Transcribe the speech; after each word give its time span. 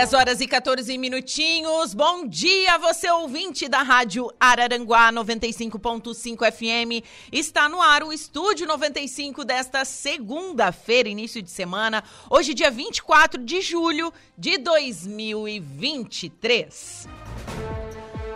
10 0.00 0.14
horas 0.14 0.40
e 0.40 0.48
14 0.48 0.96
minutinhos. 0.96 1.92
Bom 1.92 2.26
dia, 2.26 2.78
você 2.78 3.10
ouvinte 3.10 3.68
da 3.68 3.82
Rádio 3.82 4.32
Araranguá 4.40 5.12
95.5 5.12 6.50
FM. 6.50 7.04
Está 7.30 7.68
no 7.68 7.82
ar 7.82 8.02
o 8.02 8.10
Estúdio 8.10 8.66
95 8.66 9.44
desta 9.44 9.84
segunda-feira, 9.84 11.06
início 11.06 11.42
de 11.42 11.50
semana. 11.50 12.02
Hoje, 12.30 12.54
dia 12.54 12.70
24 12.70 13.44
de 13.44 13.60
julho 13.60 14.10
de 14.38 14.56
2023. 14.56 17.06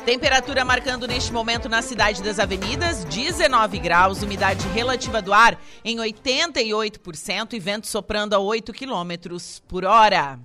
Temperatura 0.04 0.66
marcando 0.66 1.08
neste 1.08 1.32
momento 1.32 1.66
na 1.66 1.80
cidade 1.80 2.22
das 2.22 2.38
avenidas, 2.38 3.06
19 3.06 3.78
graus, 3.78 4.22
umidade 4.22 4.68
relativa 4.68 5.22
do 5.22 5.32
ar 5.32 5.58
em 5.82 5.96
88% 5.96 7.54
e 7.54 7.58
vento 7.58 7.86
soprando 7.86 8.34
a 8.34 8.38
8 8.38 8.70
quilômetros 8.70 9.62
por 9.66 9.86
hora. 9.86 10.38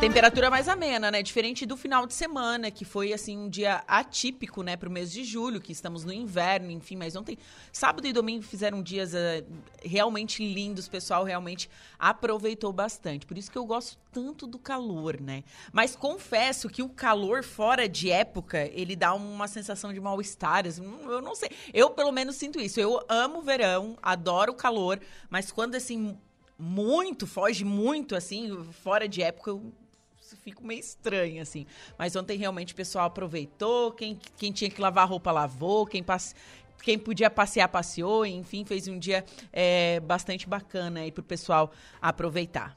Temperatura 0.00 0.48
mais 0.48 0.68
amena, 0.68 1.10
né? 1.10 1.24
Diferente 1.24 1.66
do 1.66 1.76
final 1.76 2.06
de 2.06 2.14
semana, 2.14 2.70
que 2.70 2.84
foi 2.84 3.12
assim 3.12 3.36
um 3.36 3.48
dia 3.48 3.82
atípico, 3.88 4.62
né, 4.62 4.76
para 4.76 4.88
o 4.88 4.92
mês 4.92 5.10
de 5.10 5.24
julho, 5.24 5.60
que 5.60 5.72
estamos 5.72 6.04
no 6.04 6.12
inverno, 6.12 6.70
enfim, 6.70 6.94
mas 6.94 7.16
ontem, 7.16 7.36
sábado 7.72 8.06
e 8.06 8.12
domingo 8.12 8.44
fizeram 8.44 8.80
dias 8.80 9.12
uh, 9.12 9.44
realmente 9.82 10.40
lindos, 10.40 10.86
o 10.86 10.90
pessoal 10.90 11.24
realmente 11.24 11.68
aproveitou 11.98 12.72
bastante. 12.72 13.26
Por 13.26 13.36
isso 13.36 13.50
que 13.50 13.58
eu 13.58 13.66
gosto 13.66 13.98
tanto 14.12 14.46
do 14.46 14.56
calor, 14.56 15.20
né? 15.20 15.42
Mas 15.72 15.96
confesso 15.96 16.68
que 16.68 16.80
o 16.82 16.88
calor 16.88 17.42
fora 17.42 17.88
de 17.88 18.08
época, 18.08 18.70
ele 18.72 18.94
dá 18.94 19.12
uma 19.14 19.48
sensação 19.48 19.92
de 19.92 19.98
mal-estar, 19.98 20.64
assim, 20.64 20.84
eu 21.06 21.20
não 21.20 21.34
sei. 21.34 21.50
Eu 21.74 21.90
pelo 21.90 22.12
menos 22.12 22.36
sinto 22.36 22.60
isso. 22.60 22.78
Eu 22.78 23.04
amo 23.08 23.42
verão, 23.42 23.98
adoro 24.00 24.52
o 24.52 24.56
calor, 24.56 25.00
mas 25.28 25.50
quando 25.50 25.74
assim 25.74 26.16
muito, 26.58 27.26
foge 27.26 27.64
muito 27.64 28.16
assim, 28.16 28.64
fora 28.72 29.08
de 29.08 29.22
época, 29.22 29.50
eu 29.50 29.72
fico 30.42 30.66
meio 30.66 30.80
estranho, 30.80 31.40
assim. 31.40 31.66
Mas 31.96 32.16
ontem 32.16 32.36
realmente 32.36 32.72
o 32.72 32.76
pessoal 32.76 33.06
aproveitou, 33.06 33.92
quem, 33.92 34.18
quem 34.36 34.50
tinha 34.52 34.70
que 34.70 34.80
lavar 34.80 35.08
roupa 35.08 35.30
lavou, 35.30 35.86
quem, 35.86 36.02
passe, 36.02 36.34
quem 36.82 36.98
podia 36.98 37.30
passear, 37.30 37.68
passeou, 37.68 38.26
enfim, 38.26 38.64
fez 38.64 38.88
um 38.88 38.98
dia 38.98 39.24
é, 39.52 40.00
bastante 40.00 40.48
bacana 40.48 41.00
aí 41.00 41.12
pro 41.12 41.22
pessoal 41.22 41.70
aproveitar. 42.00 42.76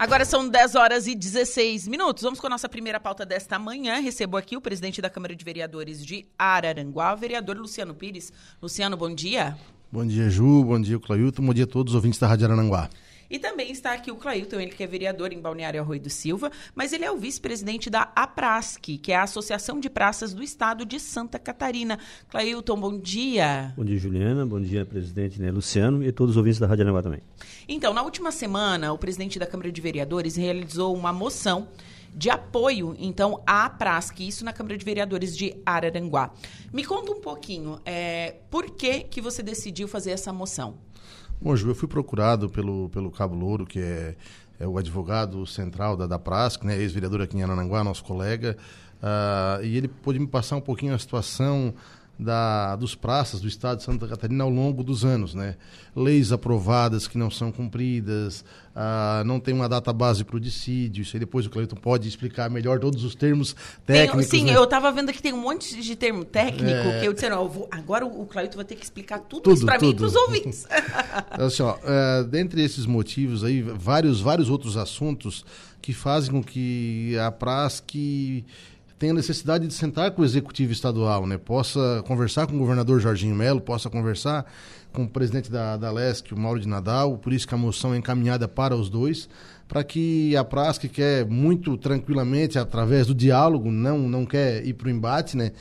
Agora 0.00 0.24
são 0.24 0.48
10 0.48 0.76
horas 0.76 1.06
e 1.06 1.14
16 1.14 1.86
minutos. 1.86 2.22
Vamos 2.22 2.40
com 2.40 2.46
a 2.46 2.50
nossa 2.50 2.70
primeira 2.70 2.98
pauta 2.98 3.26
desta 3.26 3.58
manhã. 3.58 4.00
Recebo 4.00 4.38
aqui 4.38 4.56
o 4.56 4.60
presidente 4.60 5.02
da 5.02 5.10
Câmara 5.10 5.36
de 5.36 5.44
Vereadores 5.44 6.02
de 6.06 6.26
Araranguá, 6.38 7.12
o 7.12 7.16
vereador 7.18 7.58
Luciano 7.58 7.94
Pires. 7.94 8.32
Luciano, 8.62 8.96
bom 8.96 9.14
dia. 9.14 9.58
Bom 9.92 10.06
dia, 10.06 10.30
Ju. 10.30 10.64
Bom 10.64 10.80
dia, 10.80 10.98
Clailton. 10.98 11.42
Bom 11.42 11.52
dia 11.52 11.64
a 11.64 11.66
todos 11.66 11.92
os 11.92 11.96
ouvintes 11.96 12.18
da 12.18 12.26
Rádio 12.26 12.46
Araranguá. 12.46 12.88
E 13.30 13.38
também 13.38 13.70
está 13.70 13.92
aqui 13.92 14.10
o 14.10 14.16
Clailton, 14.16 14.58
ele 14.58 14.72
que 14.72 14.82
é 14.82 14.86
vereador 14.88 15.32
em 15.32 15.40
Balneário 15.40 15.80
Arroio 15.80 16.00
do 16.00 16.10
Silva, 16.10 16.50
mas 16.74 16.92
ele 16.92 17.04
é 17.04 17.12
o 17.12 17.16
vice-presidente 17.16 17.88
da 17.88 18.10
APRASC, 18.16 18.98
que 18.98 19.12
é 19.12 19.16
a 19.16 19.22
Associação 19.22 19.78
de 19.78 19.88
Praças 19.88 20.34
do 20.34 20.42
Estado 20.42 20.84
de 20.84 20.98
Santa 20.98 21.38
Catarina. 21.38 21.96
Clailton, 22.28 22.80
bom 22.80 22.98
dia. 22.98 23.72
Bom 23.76 23.84
dia, 23.84 23.98
Juliana. 23.98 24.44
Bom 24.44 24.60
dia, 24.60 24.84
presidente 24.84 25.40
né, 25.40 25.52
Luciano 25.52 26.02
e 26.02 26.10
todos 26.10 26.32
os 26.32 26.36
ouvintes 26.36 26.58
da 26.58 26.66
Rádio 26.66 26.82
Aranaguá 26.82 27.02
também. 27.04 27.20
Então, 27.68 27.94
na 27.94 28.02
última 28.02 28.32
semana, 28.32 28.92
o 28.92 28.98
presidente 28.98 29.38
da 29.38 29.46
Câmara 29.46 29.70
de 29.70 29.80
Vereadores 29.80 30.34
realizou 30.34 30.92
uma 30.96 31.12
moção 31.12 31.68
de 32.12 32.28
apoio, 32.28 32.96
então, 32.98 33.40
à 33.46 33.70
PRASC, 33.70 34.18
isso 34.20 34.44
na 34.44 34.52
Câmara 34.52 34.76
de 34.76 34.84
Vereadores 34.84 35.36
de 35.36 35.56
Araranguá. 35.64 36.32
Me 36.72 36.84
conta 36.84 37.12
um 37.12 37.20
pouquinho, 37.20 37.78
é, 37.84 38.34
por 38.50 38.70
que, 38.70 39.04
que 39.04 39.20
você 39.20 39.40
decidiu 39.40 39.86
fazer 39.86 40.10
essa 40.10 40.32
moção? 40.32 40.89
Bom, 41.42 41.56
Ju, 41.56 41.70
eu 41.70 41.74
fui 41.74 41.88
procurado 41.88 42.50
pelo, 42.50 42.90
pelo 42.90 43.10
Cabo 43.10 43.34
Louro, 43.34 43.64
que 43.64 43.80
é, 43.80 44.14
é 44.58 44.66
o 44.66 44.76
advogado 44.76 45.46
central 45.46 45.96
da, 45.96 46.06
da 46.06 46.18
PRASC, 46.18 46.64
né, 46.64 46.76
ex-vereador 46.76 47.22
aqui 47.22 47.38
em 47.38 47.42
Arananguá, 47.42 47.82
nosso 47.82 48.04
colega, 48.04 48.58
uh, 49.02 49.64
e 49.64 49.74
ele 49.74 49.88
pôde 49.88 50.18
me 50.18 50.26
passar 50.26 50.56
um 50.56 50.60
pouquinho 50.60 50.94
a 50.94 50.98
situação 50.98 51.72
da, 52.20 52.76
dos 52.76 52.94
praças 52.94 53.40
do 53.40 53.48
estado 53.48 53.78
de 53.78 53.84
Santa 53.84 54.06
Catarina 54.06 54.44
ao 54.44 54.50
longo 54.50 54.84
dos 54.84 55.04
anos, 55.04 55.34
né? 55.34 55.56
Leis 55.96 56.32
aprovadas 56.32 57.08
que 57.08 57.16
não 57.16 57.30
são 57.30 57.50
cumpridas, 57.50 58.44
ah, 58.76 59.22
não 59.24 59.40
tem 59.40 59.54
uma 59.54 59.68
data 59.68 59.90
base 59.90 60.22
para 60.22 60.36
o 60.36 60.40
dissídio, 60.40 61.02
isso 61.02 61.16
aí 61.16 61.20
depois 61.20 61.46
o 61.46 61.50
Cleiton 61.50 61.76
pode 61.76 62.06
explicar 62.06 62.50
melhor 62.50 62.78
todos 62.78 63.04
os 63.04 63.14
termos 63.14 63.56
técnicos. 63.86 64.28
Tem, 64.28 64.40
sim, 64.40 64.46
né? 64.46 64.56
eu 64.56 64.64
estava 64.64 64.92
vendo 64.92 65.12
que 65.12 65.22
tem 65.22 65.32
um 65.32 65.40
monte 65.40 65.80
de 65.80 65.96
termo 65.96 66.24
técnico 66.24 66.88
é... 66.88 67.00
que 67.00 67.06
eu 67.06 67.12
disse, 67.14 67.28
não, 67.30 67.42
eu 67.42 67.48
vou, 67.48 67.68
agora 67.70 68.04
o 68.04 68.26
Cleiton 68.26 68.56
vai 68.56 68.66
ter 68.66 68.76
que 68.76 68.84
explicar 68.84 69.20
tudo, 69.20 69.42
tudo 69.42 69.56
isso 69.56 69.64
para 69.64 69.78
mim 69.80 69.90
e 69.90 69.94
para 69.94 70.06
os 70.06 70.14
ouvintes. 70.14 70.66
Assim, 71.30 71.62
ó, 71.62 71.76
é, 71.82 72.24
dentre 72.24 72.62
esses 72.62 72.84
motivos 72.84 73.42
aí, 73.42 73.62
vários, 73.62 74.20
vários 74.20 74.50
outros 74.50 74.76
assuntos 74.76 75.44
que 75.80 75.94
fazem 75.94 76.30
com 76.30 76.42
que 76.42 77.16
a 77.18 77.32
que 77.86 78.44
tenha 79.00 79.14
necessidade 79.14 79.66
de 79.66 79.72
sentar 79.72 80.10
com 80.10 80.20
o 80.20 80.24
executivo 80.26 80.72
estadual, 80.72 81.26
né? 81.26 81.38
Possa 81.38 82.04
conversar 82.06 82.46
com 82.46 82.54
o 82.54 82.58
governador 82.58 83.00
Jorginho 83.00 83.34
Melo, 83.34 83.58
possa 83.58 83.88
conversar 83.88 84.44
com 84.92 85.04
o 85.04 85.08
presidente 85.08 85.50
da, 85.50 85.78
da 85.78 85.90
LESC, 85.90 86.34
o 86.34 86.38
Mauro 86.38 86.60
de 86.60 86.68
Nadal, 86.68 87.16
por 87.16 87.32
isso 87.32 87.48
que 87.48 87.54
a 87.54 87.56
moção 87.56 87.94
é 87.94 87.96
encaminhada 87.96 88.46
para 88.46 88.76
os 88.76 88.90
dois, 88.90 89.26
para 89.66 89.82
que 89.82 90.36
a 90.36 90.44
PRASC 90.44 90.84
quer 90.84 91.24
muito 91.24 91.78
tranquilamente, 91.78 92.58
através 92.58 93.06
do 93.06 93.14
diálogo, 93.14 93.70
não, 93.70 94.00
não 94.00 94.26
quer 94.26 94.66
ir 94.66 94.74
para 94.74 94.88
o 94.88 94.90
embate, 94.90 95.34
né? 95.34 95.52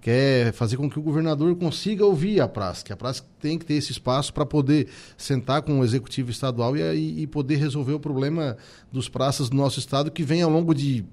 quer 0.00 0.52
fazer 0.52 0.76
com 0.76 0.88
que 0.88 0.98
o 0.98 1.02
governador 1.02 1.56
consiga 1.56 2.04
ouvir 2.04 2.40
a 2.40 2.46
PRASC. 2.46 2.92
A 2.92 2.96
PRASC 2.96 3.24
tem 3.40 3.58
que 3.58 3.64
ter 3.64 3.74
esse 3.74 3.90
espaço 3.90 4.32
para 4.32 4.46
poder 4.46 4.86
sentar 5.16 5.62
com 5.62 5.80
o 5.80 5.84
executivo 5.84 6.30
estadual 6.30 6.76
e, 6.76 7.22
e, 7.22 7.26
poder 7.26 7.56
resolver 7.56 7.94
o 7.94 7.98
problema 7.98 8.56
dos 8.92 9.08
praças 9.08 9.48
do 9.48 9.56
nosso 9.56 9.80
estado, 9.80 10.12
que 10.12 10.22
vem 10.22 10.42
ao 10.42 10.50
longo 10.50 10.74
de 10.74 11.04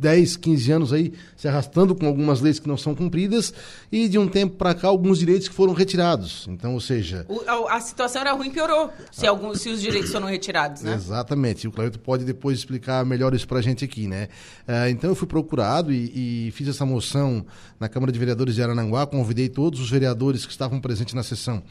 10, 0.00 0.36
15 0.38 0.72
anos 0.72 0.92
aí 0.92 1.12
se 1.36 1.46
arrastando 1.46 1.94
com 1.94 2.06
algumas 2.06 2.40
leis 2.40 2.58
que 2.58 2.66
não 2.66 2.76
são 2.76 2.94
cumpridas 2.94 3.52
e 3.92 4.08
de 4.08 4.18
um 4.18 4.26
tempo 4.26 4.56
para 4.56 4.74
cá 4.74 4.88
alguns 4.88 5.18
direitos 5.18 5.46
que 5.46 5.54
foram 5.54 5.74
retirados. 5.74 6.46
Então, 6.48 6.72
ou 6.74 6.80
seja... 6.80 7.26
O, 7.28 7.42
a, 7.46 7.76
a, 7.76 7.80
situação 7.80 8.22
era 8.22 8.32
ruim 8.32 8.48
e 8.48 8.50
piorou 8.50 8.90
se, 9.12 9.26
ah, 9.26 9.30
alguns, 9.30 9.60
se 9.60 9.68
os 9.68 9.80
direitos 9.80 10.10
foram 10.10 10.26
retirados, 10.26 10.82
né? 10.82 10.94
Exatamente. 10.94 11.68
O 11.68 11.72
Claudio 11.72 12.00
pode 12.00 12.24
depois 12.24 12.58
explicar 12.58 13.04
melhor 13.04 13.34
isso 13.34 13.46
para 13.46 13.58
a 13.58 13.62
gente 13.62 13.84
aqui, 13.84 14.06
né? 14.06 14.28
Uh, 14.66 14.88
então, 14.90 15.10
eu 15.10 15.14
fui 15.14 15.28
procurado 15.28 15.92
e, 15.92 16.46
e, 16.48 16.50
fiz 16.52 16.66
essa 16.68 16.86
moção 16.86 17.44
na 17.78 17.88
Câmara 17.88 18.10
de 18.10 18.18
Vereadores 18.18 18.54
de 18.54 18.62
Arananguá, 18.62 19.06
convidei 19.06 19.48
todos 19.48 19.80
os 19.80 19.90
vereadores 19.90 20.46
que 20.46 20.52
estavam 20.52 20.80
presentes 20.80 21.12
na 21.12 21.22
sessão 21.22 21.62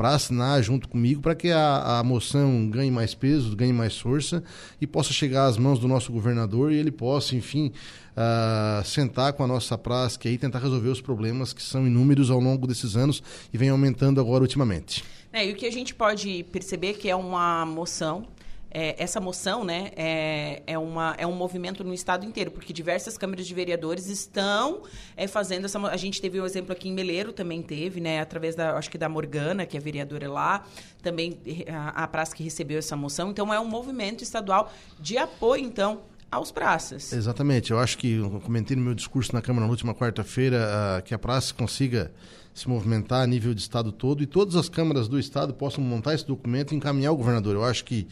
para 0.00 0.14
assinar 0.14 0.62
junto 0.62 0.88
comigo 0.88 1.20
para 1.20 1.34
que 1.34 1.50
a, 1.50 1.98
a 1.98 2.02
moção 2.02 2.70
ganhe 2.70 2.90
mais 2.90 3.14
peso, 3.14 3.54
ganhe 3.54 3.70
mais 3.70 3.98
força 3.98 4.42
e 4.80 4.86
possa 4.86 5.12
chegar 5.12 5.44
às 5.44 5.58
mãos 5.58 5.78
do 5.78 5.86
nosso 5.86 6.10
governador 6.10 6.72
e 6.72 6.76
ele 6.76 6.90
possa, 6.90 7.36
enfim, 7.36 7.70
uh, 8.16 8.82
sentar 8.82 9.34
com 9.34 9.44
a 9.44 9.46
nossa 9.46 9.76
praça 9.76 10.18
e 10.24 10.38
tentar 10.38 10.60
resolver 10.60 10.88
os 10.88 11.02
problemas 11.02 11.52
que 11.52 11.62
são 11.62 11.86
inúmeros 11.86 12.30
ao 12.30 12.40
longo 12.40 12.66
desses 12.66 12.96
anos 12.96 13.22
e 13.52 13.58
vem 13.58 13.68
aumentando 13.68 14.18
agora 14.22 14.40
ultimamente. 14.40 15.04
É, 15.30 15.46
e 15.46 15.52
o 15.52 15.54
que 15.54 15.66
a 15.66 15.70
gente 15.70 15.94
pode 15.94 16.46
perceber 16.50 16.94
que 16.94 17.06
é 17.06 17.14
uma 17.14 17.66
moção 17.66 18.26
é, 18.70 19.02
essa 19.02 19.20
moção 19.20 19.64
né, 19.64 19.90
é, 19.96 20.62
é, 20.66 20.78
uma, 20.78 21.14
é 21.18 21.26
um 21.26 21.34
movimento 21.34 21.82
no 21.82 21.92
estado 21.92 22.24
inteiro, 22.24 22.50
porque 22.50 22.72
diversas 22.72 23.18
câmaras 23.18 23.46
de 23.46 23.54
vereadores 23.54 24.06
estão 24.06 24.82
é, 25.16 25.26
fazendo 25.26 25.64
essa. 25.64 25.78
A 25.78 25.96
gente 25.96 26.20
teve 26.20 26.40
um 26.40 26.44
exemplo 26.44 26.72
aqui 26.72 26.88
em 26.88 26.92
Meleiro, 26.92 27.32
também 27.32 27.62
teve, 27.62 28.00
né, 28.00 28.20
através 28.20 28.54
da, 28.54 28.76
acho 28.76 28.90
que 28.90 28.98
da 28.98 29.08
Morgana, 29.08 29.66
que 29.66 29.76
é 29.76 29.80
vereadora 29.80 30.30
lá, 30.30 30.64
também 31.02 31.38
a, 31.68 32.04
a 32.04 32.08
praça 32.08 32.34
que 32.34 32.42
recebeu 32.42 32.78
essa 32.78 32.96
moção. 32.96 33.30
Então, 33.30 33.52
é 33.52 33.58
um 33.58 33.68
movimento 33.68 34.22
estadual 34.22 34.72
de 34.98 35.18
apoio, 35.18 35.64
então, 35.64 36.02
aos 36.30 36.52
praças. 36.52 37.12
Exatamente. 37.12 37.72
Eu 37.72 37.78
acho 37.78 37.98
que 37.98 38.14
eu 38.14 38.40
comentei 38.40 38.76
no 38.76 38.82
meu 38.82 38.94
discurso 38.94 39.34
na 39.34 39.42
Câmara 39.42 39.66
na 39.66 39.70
última 39.70 39.94
quarta-feira 39.94 40.68
uh, 40.98 41.02
que 41.02 41.12
a 41.12 41.18
praça 41.18 41.52
consiga 41.52 42.12
se 42.54 42.68
movimentar 42.68 43.22
a 43.22 43.26
nível 43.26 43.54
de 43.54 43.60
estado 43.60 43.90
todo 43.90 44.22
e 44.22 44.26
todas 44.26 44.54
as 44.56 44.68
câmaras 44.68 45.08
do 45.08 45.18
estado 45.18 45.54
possam 45.54 45.82
montar 45.82 46.14
esse 46.14 46.26
documento 46.26 46.72
e 46.72 46.76
encaminhar 46.76 47.10
ao 47.10 47.16
governador. 47.16 47.54
Eu 47.54 47.64
acho 47.64 47.84
que 47.84 48.06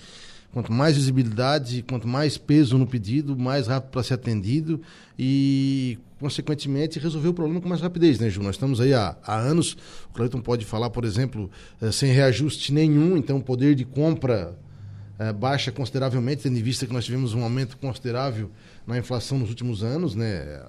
Quanto 0.52 0.72
mais 0.72 0.96
visibilidade, 0.96 1.82
quanto 1.82 2.08
mais 2.08 2.38
peso 2.38 2.78
no 2.78 2.86
pedido, 2.86 3.36
mais 3.36 3.66
rápido 3.66 3.90
para 3.90 4.02
ser 4.02 4.14
atendido 4.14 4.80
e, 5.18 5.98
consequentemente, 6.18 6.98
resolver 6.98 7.28
o 7.28 7.34
problema 7.34 7.60
com 7.60 7.68
mais 7.68 7.82
rapidez, 7.82 8.18
né, 8.18 8.30
Ju? 8.30 8.42
Nós 8.42 8.54
estamos 8.54 8.80
aí 8.80 8.94
há, 8.94 9.14
há 9.22 9.36
anos, 9.36 9.76
o 10.10 10.14
Cleiton 10.14 10.40
pode 10.40 10.64
falar, 10.64 10.88
por 10.88 11.04
exemplo, 11.04 11.50
eh, 11.82 11.92
sem 11.92 12.12
reajuste 12.12 12.72
nenhum, 12.72 13.16
então 13.16 13.36
o 13.36 13.42
poder 13.42 13.74
de 13.74 13.84
compra 13.84 14.58
eh, 15.18 15.32
baixa 15.34 15.70
consideravelmente, 15.70 16.44
tendo 16.44 16.58
em 16.58 16.62
vista 16.62 16.86
que 16.86 16.92
nós 16.94 17.04
tivemos 17.04 17.34
um 17.34 17.42
aumento 17.42 17.76
considerável 17.76 18.50
na 18.86 18.96
inflação 18.96 19.38
nos 19.38 19.50
últimos 19.50 19.82
anos, 19.82 20.14
né? 20.14 20.62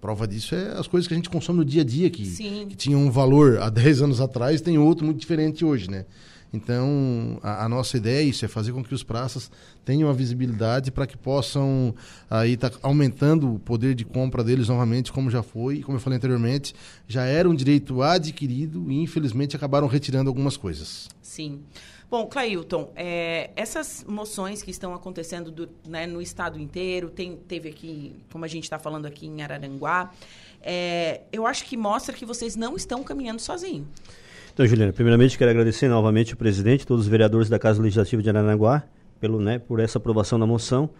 Prova 0.00 0.28
disso 0.28 0.54
é 0.54 0.78
as 0.78 0.86
coisas 0.86 1.08
que 1.08 1.14
a 1.14 1.16
gente 1.16 1.28
consome 1.28 1.58
no 1.58 1.64
dia 1.64 1.82
a 1.82 1.84
dia, 1.84 2.08
que, 2.08 2.22
que 2.66 2.76
tinham 2.76 3.00
um 3.00 3.10
valor 3.10 3.58
há 3.60 3.68
10 3.68 4.02
anos 4.02 4.20
atrás, 4.20 4.60
tem 4.60 4.78
outro 4.78 5.04
muito 5.04 5.18
diferente 5.18 5.64
hoje, 5.64 5.90
né? 5.90 6.04
Então, 6.52 7.38
a, 7.42 7.64
a, 7.64 7.68
nossa 7.68 7.96
ideia 7.96 8.20
é 8.20 8.22
isso, 8.22 8.44
é 8.44 8.48
fazer 8.48 8.72
com 8.72 8.82
que 8.82 8.94
os 8.94 9.02
praças 9.02 9.50
tenham 9.84 10.08
a 10.08 10.12
visibilidade 10.12 10.90
para 10.90 11.06
que 11.06 11.16
possam 11.16 11.94
aí 12.28 12.54
estar 12.54 12.70
tá 12.70 12.78
aumentando 12.82 13.54
o 13.54 13.58
poder 13.58 13.94
de 13.94 14.04
compra 14.04 14.42
deles 14.42 14.68
novamente, 14.68 15.12
como 15.12 15.30
já 15.30 15.42
foi, 15.42 15.82
como 15.82 15.96
eu 15.96 16.00
falei 16.00 16.16
anteriormente, 16.16 16.74
já 17.06 17.24
era 17.24 17.48
um 17.48 17.54
direito 17.54 18.02
adquirido 18.02 18.90
e 18.90 19.02
infelizmente 19.02 19.56
acabaram 19.56 19.86
retirando 19.86 20.28
algumas 20.30 20.56
coisas. 20.56 21.08
Sim. 21.20 21.62
Bom, 22.10 22.26
Clailton, 22.26 22.90
é, 22.96 23.50
essas 23.54 24.02
moções 24.08 24.62
que 24.62 24.70
estão 24.70 24.94
acontecendo 24.94 25.50
do, 25.50 25.68
né, 25.86 26.06
no 26.06 26.22
estado 26.22 26.58
inteiro, 26.58 27.10
tem, 27.10 27.36
teve 27.36 27.68
aqui, 27.68 28.16
como 28.32 28.46
a 28.46 28.48
gente 28.48 28.64
está 28.64 28.78
falando 28.78 29.04
aqui 29.04 29.26
em 29.26 29.42
Araranguá, 29.42 30.10
é, 30.62 31.20
eu 31.30 31.46
acho 31.46 31.66
que 31.66 31.76
mostra 31.76 32.14
que 32.14 32.24
vocês 32.24 32.56
não 32.56 32.76
estão 32.76 33.04
caminhando 33.04 33.40
sozinhos. 33.42 33.86
Então, 34.58 34.66
Juliana, 34.66 34.92
primeiramente 34.92 35.38
quero 35.38 35.52
agradecer 35.52 35.86
novamente 35.86 36.34
o 36.34 36.36
presidente, 36.36 36.84
todos 36.84 37.04
os 37.04 37.08
vereadores 37.08 37.48
da 37.48 37.60
Casa 37.60 37.80
Legislativa 37.80 38.20
de 38.20 38.28
Aranaguá, 38.28 38.82
pelo, 39.20 39.40
né, 39.40 39.60
por 39.60 39.78
essa 39.78 39.98
aprovação 39.98 40.36
da 40.36 40.48
moção. 40.48 40.90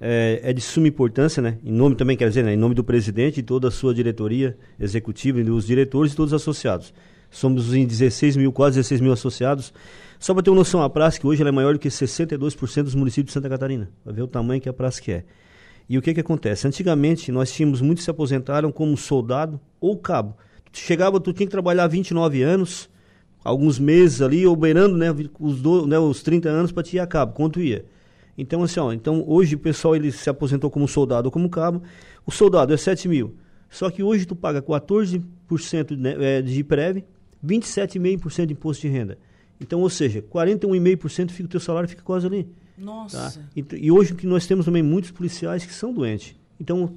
É, 0.00 0.40
é, 0.42 0.52
de 0.52 0.60
suma 0.60 0.88
importância, 0.88 1.40
né? 1.40 1.56
Em 1.62 1.70
nome 1.70 1.94
também, 1.94 2.16
quer 2.16 2.28
dizer, 2.28 2.42
né, 2.42 2.54
em 2.54 2.56
nome 2.56 2.74
do 2.74 2.82
presidente 2.82 3.38
e 3.38 3.42
toda 3.44 3.68
a 3.68 3.70
sua 3.70 3.94
diretoria 3.94 4.58
executiva, 4.80 5.40
dos 5.44 5.64
diretores 5.64 6.12
e 6.12 6.16
todos 6.16 6.32
os 6.32 6.42
associados. 6.42 6.92
Somos 7.30 7.72
em 7.72 7.86
16 7.86 8.36
mil, 8.36 8.50
quase 8.50 8.78
16 8.78 9.00
mil 9.00 9.12
associados. 9.12 9.72
Só 10.18 10.34
para 10.34 10.42
ter 10.42 10.50
uma 10.50 10.56
noção, 10.56 10.82
a 10.82 10.90
praça 10.90 11.20
que 11.20 11.24
hoje 11.24 11.40
é 11.40 11.52
maior 11.52 11.74
do 11.74 11.78
que 11.78 11.88
62% 11.88 12.82
dos 12.82 12.96
municípios 12.96 13.26
de 13.26 13.32
Santa 13.34 13.48
Catarina. 13.48 13.88
Vai 14.04 14.12
ver 14.12 14.22
o 14.22 14.26
tamanho 14.26 14.60
que 14.60 14.68
a 14.68 14.72
praça 14.72 15.00
que 15.00 15.12
é. 15.12 15.24
E 15.88 15.96
o 15.96 16.02
que 16.02 16.12
que 16.14 16.20
acontece? 16.20 16.66
Antigamente, 16.66 17.30
nós 17.30 17.52
tínhamos, 17.52 17.80
muitos 17.80 18.02
se 18.02 18.10
aposentaram 18.10 18.72
como 18.72 18.96
soldado 18.96 19.60
ou 19.80 19.96
cabo. 19.96 20.36
Tu 20.72 20.80
chegava, 20.80 21.20
tu 21.20 21.32
tinha 21.32 21.46
que 21.46 21.52
trabalhar 21.52 21.86
29 21.86 22.42
anos, 22.42 22.92
alguns 23.44 23.78
meses 23.78 24.22
ali, 24.22 24.46
ou 24.46 24.56
beirando 24.56 24.96
né, 24.96 25.14
os, 25.38 25.60
do, 25.60 25.86
né, 25.86 25.98
os 25.98 26.22
30 26.22 26.48
anos 26.48 26.72
para 26.72 26.82
te 26.82 26.96
ir 26.96 27.00
a 27.00 27.06
cabo, 27.06 27.34
quanto 27.34 27.60
ia. 27.60 27.84
Então, 28.36 28.62
assim, 28.62 28.80
ó, 28.80 28.92
então 28.92 29.22
hoje 29.26 29.54
o 29.54 29.58
pessoal 29.58 29.94
ele 29.94 30.10
se 30.10 30.28
aposentou 30.28 30.70
como 30.70 30.88
soldado 30.88 31.28
ou 31.28 31.30
como 31.30 31.48
cabo. 31.48 31.82
O 32.26 32.32
soldado 32.32 32.72
é 32.72 32.76
7 32.76 33.06
mil. 33.06 33.36
Só 33.68 33.90
que 33.90 34.02
hoje 34.02 34.24
tu 34.24 34.34
paga 34.34 34.62
14% 34.62 35.96
né, 35.96 36.16
é, 36.18 36.42
de 36.42 36.64
prévio, 36.64 37.04
27,5% 37.44 38.46
de 38.46 38.52
imposto 38.54 38.82
de 38.82 38.88
renda. 38.88 39.18
Então, 39.60 39.80
ou 39.80 39.90
seja, 39.90 40.22
41,5% 40.22 41.30
fica 41.30 41.46
o 41.46 41.50
teu 41.50 41.60
salário 41.60 41.88
fica 41.88 42.02
quase 42.02 42.26
ali. 42.26 42.48
Nossa. 42.76 43.30
Tá? 43.30 43.42
E, 43.54 43.64
e 43.76 43.90
hoje 43.90 44.14
que 44.14 44.26
nós 44.26 44.46
temos 44.46 44.64
também 44.64 44.82
muitos 44.82 45.10
policiais 45.10 45.64
que 45.64 45.72
são 45.72 45.92
doentes. 45.92 46.34
Então, 46.58 46.94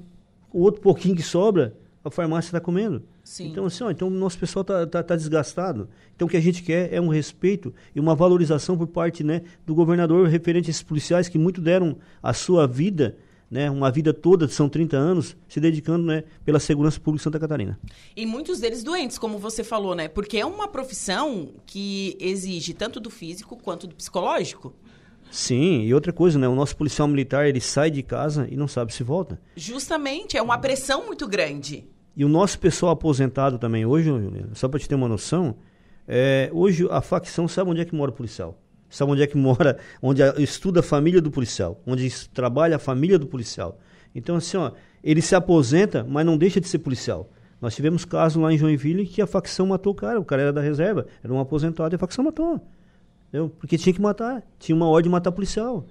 o 0.52 0.62
outro 0.62 0.80
pouquinho 0.80 1.14
que 1.14 1.22
sobra, 1.22 1.74
a 2.04 2.10
farmácia 2.10 2.48
está 2.48 2.60
comendo. 2.60 3.02
Sim. 3.28 3.48
Então, 3.48 3.66
assim, 3.66 3.84
ó, 3.84 3.90
então 3.90 4.08
o 4.08 4.10
nosso 4.10 4.38
pessoal 4.38 4.62
está 4.62 4.86
tá, 4.86 5.02
tá 5.02 5.14
desgastado. 5.14 5.90
Então, 6.16 6.26
o 6.26 6.30
que 6.30 6.36
a 6.38 6.40
gente 6.40 6.62
quer 6.62 6.90
é 6.90 6.98
um 6.98 7.08
respeito 7.08 7.74
e 7.94 8.00
uma 8.00 8.14
valorização 8.14 8.74
por 8.74 8.86
parte 8.86 9.22
né, 9.22 9.42
do 9.66 9.74
governador 9.74 10.26
referente 10.28 10.68
a 10.68 10.70
esses 10.70 10.82
policiais 10.82 11.28
que 11.28 11.36
muito 11.36 11.60
deram 11.60 11.98
a 12.22 12.32
sua 12.32 12.66
vida, 12.66 13.18
né, 13.50 13.70
uma 13.70 13.90
vida 13.90 14.14
toda, 14.14 14.48
são 14.48 14.66
30 14.66 14.96
anos, 14.96 15.36
se 15.46 15.60
dedicando 15.60 16.06
né, 16.06 16.24
pela 16.42 16.58
segurança 16.58 16.98
pública 16.98 17.18
de 17.18 17.24
Santa 17.24 17.38
Catarina. 17.38 17.78
E 18.16 18.24
muitos 18.24 18.60
deles 18.60 18.82
doentes, 18.82 19.18
como 19.18 19.36
você 19.36 19.62
falou, 19.62 19.94
né? 19.94 20.08
Porque 20.08 20.38
é 20.38 20.46
uma 20.46 20.66
profissão 20.66 21.50
que 21.66 22.16
exige 22.18 22.72
tanto 22.72 22.98
do 22.98 23.10
físico 23.10 23.58
quanto 23.62 23.86
do 23.86 23.94
psicológico. 23.94 24.74
Sim, 25.30 25.82
e 25.82 25.92
outra 25.92 26.14
coisa, 26.14 26.38
né? 26.38 26.48
O 26.48 26.54
nosso 26.54 26.74
policial 26.74 27.06
militar, 27.06 27.46
ele 27.46 27.60
sai 27.60 27.90
de 27.90 28.02
casa 28.02 28.48
e 28.50 28.56
não 28.56 28.66
sabe 28.66 28.94
se 28.94 29.02
volta. 29.02 29.38
Justamente, 29.54 30.34
é 30.34 30.40
uma 30.40 30.56
pressão 30.56 31.04
muito 31.04 31.28
grande. 31.28 31.86
E 32.18 32.24
o 32.24 32.28
nosso 32.28 32.58
pessoal 32.58 32.90
aposentado 32.90 33.60
também 33.60 33.86
hoje, 33.86 34.08
Juliana, 34.08 34.52
só 34.52 34.68
para 34.68 34.80
te 34.80 34.88
ter 34.88 34.96
uma 34.96 35.06
noção, 35.06 35.54
é, 36.04 36.50
hoje 36.52 36.84
a 36.90 37.00
facção 37.00 37.46
sabe 37.46 37.70
onde 37.70 37.80
é 37.80 37.84
que 37.84 37.94
mora 37.94 38.10
o 38.10 38.14
policial. 38.14 38.60
Sabe 38.90 39.12
onde 39.12 39.22
é 39.22 39.26
que 39.28 39.36
mora, 39.38 39.78
onde 40.02 40.20
estuda 40.42 40.80
a 40.80 40.82
família 40.82 41.22
do 41.22 41.30
policial, 41.30 41.80
onde 41.86 42.10
trabalha 42.30 42.74
a 42.74 42.78
família 42.80 43.20
do 43.20 43.26
policial. 43.28 43.78
Então, 44.12 44.34
assim, 44.34 44.56
ó, 44.56 44.72
ele 45.00 45.22
se 45.22 45.36
aposenta, 45.36 46.04
mas 46.08 46.26
não 46.26 46.36
deixa 46.36 46.60
de 46.60 46.66
ser 46.66 46.80
policial. 46.80 47.30
Nós 47.60 47.76
tivemos 47.76 48.04
caso 48.04 48.40
lá 48.40 48.52
em 48.52 48.58
Joinville 48.58 49.06
que 49.06 49.22
a 49.22 49.26
facção 49.26 49.68
matou 49.68 49.92
o 49.92 49.96
cara, 49.96 50.18
o 50.18 50.24
cara 50.24 50.42
era 50.42 50.52
da 50.52 50.60
reserva, 50.60 51.06
era 51.22 51.32
um 51.32 51.38
aposentado 51.38 51.94
e 51.94 51.96
a 51.96 51.98
facção 52.00 52.24
matou. 52.24 52.60
Entendeu? 53.28 53.48
Porque 53.48 53.78
tinha 53.78 53.92
que 53.92 54.00
matar, 54.00 54.42
tinha 54.58 54.74
uma 54.74 54.88
ordem 54.88 55.04
de 55.04 55.10
matar 55.10 55.30
policial. 55.30 55.86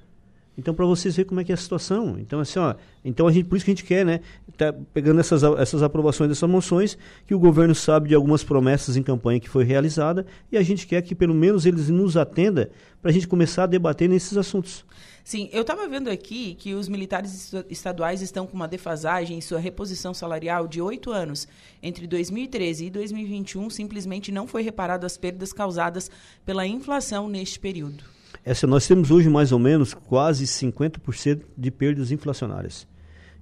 Então, 0.58 0.74
para 0.74 0.86
vocês 0.86 1.16
verem 1.16 1.30
como 1.30 1.40
é 1.40 1.44
que 1.44 1.52
é 1.52 1.56
a 1.56 1.58
situação. 1.58 2.18
Então, 2.20 2.40
assim, 2.40 2.58
ó, 2.58 2.74
então 3.06 3.28
a 3.28 3.32
gente, 3.32 3.46
por 3.48 3.56
isso 3.56 3.64
que 3.64 3.72
a 3.72 3.76
gente 3.76 3.84
quer, 3.84 4.04
né? 4.04 4.22
Tá 4.58 4.74
pegando 4.92 5.20
essas, 5.20 5.44
essas 5.44 5.84
aprovações 5.84 6.30
dessas 6.30 6.50
moções, 6.50 6.98
que 7.28 7.36
o 7.36 7.40
governo 7.40 7.76
sabe 7.76 8.10
de 8.10 8.16
algumas 8.16 8.44
promessas 8.44 8.98
em 8.98 9.04
campanha 9.04 9.40
que 9.40 9.48
foi 9.48 9.64
realizada, 9.64 10.26
e 10.52 10.58
a 10.58 10.64
gente 10.64 10.88
quer 10.88 11.04
que 11.04 11.14
pelo 11.14 11.34
menos 11.34 11.68
eles 11.68 11.90
nos 11.90 12.18
atenda 12.18 12.72
para 13.00 13.12
a 13.12 13.14
gente 13.14 13.28
começar 13.28 13.64
a 13.64 13.68
debater 13.68 14.10
nesses 14.10 14.36
assuntos. 14.36 14.84
Sim, 15.24 15.50
eu 15.52 15.62
estava 15.62 15.88
vendo 15.88 16.10
aqui 16.10 16.56
que 16.56 16.74
os 16.74 16.88
militares 16.88 17.54
estaduais 17.70 18.22
estão 18.22 18.48
com 18.48 18.56
uma 18.56 18.68
defasagem 18.68 19.38
em 19.38 19.42
sua 19.42 19.60
reposição 19.60 20.14
salarial 20.14 20.68
de 20.68 20.82
oito 20.82 21.12
anos. 21.12 21.48
Entre 21.84 22.08
2013 22.08 22.86
e 22.86 22.90
2021, 22.90 23.70
simplesmente 23.70 24.32
não 24.32 24.48
foi 24.48 24.64
reparado 24.64 25.06
as 25.06 25.18
perdas 25.18 25.54
causadas 25.54 26.10
pela 26.46 26.66
inflação 26.66 27.28
neste 27.28 27.60
período. 27.60 28.17
Essa, 28.48 28.66
nós 28.66 28.88
temos 28.88 29.12
hoje 29.12 29.27
mais 29.27 29.51
ou 29.51 29.60
menos 29.60 29.94
quase 29.94 30.46
50% 30.46 31.42
de 31.58 31.70
perdas 31.70 32.13
inflacionárias. 32.13 32.88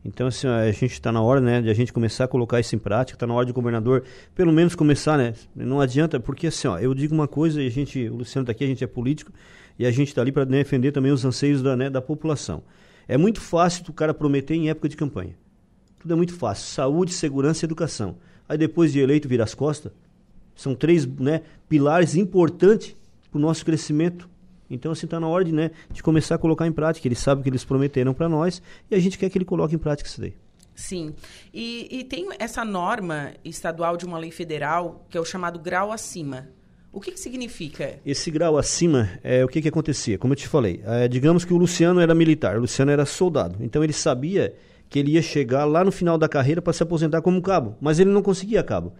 Então, 0.03 0.25
assim, 0.25 0.47
a 0.47 0.71
gente 0.71 0.93
está 0.93 1.12
na 1.12 1.21
hora 1.21 1.39
né, 1.39 1.62
de 1.62 1.69
a 1.69 1.75
gente 1.75 1.93
começar 1.93 2.24
a 2.24 2.27
colocar 2.27 2.59
isso 2.59 2.75
em 2.75 2.79
prática, 2.79 3.15
está 3.15 3.27
na 3.27 3.35
hora 3.35 3.45
de 3.45 3.53
governador, 3.53 4.03
pelo 4.33 4.51
menos 4.51 4.74
começar, 4.74 5.15
né? 5.15 5.35
Não 5.55 5.79
adianta, 5.79 6.19
porque 6.19 6.47
assim, 6.47 6.67
ó, 6.67 6.79
eu 6.79 6.91
digo 6.95 7.13
uma 7.13 7.27
coisa 7.27 7.62
a 7.62 7.69
gente, 7.69 8.09
o 8.09 8.15
Luciano 8.15 8.45
está 8.45 8.51
aqui, 8.51 8.63
a 8.63 8.67
gente 8.67 8.83
é 8.83 8.88
político 8.88 9.31
e 9.77 9.85
a 9.85 9.91
gente 9.91 10.07
está 10.07 10.21
ali 10.21 10.31
para 10.31 10.43
defender 10.43 10.91
também 10.91 11.12
os 11.12 11.24
anseios 11.24 11.62
da, 11.62 11.77
né, 11.77 11.88
da 11.88 12.01
população. 12.01 12.63
É 13.07 13.15
muito 13.15 13.39
fácil 13.39 13.85
o 13.88 13.93
cara 13.93 14.12
prometer 14.12 14.55
em 14.55 14.71
época 14.71 14.89
de 14.89 14.97
campanha. 14.97 15.38
Tudo 16.00 16.15
é 16.15 16.17
muito 16.17 16.33
fácil. 16.33 16.65
Saúde, 16.65 17.13
segurança 17.13 17.63
e 17.63 17.67
educação. 17.67 18.15
Aí 18.50 18.57
depois 18.57 18.91
de 18.91 19.01
eleito 19.01 19.29
vira 19.29 19.43
as 19.43 19.53
costas. 19.53 19.91
São 20.55 20.74
três 20.74 21.05
né, 21.05 21.43
pilares 21.69 22.15
importantes 22.15 22.95
para 23.29 23.38
o 23.38 23.41
nosso 23.41 23.63
crescimento 23.63 24.27
então, 24.69 24.91
assim, 24.91 25.05
está 25.05 25.19
na 25.19 25.27
hora 25.27 25.43
de, 25.43 25.51
né, 25.51 25.72
de 25.91 26.01
começar 26.01 26.36
a 26.36 26.38
colocar 26.38 26.65
em 26.65 26.72
prática. 26.72 27.07
Ele 27.07 27.15
sabe 27.15 27.41
o 27.41 27.43
que 27.43 27.50
eles 27.50 27.63
prometeram 27.63 28.13
para 28.13 28.27
nós 28.27 28.62
e 28.89 28.95
a 28.95 29.00
gente 29.00 29.17
quer 29.17 29.29
que 29.29 29.38
ele 29.38 29.45
coloque 29.45 29.75
em 29.75 29.79
prática 29.79 30.10
isso 30.10 30.19
daí. 30.19 30.34
Sim. 30.75 31.13
E, 31.53 31.88
e, 31.89 32.03
tem 32.03 32.27
essa 32.38 32.65
norma 32.65 33.31
estadual 33.45 33.95
de 33.95 34.05
uma 34.05 34.17
lei 34.17 34.31
federal, 34.31 35.05
que 35.10 35.17
é 35.17 35.22
o 35.22 35.25
chamado 35.25 35.57
grau 35.57 35.91
acima. 35.91 36.50
O 36.91 37.00
que, 37.00 37.12
que 37.12 37.19
significa? 37.19 38.00
Esse 38.05 38.29
grau 38.29 38.57
acima, 38.57 39.10
é 39.24 39.43
o 39.43 39.48
que, 39.48 39.62
que 39.62 39.69
acontecia? 39.69 40.17
Como 40.17 40.34
eu 40.34 40.38
te 40.38 40.48
falei, 40.48 40.81
é, 40.86 41.07
digamos 41.07 41.45
que 41.45 41.53
o 41.53 41.57
Luciano 41.57 42.00
era 42.00 42.13
militar, 42.13 42.57
o 42.57 42.62
Luciano 42.62 42.91
era 42.91 43.05
soldado. 43.05 43.57
Então 43.62 43.84
ele 43.84 43.93
sabia 43.93 44.53
que 44.89 45.00
ele 45.00 45.12
ia 45.12 45.22
chegar 45.22 45.65
lá 45.65 45.84
no 45.84 45.91
final 45.91 46.17
da 46.17 46.27
carreira 46.27 46.62
para 46.62 46.74
se 46.74 46.84
aposentar 46.84 47.22
como 47.22 47.41
cabo, 47.41 47.75
mas 47.81 48.00
ele 48.00 48.10
não 48.10 48.22
conseguia 48.22 48.63
cabo. 48.63 48.93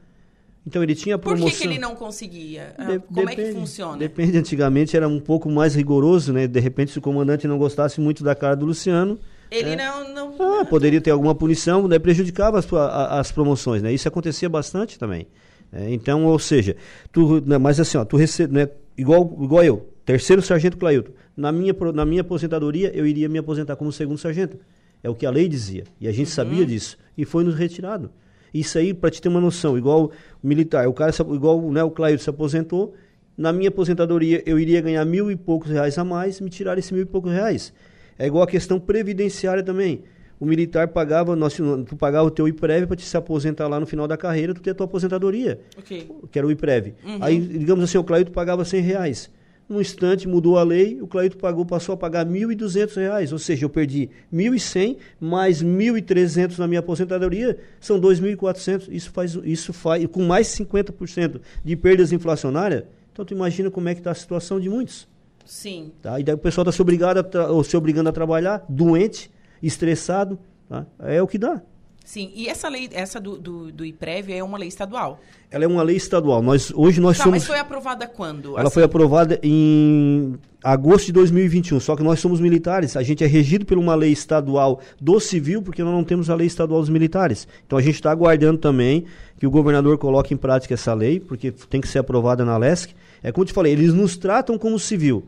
Então 0.66 0.82
ele 0.82 0.96
tinha 0.96 1.18
promoção. 1.18 1.48
Por 1.48 1.54
que, 1.54 1.62
que 1.62 1.68
ele 1.68 1.80
não 1.80 1.96
conseguia? 1.96 2.74
Ah, 2.78 2.86
de 2.86 3.00
Como 3.00 3.28
depende, 3.28 3.42
é 3.42 3.46
que 3.46 3.60
funciona? 3.60 3.98
Depende, 3.98 4.38
antigamente 4.38 4.98
era 4.98 5.08
um 5.08 5.20
pouco 5.20 5.50
mais 5.50 5.76
rigoroso, 5.76 6.34
né? 6.34 6.48
De 6.48 6.60
repente, 6.60 6.92
se 6.92 6.98
o 6.98 7.02
comandante 7.02 7.48
não 7.48 7.58
gostasse 7.58 8.02
muito 8.02 8.24
da 8.24 8.34
cara 8.34 8.56
do 8.56 8.66
Luciano. 8.66 9.20
Ele 9.52 9.70
é, 9.70 9.76
não. 9.76 10.14
não... 10.14 10.62
Ah, 10.62 10.66
poderia 10.66 11.00
ter 11.00 11.12
alguma 11.12 11.36
punição, 11.36 11.88
né? 11.88 12.00
prejudicava 12.00 12.58
as, 12.58 12.68
as 12.74 13.32
promoções, 13.32 13.84
né? 13.84 13.94
Isso 13.94 14.08
acontecia 14.08 14.50
bastante 14.50 14.98
também. 14.98 15.28
É, 15.72 15.94
então, 15.94 16.26
ou 16.26 16.40
seja, 16.40 16.76
tu, 17.12 17.42
né, 17.42 17.58
mas 17.58 17.80
assim, 17.80 17.98
ó, 17.98 18.06
tu 18.06 18.18
recebe, 18.18 18.54
né, 18.54 18.70
igual, 18.98 19.38
igual 19.42 19.64
eu, 19.64 19.90
terceiro 20.06 20.42
sargento 20.42 20.78
Clailton. 20.78 21.12
Na 21.36 21.52
minha, 21.52 21.76
na 21.94 22.06
minha 22.06 22.22
aposentadoria, 22.22 22.92
eu 22.96 23.06
iria 23.06 23.28
me 23.28 23.38
aposentar 23.38 23.76
como 23.76 23.92
segundo 23.92 24.18
sargento. 24.18 24.58
É 25.04 25.10
o 25.10 25.14
que 25.14 25.26
a 25.26 25.30
lei 25.30 25.48
dizia. 25.48 25.84
E 26.00 26.08
a 26.08 26.12
gente 26.12 26.28
uhum. 26.28 26.34
sabia 26.34 26.66
disso. 26.66 26.98
E 27.18 27.26
foi 27.26 27.44
nos 27.44 27.56
retirado. 27.56 28.10
Isso 28.56 28.78
aí, 28.78 28.94
para 28.94 29.12
te 29.12 29.22
ter 29.22 29.28
uma 29.28 29.42
noção, 29.42 29.78
igual 29.78 30.12
o 30.42 30.48
militar, 30.48 30.88
o 30.88 30.94
cara, 30.94 31.12
igual 31.34 31.62
né, 31.70 31.84
o 31.84 31.92
Clair 31.92 32.18
se 32.18 32.30
aposentou, 32.30 32.94
na 33.38 33.52
minha 33.52 33.68
aposentadoria 33.68 34.42
eu 34.46 34.58
iria 34.58 34.80
ganhar 34.80 35.04
mil 35.04 35.30
e 35.30 35.36
poucos 35.36 35.70
reais 35.70 35.98
a 35.98 36.06
mais, 36.06 36.40
me 36.40 36.50
tirar 36.50 36.78
esses 36.78 36.90
mil 36.90 37.02
e 37.02 37.06
poucos 37.06 37.34
reais. 37.34 37.74
É 38.18 38.26
igual 38.26 38.44
a 38.44 38.48
questão 38.48 38.80
previdenciária 38.80 39.62
também. 39.62 40.04
O 40.40 40.46
militar 40.46 40.88
pagava, 40.88 41.36
nós, 41.36 41.54
tu 41.54 41.98
pagava 41.98 42.28
o 42.28 42.32
teu 42.32 42.48
IPREV 42.48 42.88
para 42.88 42.96
te 42.96 43.04
se 43.04 43.18
aposentar 43.18 43.68
lá 43.68 43.78
no 43.78 43.86
final 43.86 44.08
da 44.08 44.16
carreira, 44.16 44.54
tu 44.54 44.62
ter 44.62 44.72
a 44.72 44.74
tua 44.74 44.86
aposentadoria. 44.86 45.60
Okay. 45.78 46.10
Que 46.32 46.40
era 46.40 46.48
o 46.48 46.52
IPREV. 46.52 46.94
Uhum. 47.04 47.18
Aí, 47.20 47.40
digamos 47.40 47.84
assim, 47.84 47.98
o 47.98 48.06
Clair 48.06 48.30
pagava 48.32 48.64
100 48.64 48.82
reais. 48.82 49.30
Num 49.68 49.82
instante 49.82 50.28
mudou 50.28 50.60
a 50.60 50.64
lei, 50.64 51.02
o 51.02 51.08
Claito 51.08 51.38
pagou, 51.38 51.66
passou 51.66 51.94
a 51.94 51.98
pagar 51.98 52.28
R$ 52.28 52.32
1.200, 52.32 53.32
ou 53.32 53.40
seja, 53.40 53.66
eu 53.66 53.70
perdi 53.70 54.10
R$ 54.32 54.50
1.100 54.50 54.98
mais 55.20 55.62
R$ 55.62 55.68
1.300 55.68 56.60
na 56.60 56.68
minha 56.68 56.82
aposentadoria, 56.82 57.58
são 57.80 57.96
R$ 57.98 58.04
2.400. 58.04 58.88
Isso 58.92 59.10
faz, 59.10 59.36
isso 59.44 59.74
faz, 59.74 60.06
com 60.06 60.24
mais 60.24 60.48
50% 60.50 61.42
de 61.64 61.76
perdas 61.76 62.12
inflacionárias, 62.12 62.84
então 63.12 63.26
tu 63.26 63.34
imagina 63.34 63.72
como 63.72 63.90
é 63.90 63.96
que 63.96 64.02
está 64.02 64.12
a 64.12 64.16
situação 64.16 64.60
de 64.60 64.70
muitos. 64.70 65.08
Sim. 65.46 65.92
Tá? 66.02 66.20
E 66.20 66.24
daí 66.24 66.36
o 66.36 66.38
pessoal 66.38 66.64
está 66.64 66.72
se, 66.72 66.82
obrigado 66.82 67.26
ou 67.50 67.64
se 67.64 67.76
obrigando 67.76 68.10
a 68.10 68.12
trabalhar, 68.12 68.64
doente, 68.70 69.32
estressado, 69.64 70.38
tá? 70.70 70.86
é 71.00 71.22
o 71.22 71.28
que 71.28 71.40
dá. 71.40 71.62
Sim, 72.06 72.32
e 72.36 72.48
essa 72.48 72.70
lei, 72.70 72.88
essa 72.94 73.20
do, 73.20 73.36
do, 73.36 73.72
do 73.72 73.84
IPREV 73.84 74.32
é 74.32 74.44
uma 74.44 74.60
lei 74.60 74.70
estadual? 74.70 75.20
Ela 75.50 75.64
é 75.64 75.68
uma 75.68 75.82
lei 75.82 75.96
estadual. 75.96 76.40
Nós, 76.40 76.72
hoje 76.76 77.02
nós 77.02 77.18
tá, 77.18 77.24
somos... 77.24 77.40
mas 77.40 77.48
foi 77.48 77.58
aprovada 77.58 78.08
quando? 78.08 78.52
Ela 78.52 78.64
assim? 78.64 78.76
foi 78.76 78.84
aprovada 78.84 79.40
em 79.42 80.36
agosto 80.64 81.08
de 81.08 81.14
2021, 81.14 81.80
só 81.80 81.96
que 81.96 82.04
nós 82.04 82.20
somos 82.20 82.40
militares. 82.40 82.96
A 82.96 83.02
gente 83.02 83.24
é 83.24 83.28
regido 83.28 83.66
por 83.66 83.80
uma 83.80 83.96
lei 83.96 84.12
estadual 84.12 84.82
do 85.02 85.20
civil, 85.20 85.64
porque 85.64 85.84
nós 85.84 85.94
não 85.94 86.04
temos 86.04 86.30
a 86.30 86.36
lei 86.36 86.46
estadual 86.46 86.80
dos 86.80 86.90
militares. 86.90 87.48
Então 87.66 87.78
a 87.78 87.82
gente 87.82 87.96
está 87.96 88.12
aguardando 88.12 88.60
também 88.60 89.06
que 89.40 89.48
o 89.48 89.52
governador 89.52 89.98
coloque 89.98 90.32
em 90.32 90.38
prática 90.38 90.76
essa 90.76 90.94
lei, 90.94 91.20
porque 91.20 91.52
tem 91.52 91.82
que 91.82 91.88
ser 91.88 92.00
aprovada 92.00 92.46
na 92.46 92.56
LESC. 92.56 92.94
É 93.24 93.32
como 93.32 93.42
eu 93.42 93.48
te 93.48 93.54
falei, 93.54 93.74
eles 93.74 93.96
nos 93.96 94.16
tratam 94.16 94.60
como 94.60 94.78
civil, 94.78 95.26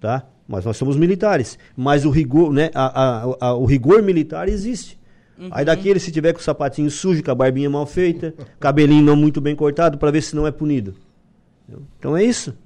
tá? 0.00 0.26
Mas 0.48 0.64
nós 0.64 0.78
somos 0.78 0.96
militares. 0.96 1.58
Mas 1.76 2.06
o 2.06 2.10
rigor, 2.10 2.50
né, 2.50 2.70
a, 2.74 2.86
a, 2.86 3.48
a, 3.48 3.54
o 3.54 3.66
rigor 3.66 4.02
militar 4.02 4.48
existe. 4.48 4.97
Uhum. 5.38 5.48
Aí 5.52 5.64
daqui 5.64 5.88
ele 5.88 6.00
se 6.00 6.10
tiver 6.10 6.32
com 6.32 6.40
o 6.40 6.42
sapatinho 6.42 6.90
sujo, 6.90 7.22
com 7.22 7.30
a 7.30 7.34
barbinha 7.34 7.70
mal 7.70 7.86
feita, 7.86 8.34
cabelinho 8.58 9.04
não 9.04 9.14
muito 9.14 9.40
bem 9.40 9.54
cortado, 9.54 9.96
para 9.96 10.10
ver 10.10 10.22
se 10.22 10.34
não 10.34 10.46
é 10.46 10.50
punido. 10.50 10.94
Então 11.98 12.16
é 12.16 12.24
isso. 12.24 12.56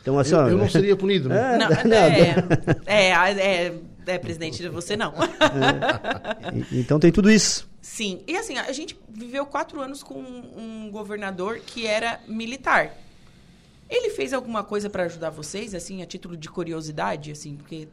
Então, 0.00 0.18
assim, 0.18 0.34
eu, 0.34 0.40
ó, 0.40 0.48
eu 0.48 0.58
não 0.58 0.68
seria 0.70 0.96
punido, 0.96 1.28
né? 1.28 1.54
É, 1.54 1.58
não, 1.58 1.96
é, 2.86 3.10
é, 3.10 3.66
é, 3.66 3.74
é, 4.06 4.18
presidente, 4.18 4.66
você 4.68 4.96
não. 4.96 5.12
É. 5.12 6.64
Então 6.72 6.98
tem 6.98 7.10
tudo 7.10 7.30
isso. 7.30 7.68
Sim. 7.80 8.20
E 8.26 8.36
assim, 8.36 8.56
a 8.56 8.72
gente 8.72 8.96
viveu 9.08 9.44
quatro 9.46 9.80
anos 9.80 10.02
com 10.02 10.20
um 10.20 10.88
governador 10.90 11.58
que 11.58 11.86
era 11.86 12.20
militar. 12.26 12.94
Ele 13.88 14.10
fez 14.10 14.32
alguma 14.32 14.64
coisa 14.64 14.90
para 14.90 15.04
ajudar 15.04 15.30
vocês, 15.30 15.74
assim, 15.74 16.02
a 16.02 16.06
título 16.06 16.36
de 16.36 16.48
curiosidade, 16.48 17.30
assim, 17.30 17.56
porque 17.56 17.88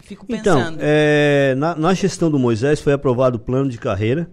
Fico 0.00 0.24
então, 0.28 0.58
pensando. 0.58 0.74
Então, 0.74 0.86
é, 0.86 1.54
na, 1.56 1.74
na 1.74 1.94
gestão 1.94 2.30
do 2.30 2.38
Moisés 2.38 2.80
foi 2.80 2.92
aprovado 2.92 3.36
o 3.36 3.40
plano 3.40 3.68
de 3.68 3.78
carreira 3.78 4.28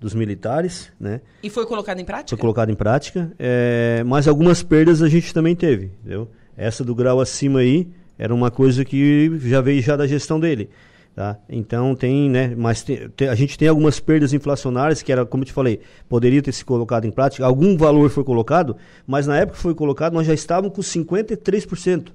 dos 0.00 0.14
militares, 0.14 0.90
né? 0.98 1.20
E 1.42 1.50
foi 1.50 1.66
colocado 1.66 2.00
em 2.00 2.04
prática? 2.04 2.30
Foi 2.30 2.40
colocado 2.40 2.70
em 2.70 2.74
prática, 2.74 3.30
é, 3.38 4.02
mas 4.06 4.26
algumas 4.26 4.62
perdas 4.62 5.02
a 5.02 5.08
gente 5.08 5.34
também 5.34 5.54
teve, 5.54 5.92
entendeu? 6.00 6.30
Essa 6.56 6.82
do 6.82 6.94
grau 6.94 7.20
acima 7.20 7.60
aí 7.60 7.88
era 8.18 8.34
uma 8.34 8.50
coisa 8.50 8.84
que 8.84 9.30
já 9.40 9.60
veio 9.60 9.82
já 9.82 9.96
da 9.96 10.06
gestão 10.06 10.40
dele, 10.40 10.70
tá? 11.14 11.38
Então 11.48 11.94
tem, 11.94 12.30
né? 12.30 12.54
Mas 12.56 12.82
tem, 12.82 13.10
tem, 13.10 13.28
a 13.28 13.34
gente 13.34 13.58
tem 13.58 13.68
algumas 13.68 14.00
perdas 14.00 14.32
inflacionárias 14.32 15.02
que 15.02 15.12
era, 15.12 15.26
como 15.26 15.42
eu 15.42 15.46
te 15.46 15.52
falei, 15.52 15.80
poderia 16.08 16.40
ter 16.40 16.52
se 16.52 16.64
colocado 16.64 17.04
em 17.06 17.10
prática. 17.10 17.44
Algum 17.44 17.76
valor 17.76 18.08
foi 18.08 18.24
colocado, 18.24 18.76
mas 19.06 19.26
na 19.26 19.36
época 19.36 19.56
que 19.56 19.62
foi 19.62 19.74
colocado 19.74 20.14
nós 20.14 20.26
já 20.26 20.34
estávamos 20.34 20.74
com 20.74 20.80
53%. 20.80 22.08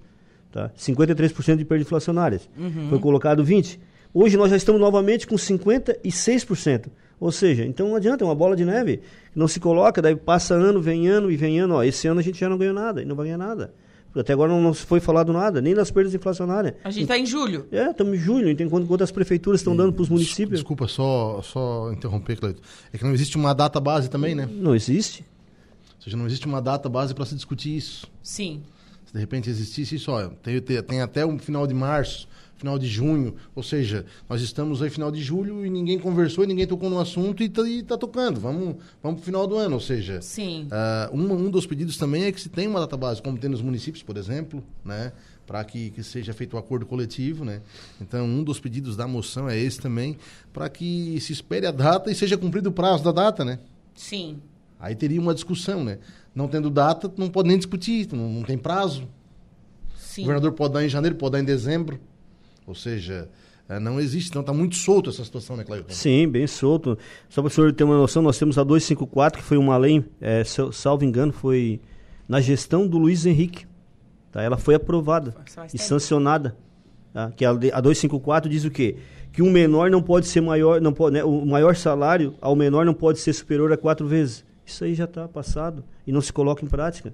Tá? 0.56 0.72
53% 0.78 1.58
de 1.58 1.66
perdas 1.66 1.86
inflacionárias. 1.86 2.50
Uhum. 2.58 2.88
Foi 2.88 2.98
colocado 2.98 3.44
20%. 3.44 3.78
Hoje 4.14 4.38
nós 4.38 4.50
já 4.50 4.56
estamos 4.56 4.80
novamente 4.80 5.28
com 5.28 5.36
56%. 5.36 6.86
Ou 7.20 7.30
seja, 7.30 7.66
então 7.66 7.90
não 7.90 7.98
adianta, 7.98 8.24
é 8.24 8.26
uma 8.26 8.34
bola 8.34 8.56
de 8.56 8.64
neve. 8.64 9.02
Não 9.36 9.50
se 9.50 9.60
coloca, 9.60 10.02
daí 10.02 10.16
passa 10.16 10.54
ano, 10.54 10.82
vem 10.82 11.10
ano 11.10 11.30
e 11.30 11.36
vem 11.36 11.60
ano. 11.60 11.74
Ó, 11.74 11.84
esse 11.84 12.08
ano 12.08 12.22
a 12.22 12.24
gente 12.24 12.40
já 12.40 12.48
não 12.48 12.58
ganhou 12.58 12.74
nada 12.74 13.02
e 13.02 13.06
não 13.06 13.18
vai 13.18 13.26
ganhar 13.26 13.38
nada. 13.38 13.74
Até 14.16 14.32
agora 14.32 14.50
não, 14.50 14.62
não 14.62 14.74
foi 14.74 15.02
falado 15.02 15.34
nada, 15.34 15.60
nem 15.60 15.76
das 15.76 15.92
perdas 15.92 16.16
inflacionárias. 16.16 16.76
A 16.86 16.90
gente 16.90 17.02
está 17.02 17.18
em 17.18 17.26
julho. 17.26 17.68
É, 17.70 17.90
estamos 17.90 18.14
em 18.14 18.18
julho. 18.18 18.50
Então, 18.50 18.70
quanto, 18.70 18.88
quantas 18.88 19.12
prefeituras 19.12 19.60
estão 19.60 19.76
dando 19.76 19.92
para 19.92 20.04
os 20.04 20.08
municípios? 20.08 20.62
Desculpa, 20.62 20.88
só, 20.88 21.42
só 21.42 21.92
interromper, 21.92 22.38
Cleiton. 22.38 22.62
É 22.94 22.98
que 22.98 23.04
não 23.04 23.14
existe 23.14 23.36
uma 23.36 23.54
data 23.54 23.82
base 23.82 24.10
também, 24.10 24.34
né? 24.34 24.48
Não 24.50 24.74
existe. 24.74 25.26
Ou 25.98 26.02
seja, 26.02 26.16
não 26.16 26.26
existe 26.26 26.46
uma 26.46 26.62
data 26.62 26.88
base 26.88 27.14
para 27.14 27.26
se 27.26 27.36
discutir 27.36 27.76
isso. 27.76 28.10
Sim 28.24 28.64
de 29.16 29.22
repente 29.22 29.50
existisse 29.50 29.96
isso, 29.96 30.12
ó, 30.12 30.28
tem, 30.28 30.60
tem 30.62 31.02
até 31.02 31.26
o 31.26 31.40
final 31.40 31.66
de 31.66 31.74
março, 31.74 32.28
final 32.58 32.78
de 32.78 32.86
junho, 32.86 33.34
ou 33.56 33.64
seja, 33.64 34.06
nós 34.28 34.42
estamos 34.42 34.82
aí 34.82 34.90
final 34.90 35.10
de 35.10 35.24
julho 35.24 35.66
e 35.66 35.70
ninguém 35.70 35.98
conversou, 35.98 36.44
e 36.44 36.48
ninguém 36.48 36.68
tocou 36.68 36.90
no 36.90 37.00
assunto 37.00 37.42
e 37.42 37.46
está 37.46 37.64
tá 37.88 37.98
tocando, 37.98 38.42
vamos, 38.42 38.76
vamos 39.02 39.22
pro 39.22 39.26
final 39.26 39.48
do 39.48 39.56
ano, 39.56 39.76
ou 39.76 39.80
seja, 39.80 40.22
Sim. 40.22 40.68
Uh, 40.68 41.16
um, 41.16 41.32
um 41.46 41.50
dos 41.50 41.66
pedidos 41.66 41.96
também 41.96 42.26
é 42.26 42.32
que 42.32 42.42
se 42.42 42.50
tenha 42.50 42.70
uma 42.70 42.82
data 42.82 42.98
base, 42.98 43.22
como 43.22 43.38
tem 43.38 43.50
nos 43.50 43.62
municípios, 43.62 44.04
por 44.04 44.18
exemplo, 44.18 44.62
né, 44.84 45.14
para 45.48 45.64
que, 45.64 45.92
que 45.92 46.04
seja 46.04 46.34
feito 46.34 46.56
o 46.56 46.58
um 46.58 46.60
acordo 46.60 46.86
coletivo, 46.86 47.46
né? 47.46 47.62
Então, 48.02 48.26
um 48.26 48.44
dos 48.44 48.60
pedidos 48.60 48.98
da 48.98 49.08
moção 49.08 49.48
é 49.48 49.58
esse 49.58 49.80
também, 49.80 50.18
para 50.52 50.68
que 50.68 51.18
se 51.22 51.32
espere 51.32 51.68
a 51.68 51.72
data 51.72 52.12
e 52.12 52.16
seja 52.16 52.36
cumprido 52.36 52.70
o 52.70 52.74
prazo 52.74 53.04
da 53.04 53.12
data, 53.14 53.46
né? 53.46 53.60
Sim. 53.94 54.40
Aí 54.80 54.94
teria 54.94 55.22
uma 55.22 55.34
discussão, 55.34 55.84
né? 55.84 56.00
Não 56.36 56.50
tendo 56.50 56.70
data, 56.70 57.12
não 57.18 57.30
pode 57.30 57.48
nem 57.48 57.58
discutir, 57.58 58.08
não, 58.12 58.30
não 58.30 58.44
tem 58.44 58.58
prazo. 58.58 59.08
Sim. 59.98 60.22
O 60.22 60.25
governador 60.25 60.51
pode 60.51 60.74
dar 60.74 60.86
em 60.86 60.89
janeiro, 60.89 61.15
pode 61.15 61.32
dar 61.32 61.39
em 61.39 61.46
dezembro. 61.46 62.00
Ou 62.68 62.75
seja, 62.75 63.30
é, 63.68 63.80
não 63.80 64.00
existe, 64.00 64.30
então 64.30 64.42
está 64.42 64.54
muito 64.54 64.75
solto 64.75 65.10
essa 65.10 65.24
situação, 65.24 65.58
né, 65.58 65.63
Cláudio? 65.63 65.86
Sim, 65.89 66.27
bem 66.27 66.46
solto. 66.46 66.98
Só 67.30 67.42
para 67.42 67.48
o 67.48 67.51
senhor 67.51 67.74
ter 67.74 67.84
uma 67.84 67.98
noção, 67.98 68.22
nós 68.22 68.38
temos 68.38 68.58
a 68.58 68.63
254, 68.63 69.39
que 69.39 69.46
foi 69.46 69.58
uma 69.58 69.77
lei, 69.77 70.04
é, 70.22 70.44
salvo 70.44 71.04
engano, 71.04 71.32
foi 71.32 71.80
na 72.27 72.42
gestão 72.42 72.88
do 72.88 72.98
Luiz 72.98 73.25
Henrique. 73.25 73.65
Tá? 74.32 74.42
Ela 74.42 74.58
foi 74.58 74.75
aprovada 74.75 75.36
e 75.74 75.77
sancionada. 75.77 76.56
Tá? 77.13 77.32
Que 77.32 77.46
a, 77.46 77.51
a 77.51 77.82
254 77.82 78.50
diz 78.50 78.65
o 78.65 78.70
quê? 78.70 78.98
Que 79.32 79.42
um 79.42 79.50
menor 79.50 79.89
não 79.89 80.01
pode 80.01 80.27
ser 80.27 80.42
maior, 80.42 80.80
não 80.80 80.94
pode, 80.94 81.13
né, 81.13 81.24
o 81.24 81.46
maior 81.46 81.75
salário 81.75 82.36
ao 82.39 82.56
menor 82.56 82.86
não 82.86 82.94
pode 82.94 83.20
ser 83.20 83.34
superior 83.34 83.72
a 83.74 83.77
quatro 83.77 84.08
vezes. 84.08 84.46
Isso 84.66 84.84
aí 84.84 84.96
já 84.96 85.06
está 85.06 85.28
passado 85.28 85.84
e 86.06 86.12
não 86.12 86.22
se 86.22 86.34
coloca 86.34 86.66
em 86.66 86.68
prática. 86.68 87.14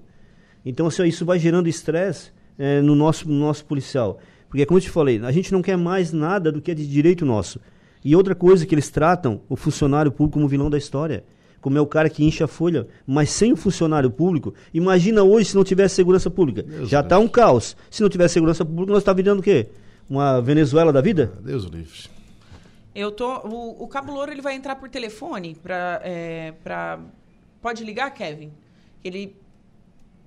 Então, 0.64 0.86
assim, 0.86 1.04
isso 1.04 1.24
vai 1.24 1.38
gerando 1.38 1.68
estresse 1.68 2.30
é, 2.58 2.80
no, 2.80 2.94
nosso, 2.94 3.28
no 3.28 3.38
nosso 3.38 3.64
policial. 3.64 4.18
Porque, 4.48 4.64
como 4.64 4.78
eu 4.78 4.82
te 4.82 4.90
falei, 4.90 5.20
a 5.24 5.32
gente 5.32 5.52
não 5.52 5.62
quer 5.62 5.76
mais 5.76 6.12
nada 6.12 6.52
do 6.52 6.60
que 6.60 6.70
é 6.70 6.74
de 6.74 6.86
direito 6.86 7.24
nosso. 7.24 7.60
E 8.04 8.16
outra 8.16 8.34
coisa 8.34 8.66
que 8.66 8.74
eles 8.74 8.90
tratam 8.90 9.40
o 9.48 9.56
funcionário 9.56 10.10
público 10.10 10.34
como 10.34 10.48
vilão 10.48 10.68
da 10.68 10.78
história. 10.78 11.24
Como 11.60 11.78
é 11.78 11.80
o 11.80 11.86
cara 11.86 12.10
que 12.10 12.24
enche 12.24 12.42
a 12.42 12.48
folha, 12.48 12.88
mas 13.06 13.30
sem 13.30 13.52
o 13.52 13.56
funcionário 13.56 14.10
público. 14.10 14.52
Imagina 14.74 15.22
hoje 15.22 15.50
se 15.50 15.54
não 15.54 15.62
tivesse 15.62 15.94
segurança 15.94 16.28
pública. 16.28 16.62
Deus 16.62 16.88
Já 16.88 17.00
está 17.00 17.18
um 17.18 17.28
caos. 17.28 17.76
Se 17.88 18.02
não 18.02 18.08
tivesse 18.08 18.34
segurança 18.34 18.64
pública, 18.64 18.92
nós 18.92 19.02
está 19.02 19.12
virando 19.12 19.38
o 19.38 19.42
quê? 19.42 19.68
Uma 20.10 20.40
Venezuela 20.40 20.92
da 20.92 21.00
vida? 21.00 21.32
Deus 21.40 21.64
livre. 21.64 22.10
Eu 22.94 23.12
tô. 23.12 23.38
O, 23.46 23.84
o 23.84 23.88
Cabo 23.88 24.12
Louro 24.12 24.32
ele 24.32 24.42
vai 24.42 24.54
entrar 24.54 24.76
por 24.76 24.88
telefone 24.88 25.56
para 25.62 26.00
é, 26.04 26.52
Pode 27.62 27.84
ligar, 27.84 28.10
Kevin? 28.10 28.52
Ele 29.02 29.34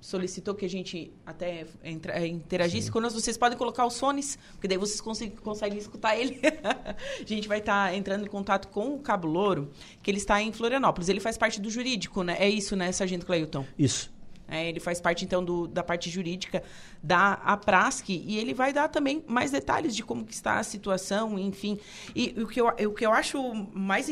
solicitou 0.00 0.54
que 0.54 0.64
a 0.64 0.68
gente 0.68 1.12
até 1.24 1.66
é, 1.82 2.26
interagisse 2.26 2.86
Sim. 2.86 2.92
conosco. 2.92 3.20
Vocês 3.20 3.36
podem 3.36 3.58
colocar 3.58 3.84
os 3.84 3.98
fones, 3.98 4.38
porque 4.52 4.68
daí 4.68 4.78
vocês 4.78 5.00
conseguem, 5.00 5.36
conseguem 5.36 5.78
escutar 5.78 6.16
ele. 6.16 6.40
a 7.20 7.26
gente 7.26 7.46
vai 7.46 7.58
estar 7.58 7.90
tá 7.90 7.94
entrando 7.94 8.24
em 8.24 8.28
contato 8.28 8.68
com 8.68 8.94
o 8.94 9.00
Cabo 9.00 9.28
Louro, 9.28 9.70
que 10.02 10.10
ele 10.10 10.18
está 10.18 10.40
em 10.40 10.52
Florianópolis. 10.52 11.08
Ele 11.08 11.20
faz 11.20 11.36
parte 11.36 11.60
do 11.60 11.68
jurídico, 11.68 12.22
né? 12.22 12.36
É 12.38 12.48
isso, 12.48 12.74
né, 12.74 12.90
Sargento 12.92 13.26
Cleilton? 13.26 13.66
Isso. 13.78 14.14
É, 14.48 14.68
ele 14.68 14.78
faz 14.78 15.00
parte, 15.00 15.24
então, 15.24 15.44
do, 15.44 15.66
da 15.66 15.82
parte 15.82 16.08
jurídica 16.08 16.62
da 17.02 17.32
APRASC 17.32 18.10
e 18.10 18.38
ele 18.38 18.54
vai 18.54 18.72
dar 18.72 18.88
também 18.88 19.24
mais 19.26 19.50
detalhes 19.50 19.94
de 19.94 20.04
como 20.04 20.24
está 20.30 20.58
a 20.58 20.62
situação, 20.62 21.38
enfim. 21.38 21.78
E, 22.14 22.32
e 22.36 22.42
o, 22.42 22.46
que 22.46 22.60
eu, 22.60 22.68
o 22.68 22.94
que 22.94 23.04
eu 23.04 23.12
acho 23.12 23.42
mais 23.74 24.08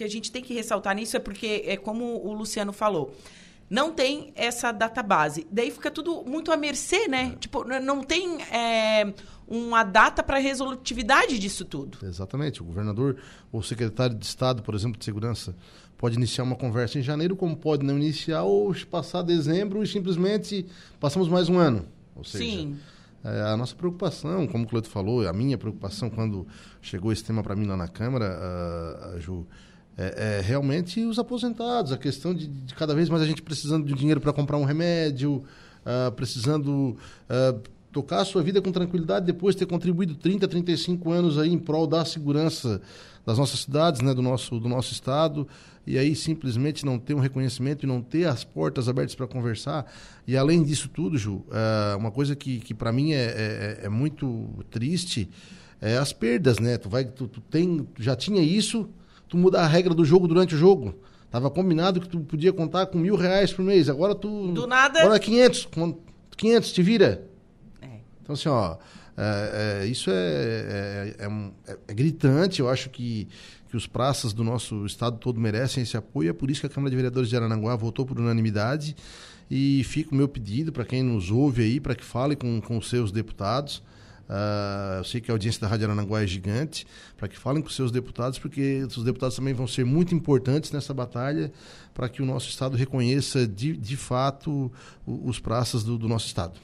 que 0.00 0.04
a 0.04 0.08
gente 0.08 0.32
tem 0.32 0.42
que 0.42 0.54
ressaltar 0.54 0.96
nisso 0.96 1.14
é 1.14 1.20
porque, 1.20 1.62
é 1.66 1.76
como 1.76 2.26
o 2.26 2.32
Luciano 2.32 2.72
falou, 2.72 3.14
não 3.68 3.92
tem 3.92 4.32
essa 4.34 4.72
database. 4.72 5.46
Daí 5.52 5.70
fica 5.70 5.90
tudo 5.90 6.24
muito 6.24 6.50
à 6.50 6.56
mercê, 6.56 7.06
né? 7.06 7.36
Tipo, 7.38 7.64
não 7.64 8.02
tem 8.02 8.40
é, 8.44 9.12
uma 9.46 9.84
data 9.84 10.22
para 10.22 10.38
resolutividade 10.38 11.38
disso 11.38 11.66
tudo. 11.66 11.98
Exatamente. 12.02 12.62
O 12.62 12.64
governador 12.64 13.18
ou 13.52 13.62
secretário 13.62 14.16
de 14.16 14.24
Estado, 14.24 14.62
por 14.62 14.74
exemplo, 14.74 14.98
de 14.98 15.04
Segurança, 15.04 15.54
pode 15.98 16.16
iniciar 16.16 16.44
uma 16.44 16.56
conversa 16.56 16.98
em 16.98 17.02
janeiro, 17.02 17.36
como 17.36 17.54
pode 17.54 17.84
não 17.84 17.98
iniciar 17.98 18.44
ou 18.44 18.74
passar 18.90 19.20
dezembro 19.20 19.82
e 19.82 19.86
simplesmente 19.86 20.64
passamos 20.98 21.28
mais 21.28 21.50
um 21.50 21.58
ano. 21.58 21.84
Ou 22.16 22.24
seja, 22.24 22.42
Sim. 22.42 22.78
É, 23.22 23.42
a 23.42 23.56
nossa 23.56 23.76
preocupação, 23.76 24.46
como 24.46 24.64
o 24.64 24.66
Cleito 24.66 24.88
falou, 24.88 25.28
a 25.28 25.32
minha 25.32 25.58
preocupação 25.58 26.08
quando 26.08 26.46
chegou 26.80 27.12
esse 27.12 27.22
tema 27.22 27.42
para 27.42 27.54
mim 27.54 27.66
lá 27.66 27.76
na 27.76 27.86
Câmara, 27.86 29.12
a 29.14 29.18
Ju, 29.18 29.46
é, 30.00 30.38
é, 30.38 30.40
realmente 30.40 31.04
os 31.04 31.18
aposentados, 31.18 31.92
a 31.92 31.98
questão 31.98 32.34
de, 32.34 32.46
de, 32.46 32.74
cada 32.74 32.94
vez 32.94 33.10
mais 33.10 33.22
a 33.22 33.26
gente 33.26 33.42
precisando 33.42 33.86
de 33.86 33.92
dinheiro 33.92 34.18
para 34.18 34.32
comprar 34.32 34.56
um 34.56 34.64
remédio, 34.64 35.44
uh, 35.84 36.10
precisando 36.12 36.96
uh, 37.28 37.60
tocar 37.92 38.20
a 38.20 38.24
sua 38.24 38.42
vida 38.42 38.62
com 38.62 38.72
tranquilidade 38.72 39.26
depois 39.26 39.54
de 39.54 39.58
ter 39.58 39.66
contribuído 39.66 40.14
30, 40.14 40.48
35 40.48 41.12
anos 41.12 41.38
aí 41.38 41.52
em 41.52 41.58
prol 41.58 41.86
da 41.86 42.02
segurança 42.02 42.80
das 43.26 43.36
nossas 43.36 43.60
cidades, 43.60 44.00
né, 44.00 44.14
do 44.14 44.22
nosso, 44.22 44.58
do 44.58 44.70
nosso 44.70 44.90
estado, 44.94 45.46
e 45.86 45.98
aí 45.98 46.16
simplesmente 46.16 46.86
não 46.86 46.98
ter 46.98 47.12
um 47.12 47.20
reconhecimento 47.20 47.84
e 47.84 47.86
não 47.86 48.00
ter 48.00 48.26
as 48.26 48.42
portas 48.42 48.88
abertas 48.88 49.14
para 49.14 49.26
conversar. 49.26 49.84
E 50.26 50.34
além 50.34 50.62
disso 50.62 50.88
tudo, 50.88 51.18
Ju, 51.18 51.34
uh, 51.34 51.98
uma 51.98 52.10
coisa 52.10 52.34
que, 52.34 52.58
que 52.60 52.72
para 52.72 52.90
mim 52.90 53.12
é, 53.12 53.24
é, 53.24 53.80
é, 53.82 53.88
muito 53.90 54.48
triste 54.70 55.28
é 55.78 55.98
as 55.98 56.10
perdas, 56.12 56.58
né? 56.58 56.78
Tu 56.78 56.88
vai, 56.88 57.04
tu, 57.04 57.28
tu 57.28 57.40
tem, 57.42 57.86
tu 57.94 58.02
já 58.02 58.16
tinha 58.16 58.40
isso, 58.40 58.88
tu 59.30 59.38
muda 59.38 59.62
a 59.62 59.66
regra 59.66 59.94
do 59.94 60.04
jogo 60.04 60.28
durante 60.28 60.54
o 60.54 60.58
jogo. 60.58 60.94
Tava 61.30 61.48
combinado 61.48 62.00
que 62.00 62.08
tu 62.08 62.18
podia 62.20 62.52
contar 62.52 62.86
com 62.86 62.98
mil 62.98 63.14
reais 63.14 63.52
por 63.52 63.64
mês. 63.64 63.88
Agora 63.88 64.14
tu. 64.14 64.48
Do 64.52 64.66
nada. 64.66 65.00
Agora 65.00 65.18
500. 65.18 65.68
500, 66.36 66.72
te 66.72 66.82
vira. 66.82 67.24
É. 67.80 67.86
Então, 68.20 68.34
assim, 68.34 68.48
ó. 68.48 68.76
É, 69.16 69.82
é, 69.82 69.86
isso 69.86 70.10
é, 70.10 70.14
é, 70.14 71.16
é, 71.18 71.76
é, 71.88 71.94
gritante. 71.94 72.60
Eu 72.60 72.68
acho 72.68 72.90
que, 72.90 73.28
que 73.68 73.76
os 73.76 73.86
praças 73.86 74.32
do 74.32 74.42
nosso 74.42 74.84
estado 74.86 75.18
todo 75.18 75.38
merecem 75.38 75.82
esse 75.84 75.96
apoio. 75.96 76.30
É 76.30 76.32
por 76.32 76.50
isso 76.50 76.60
que 76.60 76.66
a 76.66 76.70
Câmara 76.70 76.90
de 76.90 76.96
Vereadores 76.96 77.28
de 77.28 77.36
Aranaguá 77.36 77.76
votou 77.76 78.04
por 78.04 78.18
unanimidade. 78.18 78.96
E 79.48 79.84
fica 79.84 80.12
o 80.12 80.14
meu 80.14 80.26
pedido 80.26 80.72
para 80.72 80.84
quem 80.84 81.02
nos 81.02 81.30
ouve 81.30 81.62
aí, 81.62 81.80
para 81.80 81.94
que 81.94 82.04
fale 82.04 82.34
com, 82.34 82.60
com 82.60 82.78
os 82.78 82.88
seus 82.88 83.12
deputados. 83.12 83.82
Uh, 84.30 84.98
eu 84.98 85.04
sei 85.04 85.20
que 85.20 85.28
a 85.28 85.34
audiência 85.34 85.60
da 85.60 85.66
Rádio 85.66 85.86
Aranaguá 85.86 86.22
é 86.22 86.26
gigante, 86.26 86.86
para 87.16 87.26
que 87.26 87.36
falem 87.36 87.60
com 87.60 87.68
seus 87.68 87.90
deputados, 87.90 88.38
porque 88.38 88.84
os 88.84 89.02
deputados 89.02 89.34
também 89.34 89.52
vão 89.52 89.66
ser 89.66 89.84
muito 89.84 90.14
importantes 90.14 90.70
nessa 90.70 90.94
batalha 90.94 91.50
para 91.92 92.08
que 92.08 92.22
o 92.22 92.24
nosso 92.24 92.48
Estado 92.48 92.76
reconheça 92.76 93.44
de, 93.44 93.76
de 93.76 93.96
fato 93.96 94.70
os 95.04 95.40
praças 95.40 95.82
do, 95.82 95.98
do 95.98 96.06
nosso 96.06 96.28
Estado. 96.28 96.60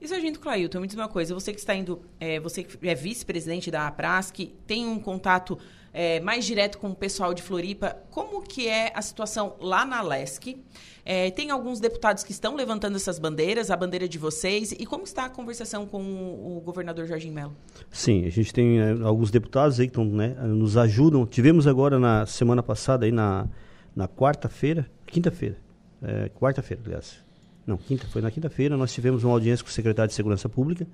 E 0.00 0.08
Sargento 0.08 0.40
Clailton, 0.40 0.80
me 0.80 0.88
diz 0.88 0.96
uma 0.96 1.08
coisa, 1.08 1.32
você 1.32 1.52
que 1.52 1.60
está 1.60 1.76
indo, 1.76 2.02
é, 2.18 2.40
você 2.40 2.64
que 2.64 2.88
é 2.88 2.94
vice-presidente 2.94 3.70
da 3.70 3.86
APRAS, 3.86 4.32
que 4.32 4.52
tem 4.66 4.84
um 4.84 4.98
contato 4.98 5.56
é, 5.96 6.20
mais 6.20 6.44
direto 6.44 6.76
com 6.76 6.90
o 6.90 6.94
pessoal 6.94 7.32
de 7.32 7.40
Floripa, 7.40 7.96
como 8.10 8.42
que 8.42 8.68
é 8.68 8.92
a 8.94 9.00
situação 9.00 9.56
lá 9.58 9.82
na 9.86 10.02
LESC? 10.02 10.62
É, 11.06 11.30
tem 11.30 11.50
alguns 11.50 11.80
deputados 11.80 12.22
que 12.22 12.32
estão 12.32 12.54
levantando 12.54 12.96
essas 12.96 13.18
bandeiras, 13.18 13.70
a 13.70 13.76
bandeira 13.76 14.06
de 14.06 14.18
vocês. 14.18 14.72
E 14.72 14.84
como 14.84 15.04
está 15.04 15.24
a 15.24 15.30
conversação 15.30 15.86
com 15.86 16.02
o, 16.02 16.60
governador 16.62 17.06
Jorginho 17.06 17.32
Melo? 17.32 17.56
Sim, 17.90 18.26
a 18.26 18.30
gente 18.30 18.52
tem 18.52 18.78
é, 18.78 18.90
alguns 19.04 19.30
deputados 19.30 19.80
aí 19.80 19.86
que 19.86 19.94
tão, 19.94 20.04
né, 20.04 20.36
nos 20.44 20.76
ajudam. 20.76 21.24
Tivemos 21.24 21.66
agora 21.66 21.98
na 21.98 22.26
semana 22.26 22.62
passada, 22.62 23.06
aí 23.06 23.12
na, 23.12 23.48
na 23.94 24.06
quarta-feira, 24.06 24.86
quinta-feira, 25.06 25.56
é, 26.02 26.28
quarta-feira, 26.28 26.82
aliás. 26.84 27.24
Não, 27.66 27.78
quinta, 27.78 28.06
foi 28.08 28.20
na 28.20 28.30
quinta-feira, 28.30 28.76
nós 28.76 28.92
tivemos 28.92 29.24
uma 29.24 29.32
audiência 29.32 29.64
com 29.64 29.70
o 29.70 29.72
secretário 29.72 30.08
de 30.08 30.14
Segurança 30.14 30.46
Pública 30.46 30.86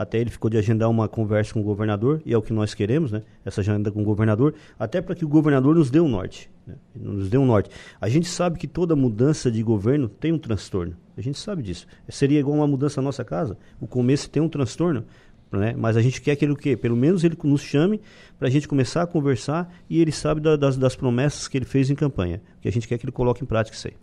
até 0.00 0.18
ele 0.18 0.30
ficou 0.30 0.50
de 0.50 0.56
agendar 0.56 0.88
uma 0.88 1.06
conversa 1.06 1.52
com 1.52 1.60
o 1.60 1.62
governador, 1.62 2.22
e 2.24 2.32
é 2.32 2.38
o 2.38 2.40
que 2.40 2.54
nós 2.54 2.72
queremos, 2.72 3.12
né? 3.12 3.22
Essa 3.44 3.60
agenda 3.60 3.92
com 3.92 4.00
o 4.00 4.04
governador, 4.04 4.54
até 4.78 5.02
para 5.02 5.14
que 5.14 5.26
o 5.26 5.28
governador 5.28 5.74
nos 5.74 5.90
dê 5.90 6.00
um 6.00 6.08
norte. 6.08 6.50
Né? 6.66 6.74
Nos 6.94 7.28
dê 7.28 7.36
um 7.36 7.44
norte. 7.44 7.68
A 8.00 8.08
gente 8.08 8.26
sabe 8.26 8.58
que 8.58 8.66
toda 8.66 8.96
mudança 8.96 9.50
de 9.50 9.62
governo 9.62 10.08
tem 10.08 10.32
um 10.32 10.38
transtorno. 10.38 10.96
A 11.18 11.20
gente 11.20 11.38
sabe 11.38 11.62
disso. 11.62 11.86
Seria 12.08 12.40
igual 12.40 12.56
uma 12.56 12.66
mudança 12.66 12.98
na 13.02 13.04
nossa 13.04 13.22
casa. 13.22 13.58
O 13.78 13.86
começo 13.86 14.30
tem 14.30 14.42
um 14.42 14.48
transtorno, 14.48 15.04
né? 15.52 15.74
Mas 15.76 15.98
a 15.98 16.00
gente 16.00 16.22
quer 16.22 16.34
que 16.34 16.46
ele 16.46 16.52
o 16.52 16.56
quê? 16.56 16.78
Pelo 16.78 16.96
menos 16.96 17.22
ele 17.22 17.36
nos 17.44 17.60
chame 17.60 18.00
para 18.38 18.48
a 18.48 18.50
gente 18.50 18.66
começar 18.66 19.02
a 19.02 19.06
conversar 19.06 19.70
e 19.86 20.00
ele 20.00 20.12
sabe 20.12 20.40
da, 20.40 20.56
das, 20.56 20.78
das 20.78 20.96
promessas 20.96 21.46
que 21.46 21.58
ele 21.58 21.66
fez 21.66 21.90
em 21.90 21.94
campanha. 21.94 22.40
Que 22.62 22.68
a 22.68 22.72
gente 22.72 22.88
quer 22.88 22.96
que 22.96 23.04
ele 23.04 23.12
coloque 23.12 23.44
em 23.44 23.46
prática 23.46 23.76
isso 23.76 23.88
aí. 23.88 23.94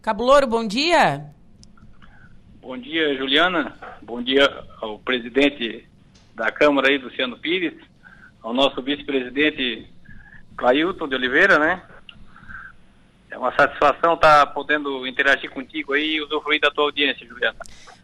Cabulouro, 0.00 0.46
bom 0.46 0.66
dia. 0.66 1.36
Bom 2.68 2.76
dia, 2.76 3.16
Juliana. 3.16 3.74
Bom 4.02 4.22
dia 4.22 4.46
ao 4.82 4.98
presidente 4.98 5.88
da 6.34 6.52
Câmara 6.52 6.88
aí, 6.88 6.98
Luciano 6.98 7.38
Pires, 7.38 7.72
ao 8.42 8.52
nosso 8.52 8.82
vice-presidente 8.82 9.88
Clailton 10.54 11.08
de 11.08 11.14
Oliveira, 11.14 11.58
né? 11.58 11.82
É 13.30 13.38
uma 13.38 13.56
satisfação 13.56 14.12
estar 14.12 14.44
podendo 14.48 15.06
interagir 15.06 15.48
contigo 15.48 15.94
aí 15.94 16.16
e 16.16 16.20
usufruir 16.20 16.60
da 16.60 16.70
tua 16.70 16.84
audiência, 16.84 17.26
Juliana. 17.26 17.56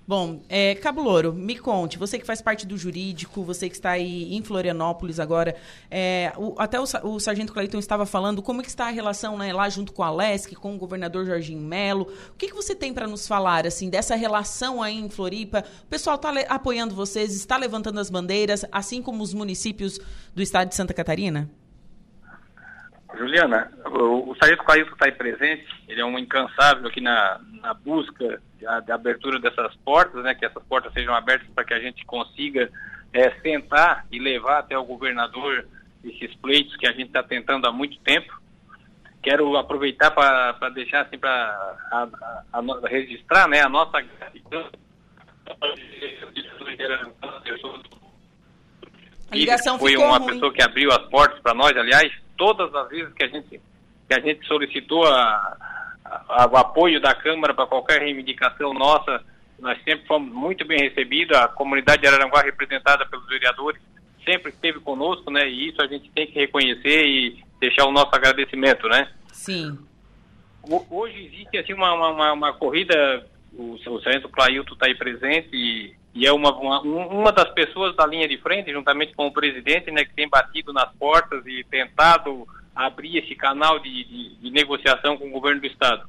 Bom, 0.07 0.45
é, 0.51 0.75
Cabo 0.75 1.01
Louro, 1.01 1.33
me 1.33 1.59
conte, 1.59 1.97
você 1.97 2.19
que 2.19 2.27
faz 2.27 2.43
parte 2.43 2.67
do 2.67 2.77
jurídico, 2.77 3.43
você 3.43 3.71
que 3.71 3.75
está 3.75 3.93
aí 3.93 4.35
em 4.35 4.43
Florianópolis 4.43 5.19
agora, 5.19 5.57
é, 5.91 6.31
o, 6.37 6.55
até 6.59 6.79
o, 6.79 6.85
o 7.05 7.19
Sargento 7.19 7.55
Cleiton 7.55 7.79
estava 7.79 8.05
falando, 8.05 8.43
como 8.43 8.61
é 8.61 8.65
que 8.65 8.69
está 8.69 8.87
a 8.87 8.91
relação 8.91 9.39
né, 9.39 9.51
lá 9.51 9.67
junto 9.71 9.95
com 9.95 10.03
a 10.03 10.11
LESC, 10.11 10.57
com 10.57 10.75
o 10.75 10.79
governador 10.79 11.25
Jorginho 11.25 11.63
Melo, 11.63 12.13
o 12.29 12.37
que, 12.37 12.49
que 12.49 12.55
você 12.55 12.75
tem 12.75 12.93
para 12.93 13.07
nos 13.07 13.27
falar, 13.27 13.67
assim, 13.67 13.89
dessa 13.89 14.15
relação 14.15 14.83
aí 14.83 14.95
em 14.95 15.09
Floripa? 15.09 15.65
O 15.85 15.87
pessoal 15.87 16.17
está 16.17 16.31
apoiando 16.51 16.95
vocês, 16.95 17.35
está 17.35 17.57
levantando 17.57 17.99
as 17.99 18.11
bandeiras, 18.11 18.67
assim 18.71 19.01
como 19.01 19.23
os 19.23 19.33
municípios 19.33 19.99
do 20.35 20.43
estado 20.43 20.69
de 20.69 20.75
Santa 20.75 20.93
Catarina? 20.93 21.49
Juliana, 23.17 23.73
o, 23.87 24.33
o 24.33 24.37
Sargento 24.37 24.65
Cleiton 24.65 24.93
está 24.93 25.07
aí 25.07 25.13
presente, 25.13 25.67
ele 25.89 26.03
é 26.03 26.05
um 26.05 26.19
incansável 26.19 26.89
aqui 26.89 27.01
na, 27.01 27.41
na 27.63 27.73
busca 27.73 28.43
de 28.85 28.93
abertura 28.93 29.39
dessas 29.39 29.75
portas, 29.77 30.23
né, 30.23 30.35
que 30.35 30.45
essas 30.45 30.63
portas 30.65 30.93
sejam 30.93 31.15
abertas 31.15 31.49
para 31.55 31.65
que 31.65 31.75
a 31.75 31.81
gente 31.81 32.05
consiga 32.05 32.71
é, 33.13 33.31
sentar 33.41 34.07
e 34.11 34.19
levar 34.19 34.59
até 34.59 34.77
o 34.77 34.85
governador 34.85 35.67
esses 36.03 36.35
pleitos 36.37 36.77
que 36.77 36.87
a 36.87 36.93
gente 36.93 37.07
está 37.07 37.23
tentando 37.23 37.67
há 37.67 37.73
muito 37.73 37.99
tempo. 38.01 38.33
Quero 39.23 39.57
aproveitar 39.57 40.11
para 40.11 40.69
deixar 40.71 41.03
assim 41.03 41.19
para 41.19 42.45
registrar 42.91 43.49
né, 43.49 43.63
a 43.63 43.69
nossa 43.69 44.01
gratidão. 44.01 44.69
A 49.31 49.37
ligação 49.37 49.79
foi 49.79 49.97
uma 49.97 50.19
ruim. 50.19 50.35
pessoa 50.35 50.53
que 50.53 50.63
abriu 50.63 50.91
as 50.91 51.09
portas 51.09 51.41
para 51.41 51.55
nós, 51.55 51.75
aliás, 51.77 52.13
todas 52.37 52.75
as 52.75 52.89
vezes 52.89 53.13
que 53.15 53.25
a 53.25 53.29
gente 53.29 53.61
que 54.07 54.15
a 54.15 54.21
gente 54.21 54.47
solicitou 54.47 55.07
a, 55.07 55.57
o 56.51 56.57
apoio 56.57 57.01
da 57.01 57.15
Câmara 57.15 57.55
para 57.55 57.67
qualquer 57.67 58.01
reivindicação 58.01 58.75
nossa, 58.75 59.25
nós 59.59 59.83
sempre 59.83 60.07
fomos 60.07 60.33
muito 60.33 60.65
bem 60.65 60.79
recebidos, 60.79 61.37
a 61.37 61.49
comunidade 61.49 62.03
de 62.03 62.09
Araranguá 62.09 62.43
representada 62.43 63.07
pelos 63.07 63.27
vereadores 63.27 63.81
sempre 64.25 64.51
esteve 64.51 64.81
conosco, 64.81 65.31
né? 65.31 65.49
E 65.49 65.69
isso 65.69 65.81
a 65.81 65.87
gente 65.87 66.11
tem 66.11 66.27
que 66.27 66.39
reconhecer 66.39 67.07
e 67.07 67.45
deixar 67.61 67.87
o 67.87 67.93
nosso 67.93 68.15
agradecimento, 68.15 68.89
né? 68.89 69.11
Sim. 69.33 69.79
Hoje 70.91 71.27
existe 71.27 71.59
assim 71.59 71.75
uma, 71.75 71.93
uma, 71.93 72.33
uma 72.33 72.53
corrida, 72.55 73.27
o, 73.53 73.75
o 73.75 74.03
Sargento 74.03 74.29
Clailton 74.29 74.73
está 74.73 74.87
aí 74.87 74.95
presente 74.95 75.49
e, 75.53 75.95
e 76.15 76.27
é 76.27 76.33
uma, 76.33 76.55
uma, 76.55 76.81
uma 76.81 77.33
das 77.33 77.51
pessoas 77.51 77.95
da 77.97 78.07
linha 78.07 78.27
de 78.27 78.39
frente, 78.39 78.73
juntamente 78.73 79.15
com 79.15 79.27
o 79.27 79.33
presidente, 79.33 79.91
né, 79.91 80.05
que 80.05 80.15
tem 80.15 80.29
batido 80.29 80.73
nas 80.73 80.91
portas 80.95 81.47
e 81.47 81.65
tentado 81.65 82.47
abrir 82.75 83.19
esse 83.19 83.35
canal 83.35 83.79
de, 83.79 84.05
de, 84.05 84.35
de 84.37 84.51
negociação 84.51 85.17
com 85.17 85.29
o 85.29 85.33
governo 85.33 85.61
do 85.61 85.67
Estado. 85.67 86.09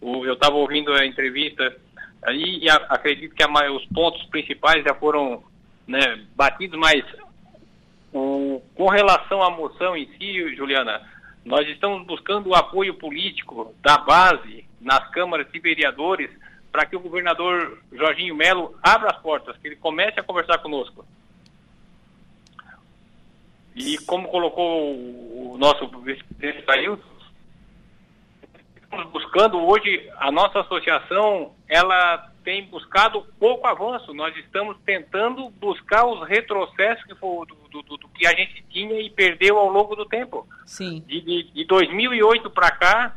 O, 0.00 0.24
eu 0.24 0.34
estava 0.34 0.56
ouvindo 0.56 0.92
a 0.92 1.06
entrevista 1.06 1.74
aí 2.22 2.58
e 2.62 2.68
a, 2.68 2.76
acredito 2.88 3.34
que 3.34 3.42
a, 3.42 3.72
os 3.72 3.84
pontos 3.86 4.22
principais 4.24 4.84
já 4.84 4.94
foram 4.94 5.42
né, 5.86 6.24
batidos, 6.34 6.78
mas 6.78 7.04
o, 8.12 8.60
com 8.74 8.88
relação 8.88 9.42
à 9.42 9.50
moção 9.50 9.96
em 9.96 10.08
si, 10.16 10.54
Juliana, 10.56 11.00
nós 11.44 11.68
estamos 11.68 12.04
buscando 12.06 12.48
o 12.48 12.54
apoio 12.54 12.94
político 12.94 13.74
da 13.82 13.98
base 13.98 14.64
nas 14.80 15.08
câmaras 15.10 15.50
de 15.50 15.58
vereadores 15.60 16.30
para 16.72 16.84
que 16.84 16.96
o 16.96 17.00
governador 17.00 17.78
Jorginho 17.92 18.34
Melo 18.34 18.76
abra 18.82 19.10
as 19.10 19.22
portas, 19.22 19.56
que 19.56 19.68
ele 19.68 19.76
comece 19.76 20.20
a 20.20 20.22
conversar 20.22 20.58
conosco. 20.58 21.06
E 23.74 23.98
como 23.98 24.28
colocou 24.28 24.94
o 25.56 25.58
nosso 25.58 25.88
vice-presidente 26.02 26.70
Ailton, 26.70 27.02
estamos 28.82 29.10
buscando 29.10 29.58
hoje, 29.58 30.08
a 30.18 30.30
nossa 30.30 30.60
associação, 30.60 31.54
ela 31.66 32.30
tem 32.44 32.66
buscado 32.66 33.26
pouco 33.40 33.66
avanço. 33.66 34.12
Nós 34.12 34.36
estamos 34.36 34.76
tentando 34.84 35.48
buscar 35.50 36.04
os 36.04 36.28
retrocessos 36.28 37.02
que, 37.04 37.14
for, 37.14 37.46
do, 37.46 37.82
do, 37.82 37.96
do, 37.96 38.08
que 38.10 38.26
a 38.26 38.36
gente 38.36 38.62
tinha 38.68 39.00
e 39.00 39.08
perdeu 39.08 39.58
ao 39.58 39.70
longo 39.70 39.96
do 39.96 40.04
tempo. 40.04 40.46
Sim. 40.66 41.02
De, 41.06 41.22
de, 41.22 41.42
de 41.44 41.64
2008 41.64 42.50
para 42.50 42.70
cá, 42.70 43.16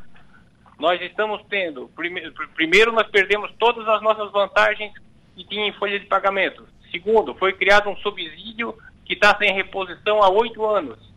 nós 0.79 0.99
estamos 1.01 1.41
tendo, 1.49 1.89
prime, 1.89 2.31
primeiro 2.55 2.93
nós 2.93 3.07
perdemos 3.09 3.51
todas 3.59 3.85
as 3.87 4.01
nossas 4.01 4.31
vantagens 4.31 4.93
que 5.35 5.43
tinha 5.43 5.67
em 5.67 5.73
folha 5.73 5.99
de 5.99 6.05
pagamento. 6.05 6.65
Segundo, 6.89 7.35
foi 7.35 7.51
criado 7.51 7.89
um 7.89 7.97
subsídio 7.97 8.73
que 9.05 9.13
está 9.13 9.37
sem 9.37 9.53
reposição 9.53 10.23
há 10.23 10.29
oito 10.29 10.65
anos. 10.65 11.09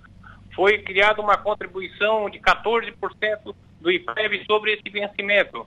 Foi 0.55 0.79
criada 0.79 1.21
uma 1.21 1.37
contribuição 1.37 2.29
de 2.29 2.39
14% 2.39 3.55
do 3.81 3.91
IPEV 3.91 4.45
sobre 4.47 4.75
esse 4.75 4.89
vencimento. 4.91 5.67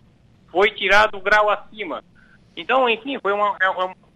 Foi 0.52 0.72
tirado 0.72 1.18
o 1.18 1.22
grau 1.22 1.50
acima. 1.50 2.04
Então, 2.56 2.88
enfim, 2.90 3.20
foi 3.20 3.34
uma, 3.34 3.58
é 3.62 3.68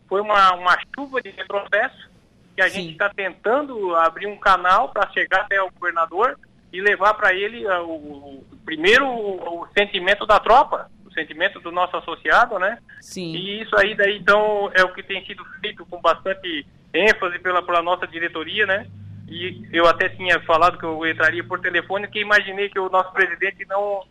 foi 0.08 0.22
uma, 0.22 0.56
uma 0.56 0.78
chuva 0.96 1.22
de 1.22 1.30
retrocesso 1.30 2.10
que 2.56 2.62
a 2.62 2.70
Sim. 2.70 2.82
gente 2.82 2.92
está 2.94 3.10
tentando 3.10 3.96
abrir 3.96 4.28
um 4.28 4.38
canal 4.38 4.90
para 4.90 5.10
chegar 5.12 5.42
até 5.42 5.62
o 5.62 5.72
governador 5.72 6.38
e 6.74 6.82
levar 6.82 7.14
para 7.14 7.34
ele 7.34 7.66
uh, 7.66 7.84
o, 7.84 8.44
o, 8.52 8.58
primeiro 8.66 9.08
o, 9.08 9.62
o, 9.62 9.68
sentimento 9.78 10.26
da 10.26 10.40
tropa, 10.40 10.90
o 11.06 11.12
sentimento 11.12 11.60
do 11.60 11.72
nosso 11.72 11.96
associado, 11.98 12.60
né? 12.60 12.80
Sim. 13.02 13.34
E 13.34 13.62
isso 13.62 13.76
aí 13.78 13.96
daí 13.96 14.18
então 14.18 14.70
é 14.74 14.84
o 14.84 14.94
que 14.94 15.04
tem 15.04 15.26
sido 15.26 15.44
feito 15.62 15.86
com 15.86 16.02
bastante 16.02 16.66
ênfase 16.94 17.40
pela, 17.40 17.62
pela 17.64 17.82
nossa 17.82 18.08
diretoria, 18.08 18.66
né? 18.66 18.88
E 19.30 19.68
eu 19.72 19.88
até 19.88 20.10
tinha 20.10 20.40
falado 20.42 20.78
que 20.78 20.86
eu 20.86 21.06
entraria 21.06 21.44
por 21.44 21.60
telefone, 21.60 22.08
que 22.08 22.20
imaginei 22.20 22.70
que 22.70 22.80
o 22.80 22.90
nosso 22.90 23.12
presidente 23.14 23.66
não, 23.68 24.04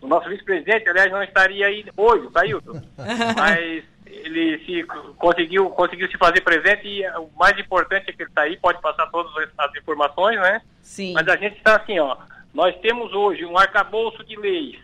o 0.00 0.06
nosso 0.06 0.28
vice-presidente, 0.28 0.88
aliás, 0.88 1.10
não 1.10 1.22
estaria 1.22 1.66
aí 1.66 1.84
hoje, 1.96 2.26
o 2.26 2.30
Cailton. 2.30 2.80
Mas 3.36 3.84
ele 4.06 4.58
se 4.64 4.84
conseguiu, 5.16 5.70
conseguiu 5.70 6.08
se 6.08 6.16
fazer 6.16 6.40
presente 6.40 6.86
e 6.86 7.06
o 7.10 7.30
mais 7.36 7.58
importante 7.58 8.10
é 8.10 8.12
que 8.12 8.22
ele 8.22 8.28
está 8.28 8.42
aí, 8.42 8.56
pode 8.56 8.80
passar 8.80 9.06
todas 9.06 9.32
as 9.58 9.76
informações, 9.76 10.38
né? 10.40 10.62
Sim. 10.82 11.12
Mas 11.14 11.26
a 11.28 11.36
gente 11.36 11.56
está 11.56 11.76
assim, 11.76 11.98
ó, 11.98 12.16
nós 12.52 12.74
temos 12.80 13.12
hoje 13.12 13.44
um 13.44 13.58
arcabouço 13.58 14.24
de 14.24 14.36
leis 14.36 14.78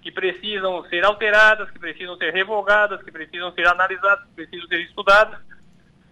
que 0.00 0.10
precisam 0.10 0.84
ser 0.88 1.04
alteradas, 1.04 1.70
que 1.70 1.78
precisam 1.78 2.16
ser 2.16 2.32
revogadas, 2.32 3.00
que 3.02 3.12
precisam 3.12 3.52
ser 3.52 3.66
analisadas, 3.68 4.24
que 4.26 4.34
precisam 4.34 4.66
ser 4.66 4.80
estudadas. 4.80 5.38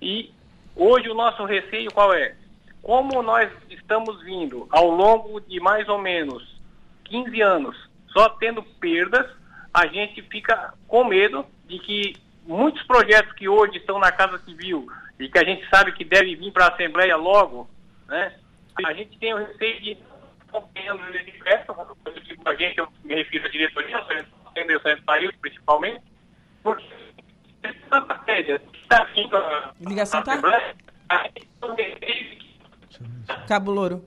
E 0.00 0.32
hoje 0.76 1.08
o 1.08 1.14
nosso 1.14 1.44
receio 1.44 1.90
qual 1.92 2.14
é? 2.14 2.34
Como 2.82 3.22
nós 3.22 3.50
estamos 3.68 4.22
vindo 4.22 4.66
ao 4.70 4.90
longo 4.90 5.40
de 5.40 5.60
mais 5.60 5.88
ou 5.88 5.98
menos 5.98 6.60
15 7.04 7.40
anos 7.40 7.90
só 8.08 8.28
tendo 8.28 8.62
perdas, 8.62 9.26
a 9.72 9.86
gente 9.86 10.22
fica 10.22 10.74
com 10.88 11.04
medo 11.04 11.46
de 11.66 11.78
que 11.78 12.16
muitos 12.44 12.82
projetos 12.84 13.32
que 13.34 13.48
hoje 13.48 13.78
estão 13.78 13.98
na 13.98 14.10
Casa 14.10 14.38
Civil 14.38 14.86
e 15.18 15.28
que 15.28 15.38
a 15.38 15.44
gente 15.44 15.68
sabe 15.68 15.92
que 15.92 16.04
deve 16.04 16.34
vir 16.34 16.52
para 16.52 16.66
a 16.66 16.74
Assembleia 16.74 17.16
logo, 17.16 17.68
né? 18.08 18.34
A 18.84 18.92
gente 18.94 19.18
tem 19.18 19.34
o 19.34 19.38
receio 19.38 19.80
de 19.80 19.98
diversas, 21.24 21.76
a 22.44 22.54
gente, 22.54 22.78
eu 22.78 22.88
me 23.04 23.14
refiro 23.14 23.46
à 23.46 23.48
diretoria, 23.48 23.98
o 24.00 24.80
Centro 24.80 25.04
País, 25.04 25.30
principalmente, 25.40 26.02
porque 26.62 26.84
essa 27.62 28.00
matéria 28.00 28.60
está 28.82 29.04
vindo 29.04 29.36
a, 29.36 29.72
Ligação 29.80 30.22
tá? 30.22 30.40
Cabo 33.50 33.72
Louro. 33.72 34.04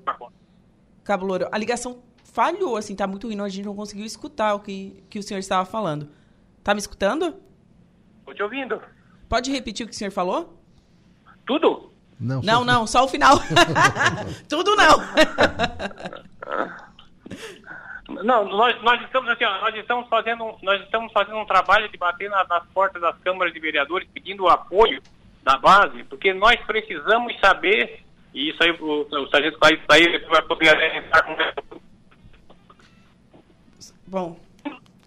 Cabo 1.03 1.25
Louro. 1.25 1.49
A 1.51 1.57
ligação 1.57 2.01
falhou, 2.23 2.77
assim, 2.77 2.95
tá 2.95 3.05
muito 3.05 3.27
ruim, 3.27 3.37
a 3.41 3.49
gente 3.49 3.65
não 3.65 3.75
conseguiu 3.75 4.05
escutar 4.05 4.53
o 4.53 4.61
que, 4.61 5.03
que 5.09 5.19
o 5.19 5.23
senhor 5.23 5.41
estava 5.41 5.65
falando. 5.65 6.07
Tá 6.63 6.73
me 6.73 6.79
escutando? 6.79 7.35
Estou 8.19 8.33
te 8.33 8.41
ouvindo. 8.41 8.81
Pode 9.27 9.51
repetir 9.51 9.85
o 9.85 9.89
que 9.89 9.93
o 9.93 9.97
senhor 9.97 10.11
falou? 10.11 10.57
Tudo? 11.45 11.91
Não, 12.17 12.41
não, 12.41 12.63
não, 12.63 12.87
só 12.87 13.03
o 13.03 13.07
final. 13.09 13.35
Tudo 14.47 14.77
não. 14.77 14.99
Não, 18.23 18.45
nós, 18.45 18.81
nós 18.81 19.01
estamos 19.01 19.29
assim, 19.29 19.43
ó, 19.43 19.59
nós 19.59 19.75
estamos 19.75 20.07
fazendo, 20.07 20.55
nós 20.63 20.81
estamos 20.83 21.11
fazendo 21.11 21.37
um 21.37 21.45
trabalho 21.45 21.89
de 21.89 21.97
bater 21.97 22.29
nas, 22.29 22.47
nas 22.47 22.65
portas 22.67 23.01
das 23.01 23.17
câmaras 23.17 23.53
de 23.53 23.59
vereadores 23.59 24.07
pedindo 24.13 24.43
o 24.43 24.49
apoio 24.49 25.03
da 25.43 25.57
base, 25.57 26.01
porque 26.05 26.33
nós 26.33 26.57
precisamos 26.61 27.37
saber, 27.41 28.02
e 28.33 28.49
isso 28.49 28.63
aí 28.63 28.71
o, 28.71 29.01
o 29.01 29.27
sargento 29.29 29.57
vai, 29.59 29.77
vai 29.87 30.41
poder 30.47 30.95
entrar 30.95 31.23
com 31.23 31.35
Bom, 34.07 34.39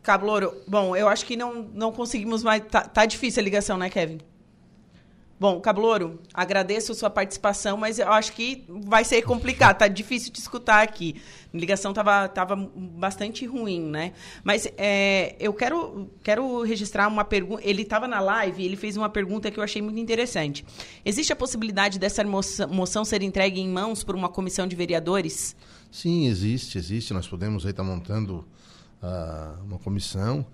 Cabo 0.03 0.27
Louro, 0.27 0.53
bom, 0.67 0.97
eu 0.97 1.09
acho 1.09 1.27
que 1.27 1.37
não, 1.37 1.63
não 1.75 1.93
conseguimos 1.93 2.43
mais. 2.43 2.65
Tá, 2.67 2.83
tá 2.83 3.07
difícil 3.07 3.41
a 3.41 3.45
ligação, 3.45 3.77
né, 3.77 3.91
Kevin? 3.91 4.19
Bom, 5.39 5.61
Cablouro, 5.61 6.19
agradeço 6.33 6.93
a 6.93 6.95
sua 6.95 7.11
participação, 7.11 7.77
mas 7.77 7.99
eu 7.99 8.11
acho 8.11 8.33
que 8.33 8.65
vai 8.69 9.05
ser 9.05 9.21
complicado, 9.21 9.77
tá 9.77 9.87
difícil 9.87 10.33
de 10.33 10.39
escutar 10.39 10.83
aqui. 10.83 11.17
A 11.53 11.59
ligação 11.59 11.91
estava 11.91 12.27
tava 12.27 12.57
bastante 12.75 13.45
ruim, 13.45 13.83
né? 13.83 14.15
Mas 14.43 14.67
é, 14.79 15.37
eu 15.39 15.53
quero, 15.53 16.11
quero 16.23 16.63
registrar 16.63 17.07
uma 17.07 17.23
pergunta. 17.23 17.61
Ele 17.63 17.83
estava 17.83 18.09
na 18.09 18.19
live 18.19 18.63
e 18.63 18.65
ele 18.65 18.77
fez 18.77 18.97
uma 18.97 19.11
pergunta 19.11 19.51
que 19.51 19.59
eu 19.59 19.63
achei 19.63 19.83
muito 19.83 20.01
interessante. 20.01 20.65
Existe 21.05 21.35
a 21.35 21.37
possibilidade 21.37 21.99
dessa 21.99 22.25
moção, 22.25 22.69
moção 22.69 23.05
ser 23.05 23.23
entregue 23.23 23.61
em 23.61 23.69
mãos 23.69 24.03
por 24.03 24.15
uma 24.15 24.31
comissão 24.31 24.67
de 24.67 24.75
vereadores? 24.75 25.55
Sim, 25.91 26.27
existe, 26.29 26.79
existe. 26.79 27.13
Nós 27.13 27.29
podemos 27.29 27.67
aí 27.67 27.73
estar 27.73 27.83
tá 27.83 27.89
montando 27.89 28.47
uh, 29.03 29.63
uma 29.65 29.79
comissão 29.79 30.47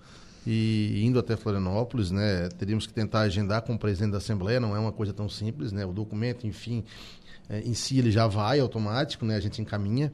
e 0.45 1.03
indo 1.03 1.17
até 1.19 1.35
Florianópolis, 1.37 2.11
né, 2.11 2.49
teríamos 2.57 2.85
que 2.85 2.93
tentar 2.93 3.21
agendar 3.21 3.61
com 3.61 3.73
o 3.73 3.79
presidente 3.79 4.11
da 4.11 4.17
Assembleia, 4.17 4.59
não 4.59 4.75
é 4.75 4.79
uma 4.79 4.91
coisa 4.91 5.13
tão 5.13 5.29
simples, 5.29 5.71
né, 5.71 5.85
o 5.85 5.93
documento, 5.93 6.45
enfim, 6.45 6.83
é, 7.49 7.61
em 7.61 7.73
si 7.73 7.97
ele 7.97 8.11
já 8.11 8.27
vai 8.27 8.59
automático, 8.59 9.25
né, 9.25 9.35
a 9.35 9.39
gente 9.39 9.61
encaminha, 9.61 10.11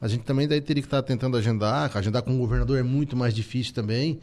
mas 0.00 0.12
a 0.12 0.14
gente 0.14 0.24
também 0.24 0.46
daí 0.46 0.60
teria 0.60 0.82
que 0.82 0.86
estar 0.86 1.02
tentando 1.02 1.36
agendar, 1.36 1.96
agendar 1.96 2.22
com 2.22 2.34
o 2.34 2.38
governador 2.38 2.78
é 2.78 2.82
muito 2.82 3.16
mais 3.16 3.34
difícil 3.34 3.74
também, 3.74 4.20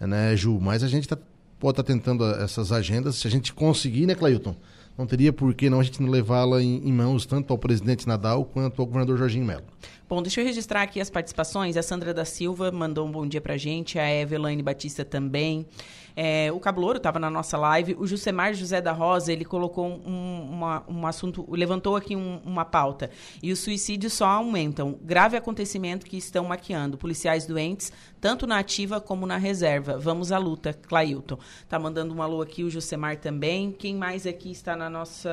né, 0.00 0.36
Ju, 0.36 0.58
mas 0.60 0.82
a 0.82 0.88
gente 0.88 1.06
tá, 1.06 1.16
pode 1.58 1.72
estar 1.72 1.82
tá 1.82 1.86
tentando 1.86 2.24
essas 2.24 2.72
agendas, 2.72 3.16
se 3.16 3.28
a 3.28 3.30
gente 3.30 3.52
conseguir, 3.52 4.06
né, 4.06 4.14
Clailton, 4.14 4.56
não 4.98 5.06
teria 5.06 5.32
por 5.32 5.52
que 5.54 5.68
não 5.68 5.78
a 5.78 5.82
gente 5.82 6.00
não 6.00 6.08
levá-la 6.08 6.62
em, 6.62 6.88
em 6.88 6.92
mãos 6.92 7.26
tanto 7.26 7.52
ao 7.52 7.58
presidente 7.58 8.08
Nadal 8.08 8.44
quanto 8.46 8.80
ao 8.80 8.86
governador 8.86 9.18
Jorginho 9.18 9.44
Melo. 9.44 9.64
Bom, 10.08 10.22
deixa 10.22 10.40
eu 10.40 10.44
registrar 10.44 10.82
aqui 10.82 11.00
as 11.00 11.10
participações. 11.10 11.76
A 11.76 11.82
Sandra 11.82 12.14
da 12.14 12.24
Silva 12.24 12.70
mandou 12.70 13.04
um 13.08 13.10
bom 13.10 13.26
dia 13.26 13.40
pra 13.40 13.56
gente, 13.56 13.98
a 13.98 14.08
Evelane 14.08 14.62
Batista 14.62 15.04
também. 15.04 15.66
É, 16.14 16.50
o 16.50 16.58
Cablouro 16.58 16.96
estava 16.96 17.18
na 17.18 17.28
nossa 17.28 17.58
live. 17.58 17.94
O 17.98 18.06
Jusemar 18.06 18.54
José 18.54 18.80
da 18.80 18.92
Rosa, 18.92 19.32
ele 19.32 19.44
colocou 19.44 19.86
um, 19.86 20.48
uma, 20.50 20.84
um 20.88 21.06
assunto, 21.06 21.44
levantou 21.50 21.94
aqui 21.94 22.16
um, 22.16 22.40
uma 22.44 22.64
pauta. 22.64 23.10
E 23.42 23.52
os 23.52 23.58
suicídios 23.58 24.14
só 24.14 24.26
aumentam. 24.26 24.98
Grave 25.02 25.36
acontecimento 25.36 26.06
que 26.06 26.16
estão 26.16 26.44
maquiando. 26.44 26.96
Policiais 26.96 27.44
doentes, 27.44 27.92
tanto 28.18 28.46
na 28.46 28.58
ativa 28.58 28.98
como 28.98 29.26
na 29.26 29.36
reserva. 29.36 29.98
Vamos 29.98 30.32
à 30.32 30.38
luta, 30.38 30.72
Clailton. 30.72 31.38
Tá 31.68 31.78
mandando 31.78 32.14
um 32.14 32.22
alô 32.22 32.40
aqui, 32.40 32.62
o 32.62 32.70
Jusemar 32.70 33.18
também. 33.18 33.70
Quem 33.72 33.94
mais 33.94 34.26
aqui 34.26 34.50
está 34.52 34.74
na 34.74 34.88
nossa. 34.88 35.30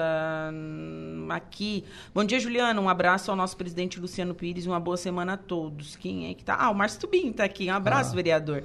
Aqui. 1.29 1.86
Bom 2.13 2.25
dia, 2.25 2.39
Juliana. 2.39 2.81
Um 2.81 2.89
abraço 2.89 3.31
ao 3.31 3.38
nosso 3.38 3.55
presidente 3.55 4.01
Luciano 4.01 4.36
Pires. 4.36 4.62
Uma 4.67 4.80
boa 4.80 4.97
semana 4.97 5.34
a 5.34 5.38
todos. 5.38 5.95
Quem 5.95 6.30
é 6.30 6.34
que 6.34 6.43
tá? 6.43 6.56
Ah, 6.60 6.69
o 6.69 6.76
Márcio 6.76 7.02
Tubim 7.02 7.32
tá 7.32 7.43
aqui. 7.43 7.67
Um 7.69 7.73
abraço, 7.73 8.12
ah. 8.12 8.15
vereador. 8.15 8.63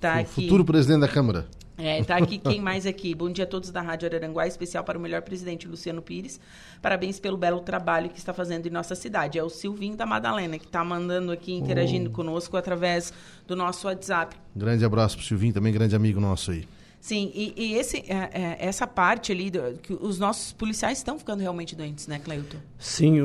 Tá 0.00 0.16
o 0.16 0.20
aqui. 0.20 0.42
futuro 0.42 0.64
presidente 0.64 1.00
da 1.00 1.08
Câmara. 1.08 1.46
É, 1.76 2.02
tá 2.04 2.16
aqui 2.16 2.36
quem 2.38 2.60
mais 2.60 2.86
aqui. 2.86 3.14
Bom 3.14 3.30
dia 3.30 3.44
a 3.44 3.46
todos 3.46 3.70
da 3.70 3.80
Rádio 3.80 4.08
Araranguá, 4.08 4.46
especial 4.46 4.84
para 4.84 4.98
o 4.98 5.00
melhor 5.00 5.22
presidente 5.22 5.66
Luciano 5.66 6.02
Pires. 6.02 6.38
Parabéns 6.82 7.18
pelo 7.18 7.36
belo 7.36 7.60
trabalho 7.60 8.10
que 8.10 8.18
está 8.18 8.34
fazendo 8.34 8.66
em 8.66 8.70
nossa 8.70 8.94
cidade. 8.94 9.38
É 9.38 9.42
o 9.42 9.48
Silvinho 9.48 9.96
da 9.96 10.04
Madalena 10.04 10.58
que 10.58 10.66
está 10.66 10.84
mandando 10.84 11.32
aqui, 11.32 11.52
interagindo 11.52 12.10
oh. 12.10 12.12
conosco 12.12 12.56
através 12.56 13.12
do 13.46 13.56
nosso 13.56 13.86
WhatsApp. 13.86 14.36
Grande 14.54 14.84
abraço 14.84 15.16
para 15.16 15.24
o 15.24 15.26
Silvinho, 15.26 15.54
também 15.54 15.72
grande 15.72 15.96
amigo 15.96 16.20
nosso 16.20 16.50
aí. 16.50 16.66
Sim, 17.00 17.32
e, 17.34 17.54
e 17.56 17.74
esse, 17.74 17.96
é, 18.08 18.30
é, 18.32 18.56
essa 18.60 18.86
parte 18.86 19.32
ali, 19.32 19.50
do, 19.50 19.78
que 19.78 19.94
os 19.94 20.18
nossos 20.18 20.52
policiais 20.52 20.98
estão 20.98 21.18
ficando 21.18 21.40
realmente 21.40 21.74
doentes, 21.74 22.06
né, 22.06 22.18
Cleuton? 22.18 22.58
Sim, 22.78 23.16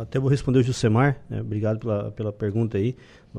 até 0.00 0.18
vou 0.18 0.28
responder 0.28 0.58
o 0.58 0.62
Jusemar, 0.62 1.18
né, 1.28 1.40
obrigado 1.40 1.78
pela, 1.78 2.10
pela 2.10 2.32
pergunta 2.32 2.76
aí. 2.76 2.94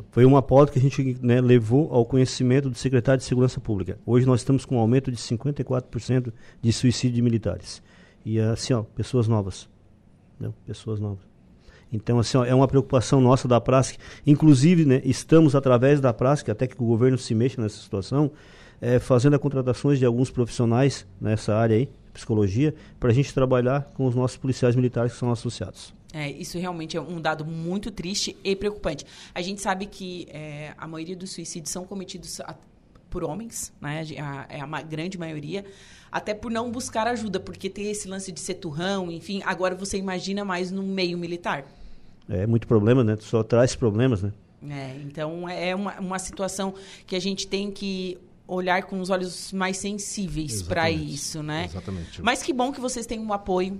Foi 0.09 0.25
uma 0.25 0.41
pauta 0.41 0.71
que 0.71 0.79
a 0.79 0.81
gente 0.81 1.17
né, 1.21 1.39
levou 1.39 1.93
ao 1.93 2.05
conhecimento 2.05 2.69
do 2.69 2.75
secretário 2.75 3.19
de 3.19 3.25
Segurança 3.25 3.59
Pública. 3.59 3.99
Hoje 4.03 4.25
nós 4.25 4.39
estamos 4.39 4.65
com 4.65 4.77
um 4.77 4.79
aumento 4.79 5.11
de 5.11 5.17
54% 5.17 6.33
de 6.59 6.73
suicídio 6.73 7.15
de 7.15 7.21
militares. 7.21 7.83
E 8.25 8.39
assim, 8.39 8.73
ó, 8.73 8.81
pessoas 8.81 9.27
novas. 9.27 9.69
Né, 10.39 10.51
pessoas 10.65 10.99
novas. 10.99 11.19
Então, 11.93 12.17
assim, 12.19 12.37
ó, 12.37 12.45
é 12.45 12.55
uma 12.55 12.67
preocupação 12.67 13.19
nossa 13.19 13.47
da 13.47 13.59
praça. 13.59 13.93
Inclusive, 14.25 14.85
né, 14.85 15.01
estamos, 15.03 15.55
através 15.55 15.99
da 15.99 16.13
praça, 16.13 16.49
até 16.51 16.65
que 16.65 16.81
o 16.81 16.85
governo 16.85 17.17
se 17.17 17.35
mexa 17.35 17.61
nessa 17.61 17.77
situação, 17.81 18.31
é, 18.81 18.97
fazendo 18.99 19.35
a 19.35 19.39
contratações 19.39 19.99
de 19.99 20.05
alguns 20.05 20.31
profissionais 20.31 21.05
nessa 21.19 21.55
área 21.55 21.77
aí, 21.77 21.87
psicologia, 22.11 22.73
para 22.99 23.11
a 23.11 23.13
gente 23.13 23.33
trabalhar 23.33 23.89
com 23.93 24.05
os 24.05 24.15
nossos 24.15 24.35
policiais 24.35 24.75
militares 24.75 25.13
que 25.13 25.19
são 25.19 25.31
associados. 25.31 25.93
É, 26.13 26.29
isso 26.29 26.57
realmente 26.57 26.97
é 26.97 27.01
um 27.01 27.21
dado 27.21 27.45
muito 27.45 27.89
triste 27.89 28.35
e 28.43 28.53
preocupante. 28.55 29.05
A 29.33 29.41
gente 29.41 29.61
sabe 29.61 29.85
que 29.85 30.27
é, 30.29 30.73
a 30.77 30.85
maioria 30.87 31.15
dos 31.15 31.31
suicídios 31.31 31.71
são 31.71 31.85
cometidos 31.85 32.41
a, 32.41 32.53
por 33.09 33.23
homens, 33.23 33.71
né? 33.79 34.03
A, 34.19 34.45
é 34.49 34.59
a 34.59 34.81
grande 34.81 35.17
maioria, 35.17 35.63
até 36.11 36.33
por 36.33 36.51
não 36.51 36.69
buscar 36.69 37.07
ajuda, 37.07 37.39
porque 37.39 37.69
tem 37.69 37.89
esse 37.89 38.09
lance 38.09 38.29
de 38.29 38.41
ser 38.41 38.55
turrão, 38.55 39.09
enfim. 39.09 39.41
Agora 39.45 39.73
você 39.73 39.97
imagina 39.97 40.43
mais 40.43 40.69
no 40.69 40.83
meio 40.83 41.17
militar. 41.17 41.65
É 42.27 42.45
muito 42.45 42.67
problema, 42.67 43.03
né? 43.05 43.17
Só 43.21 43.41
traz 43.41 43.73
problemas, 43.75 44.21
né? 44.21 44.33
É, 44.69 44.97
então 45.03 45.47
é 45.47 45.73
uma, 45.73 45.99
uma 45.99 46.19
situação 46.19 46.73
que 47.07 47.15
a 47.15 47.19
gente 47.19 47.47
tem 47.47 47.71
que 47.71 48.17
olhar 48.53 48.83
com 48.83 48.99
os 48.99 49.09
olhos 49.09 49.51
mais 49.53 49.77
sensíveis 49.77 50.61
para 50.61 50.91
isso, 50.91 51.41
né? 51.41 51.65
Exatamente. 51.65 52.21
Mas 52.21 52.43
que 52.43 52.51
bom 52.51 52.71
que 52.71 52.81
vocês 52.81 53.05
têm 53.05 53.19
um 53.19 53.31
apoio 53.31 53.79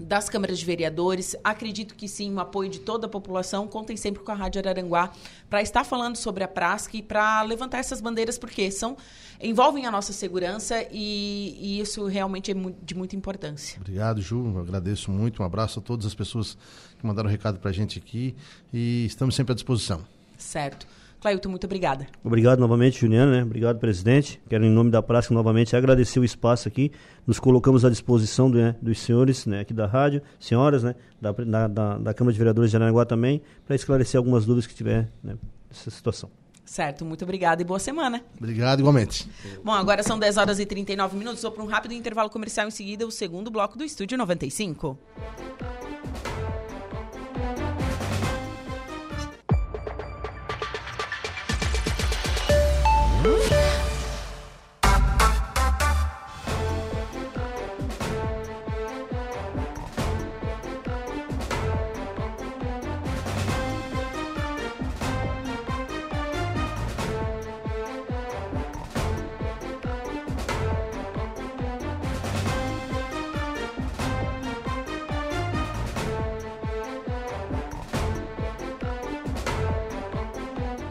das 0.00 0.30
câmaras 0.30 0.58
de 0.58 0.64
vereadores. 0.64 1.36
Acredito 1.44 1.94
que 1.94 2.08
sim, 2.08 2.32
o 2.32 2.40
apoio 2.40 2.70
de 2.70 2.80
toda 2.80 3.06
a 3.06 3.08
população. 3.10 3.68
Contem 3.68 3.96
sempre 3.96 4.22
com 4.22 4.32
a 4.32 4.34
Rádio 4.34 4.58
Araranguá 4.58 5.12
para 5.48 5.60
estar 5.60 5.84
falando 5.84 6.16
sobre 6.16 6.42
a 6.42 6.48
Prasc 6.48 6.94
e 6.94 7.02
para 7.02 7.42
levantar 7.42 7.78
essas 7.78 8.00
bandeiras, 8.00 8.38
porque 8.38 8.70
são 8.70 8.96
envolvem 9.38 9.86
a 9.86 9.90
nossa 9.90 10.12
segurança 10.12 10.86
e, 10.90 11.56
e 11.60 11.80
isso 11.80 12.06
realmente 12.06 12.50
é 12.50 12.54
de 12.82 12.94
muita 12.94 13.14
importância. 13.14 13.78
Obrigado, 13.78 14.22
Ju. 14.22 14.52
Eu 14.54 14.60
agradeço 14.60 15.10
muito. 15.10 15.42
Um 15.42 15.44
abraço 15.44 15.78
a 15.78 15.82
todas 15.82 16.06
as 16.06 16.14
pessoas 16.14 16.56
que 16.98 17.06
mandaram 17.06 17.28
um 17.28 17.30
recado 17.30 17.58
para 17.58 17.70
a 17.70 17.72
gente 17.72 17.98
aqui 17.98 18.34
e 18.72 19.04
estamos 19.04 19.34
sempre 19.34 19.52
à 19.52 19.54
disposição. 19.54 20.02
Certo. 20.38 20.86
Clailton, 21.20 21.50
muito 21.50 21.64
obrigada. 21.64 22.06
Obrigado 22.24 22.58
novamente, 22.58 23.00
Juliana, 23.00 23.30
né? 23.30 23.42
Obrigado, 23.42 23.78
presidente. 23.78 24.40
Quero, 24.48 24.64
em 24.64 24.70
nome 24.70 24.90
da 24.90 25.02
praça, 25.02 25.34
novamente 25.34 25.76
agradecer 25.76 26.18
o 26.18 26.24
espaço 26.24 26.66
aqui. 26.66 26.90
Nos 27.26 27.38
colocamos 27.38 27.84
à 27.84 27.90
disposição 27.90 28.50
do, 28.50 28.56
né, 28.56 28.74
dos 28.80 28.98
senhores 28.98 29.44
né, 29.44 29.60
aqui 29.60 29.74
da 29.74 29.86
rádio, 29.86 30.22
senhoras, 30.38 30.82
né? 30.82 30.94
Da, 31.20 31.32
da, 31.68 31.98
da 31.98 32.14
Câmara 32.14 32.32
de 32.32 32.38
Vereadores 32.38 32.70
de 32.70 32.76
Aranaguá 32.76 33.04
também, 33.04 33.42
para 33.66 33.76
esclarecer 33.76 34.16
algumas 34.16 34.46
dúvidas 34.46 34.66
que 34.66 34.74
tiver 34.74 35.10
né, 35.22 35.36
nessa 35.68 35.90
situação. 35.90 36.30
Certo, 36.64 37.04
muito 37.04 37.24
obrigada 37.24 37.60
e 37.60 37.64
boa 37.64 37.80
semana. 37.80 38.22
Obrigado, 38.38 38.78
igualmente. 38.78 39.28
Bom, 39.64 39.72
agora 39.72 40.02
são 40.04 40.18
10 40.18 40.36
horas 40.36 40.60
e 40.60 40.64
39 40.64 41.16
minutos. 41.16 41.42
Vou 41.42 41.50
para 41.50 41.64
um 41.64 41.66
rápido 41.66 41.92
intervalo 41.92 42.30
comercial 42.30 42.68
em 42.68 42.70
seguida, 42.70 43.04
o 43.04 43.10
segundo 43.10 43.50
bloco 43.50 43.76
do 43.76 43.84
Estúdio 43.84 44.16
95. 44.16 44.96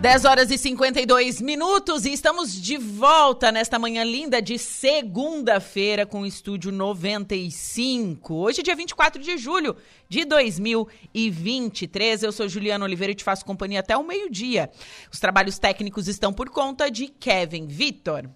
10 0.10 0.26
horas 0.26 0.50
e 0.50 0.58
52 0.58 1.40
minutos 1.40 2.04
e 2.04 2.12
estamos 2.12 2.60
de 2.60 2.78
volta 2.78 3.52
nesta 3.52 3.78
manhã 3.78 4.04
linda 4.04 4.42
de 4.42 4.58
segunda-feira 4.58 6.04
com 6.04 6.22
o 6.22 6.26
Estúdio 6.26 6.72
95. 6.72 8.34
Hoje, 8.34 8.64
dia 8.64 8.76
24 8.76 9.22
de 9.22 9.38
julho 9.38 9.76
de 10.10 10.26
2023. 10.26 12.24
Eu 12.24 12.32
sou 12.32 12.50
Juliana 12.50 12.86
Oliveira 12.86 13.12
e 13.12 13.16
te 13.16 13.24
faço 13.24 13.46
companhia 13.46 13.82
até 13.82 13.96
o 13.96 14.04
meio-dia. 14.04 14.72
Os 15.14 15.20
trabalhos 15.20 15.60
técnicos 15.60 16.08
estão 16.08 16.34
por 16.34 16.50
conta 16.50 16.90
de 16.90 17.06
Kevin 17.06 17.68
Vitor. 17.68 18.28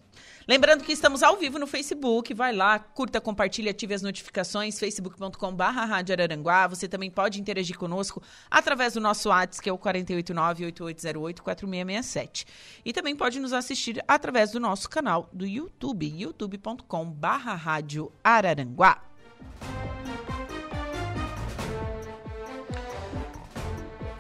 Lembrando 0.47 0.84
que 0.84 0.91
estamos 0.91 1.23
ao 1.23 1.38
vivo 1.38 1.58
no 1.58 1.65
Facebook, 1.65 2.34
vai 2.34 2.53
lá, 2.53 2.77
curta, 2.77 3.21
compartilha, 3.21 3.71
ative 3.71 3.93
as 3.93 4.01
notificações, 4.01 4.77
facebook.com.br 4.77 5.63
Rádio 5.63 6.12
Araranguá. 6.13 6.67
Você 6.67 6.86
também 6.88 7.10
pode 7.10 7.39
interagir 7.39 7.77
conosco 7.77 8.21
através 8.51 8.93
do 8.93 8.99
nosso 8.99 9.29
WhatsApp, 9.29 9.63
que 9.63 9.69
é 9.69 9.73
o 9.73 9.77
489-8808-4667. 9.77 12.45
E 12.84 12.91
também 12.91 13.15
pode 13.15 13.39
nos 13.39 13.53
assistir 13.53 14.03
através 14.08 14.51
do 14.51 14.60
nosso 14.60 14.89
canal 14.89 15.29
do 15.32 15.47
YouTube, 15.47 16.06
youtube.com.br 16.06 17.27
Rádio 17.27 18.12
Araranguá. 18.23 19.01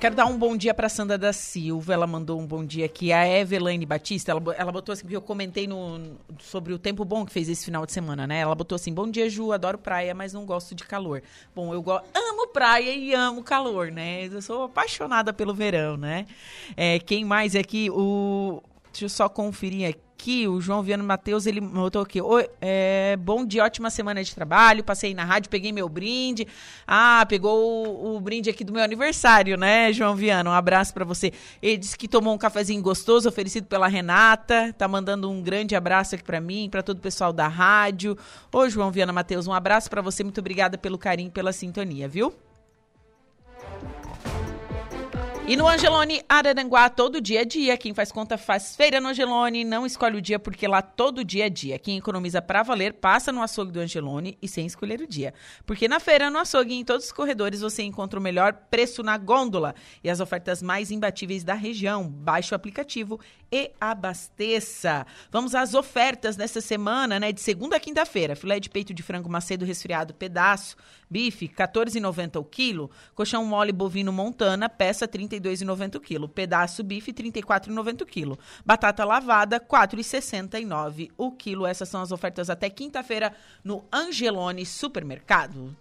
Quero 0.03 0.17
dar 0.17 0.25
um 0.25 0.37
bom 0.37 0.57
dia 0.57 0.73
para 0.73 0.89
Sandra 0.89 1.17
da 1.17 1.31
Silva. 1.31 1.93
Ela 1.93 2.05
mandou 2.05 2.37
um 2.37 2.45
bom 2.45 2.65
dia 2.65 2.85
aqui. 2.85 3.13
A 3.13 3.25
Eveline 3.25 3.85
Batista, 3.85 4.33
ela, 4.33 4.41
ela 4.57 4.69
botou 4.69 4.91
assim, 4.91 5.03
porque 5.03 5.15
eu 5.15 5.21
comentei 5.21 5.65
no, 5.65 6.17
sobre 6.39 6.73
o 6.73 6.77
tempo 6.77 7.05
bom 7.05 7.25
que 7.25 7.31
fez 7.31 7.47
esse 7.47 7.63
final 7.63 7.85
de 7.85 7.93
semana, 7.93 8.27
né? 8.27 8.39
Ela 8.39 8.53
botou 8.53 8.75
assim: 8.75 8.93
Bom 8.93 9.09
dia, 9.09 9.29
Ju. 9.29 9.53
Adoro 9.53 9.77
praia, 9.77 10.13
mas 10.13 10.33
não 10.33 10.45
gosto 10.45 10.75
de 10.75 10.83
calor. 10.83 11.23
Bom, 11.55 11.73
eu 11.73 11.81
go 11.81 12.01
amo 12.13 12.47
praia 12.47 12.93
e 12.93 13.13
amo 13.13 13.41
calor, 13.43 13.93
né? 13.93 14.25
Eu 14.25 14.41
sou 14.41 14.63
apaixonada 14.63 15.31
pelo 15.31 15.53
verão, 15.53 15.95
né? 15.95 16.25
É, 16.75 16.99
quem 16.99 17.23
mais 17.23 17.55
é 17.55 17.59
aqui? 17.61 17.89
O. 17.89 18.61
Deixa 18.93 19.05
eu 19.05 19.09
só 19.09 19.27
conferir 19.27 19.89
aqui 19.89 20.47
o 20.47 20.61
João 20.61 20.83
Viano 20.83 21.03
Matheus, 21.03 21.47
ele 21.47 21.59
botou 21.59 22.03
aqui. 22.03 22.21
Oi, 22.21 22.47
é, 22.61 23.17
bom 23.19 23.43
dia, 23.43 23.63
ótima 23.63 23.89
semana 23.89 24.23
de 24.23 24.35
trabalho. 24.35 24.83
Passei 24.83 25.15
na 25.15 25.25
rádio, 25.25 25.49
peguei 25.49 25.71
meu 25.71 25.89
brinde. 25.89 26.47
Ah, 26.85 27.25
pegou 27.27 27.87
o, 27.87 28.15
o 28.15 28.21
brinde 28.21 28.51
aqui 28.51 28.63
do 28.63 28.71
meu 28.71 28.83
aniversário, 28.83 29.57
né, 29.57 29.91
João 29.91 30.15
Viano? 30.15 30.51
Um 30.51 30.53
abraço 30.53 30.93
para 30.93 31.03
você. 31.03 31.33
Ele 31.59 31.77
disse 31.77 31.97
que 31.97 32.07
tomou 32.07 32.35
um 32.35 32.37
cafezinho 32.37 32.83
gostoso, 32.83 33.27
oferecido 33.27 33.65
pela 33.65 33.87
Renata. 33.87 34.71
Tá 34.77 34.87
mandando 34.87 35.27
um 35.27 35.41
grande 35.41 35.75
abraço 35.75 36.13
aqui 36.13 36.23
para 36.23 36.39
mim, 36.39 36.69
para 36.69 36.83
todo 36.83 36.99
o 36.99 37.01
pessoal 37.01 37.33
da 37.33 37.47
rádio. 37.47 38.15
Ô, 38.51 38.69
João 38.69 38.91
Viana 38.91 39.11
Matheus, 39.11 39.47
um 39.47 39.53
abraço 39.53 39.89
para 39.89 40.03
você. 40.03 40.23
Muito 40.23 40.39
obrigada 40.39 40.77
pelo 40.77 40.99
carinho, 40.99 41.31
pela 41.31 41.51
sintonia, 41.51 42.07
viu? 42.07 42.31
E 45.45 45.57
no 45.57 45.67
Angelone 45.67 46.21
Araranguá, 46.29 46.89
todo 46.89 47.19
dia 47.19 47.41
é 47.41 47.45
dia. 47.45 47.75
Quem 47.75 47.93
faz 47.93 48.13
conta 48.13 48.37
faz 48.37 48.77
feira 48.77 49.01
no 49.01 49.09
Angelone. 49.09 49.65
Não 49.65 49.85
escolhe 49.85 50.17
o 50.17 50.21
dia 50.21 50.39
porque 50.39 50.65
lá 50.65 50.81
todo 50.81 51.21
dia 51.23 51.47
é 51.47 51.49
dia. 51.49 51.77
Quem 51.77 51.97
economiza 51.97 52.41
para 52.41 52.63
valer, 52.63 52.93
passa 52.93 53.29
no 53.29 53.41
açougue 53.41 53.73
do 53.73 53.81
Angelone 53.81 54.37
e 54.41 54.47
sem 54.47 54.65
escolher 54.65 55.01
o 55.01 55.07
dia. 55.07 55.33
Porque 55.65 55.85
na 55.85 55.99
feira, 55.99 56.29
no 56.29 56.39
açougue 56.39 56.73
em 56.73 56.85
todos 56.85 57.07
os 57.07 57.11
corredores 57.11 57.59
você 57.59 57.83
encontra 57.83 58.17
o 58.17 58.23
melhor 58.23 58.53
preço 58.71 59.03
na 59.03 59.17
gôndola 59.17 59.75
e 60.01 60.09
as 60.09 60.21
ofertas 60.21 60.63
mais 60.63 60.91
imbatíveis 60.91 61.43
da 61.43 61.55
região. 61.55 62.07
Baixe 62.07 62.53
o 62.53 62.55
aplicativo 62.55 63.19
e 63.51 63.69
abasteça. 63.81 65.05
Vamos 65.29 65.53
às 65.53 65.73
ofertas 65.73 66.37
nessa 66.37 66.61
semana, 66.61 67.19
né? 67.19 67.33
De 67.33 67.41
segunda 67.41 67.75
a 67.75 67.81
quinta-feira. 67.81 68.33
Filé 68.33 68.61
de 68.61 68.69
peito 68.69 68.93
de 68.93 69.03
frango 69.03 69.29
macedo 69.29 69.65
resfriado, 69.65 70.13
pedaço. 70.13 70.77
Bife, 71.13 71.47
14,90 71.47 72.39
o 72.39 72.43
quilo. 72.43 72.89
Colchão 73.13 73.45
mole 73.45 73.71
bovino 73.71 74.11
montana, 74.11 74.67
peça 74.67 75.07
32,90 75.07 75.97
o 75.97 75.99
quilo. 75.99 76.27
Pedaço 76.27 76.83
bife, 76.83 77.13
34,90 77.13 78.01
o 78.01 78.05
quilo. 78.07 78.39
Batata 78.65 79.05
lavada, 79.05 79.59
4,69 79.59 81.11
o 81.15 81.31
quilo. 81.31 81.67
Essas 81.67 81.87
são 81.87 82.01
as 82.01 82.11
ofertas 82.11 82.49
até 82.49 82.67
quinta-feira 82.67 83.31
no 83.63 83.85
Angelone 83.93 84.65
Supermercado. 84.65 85.77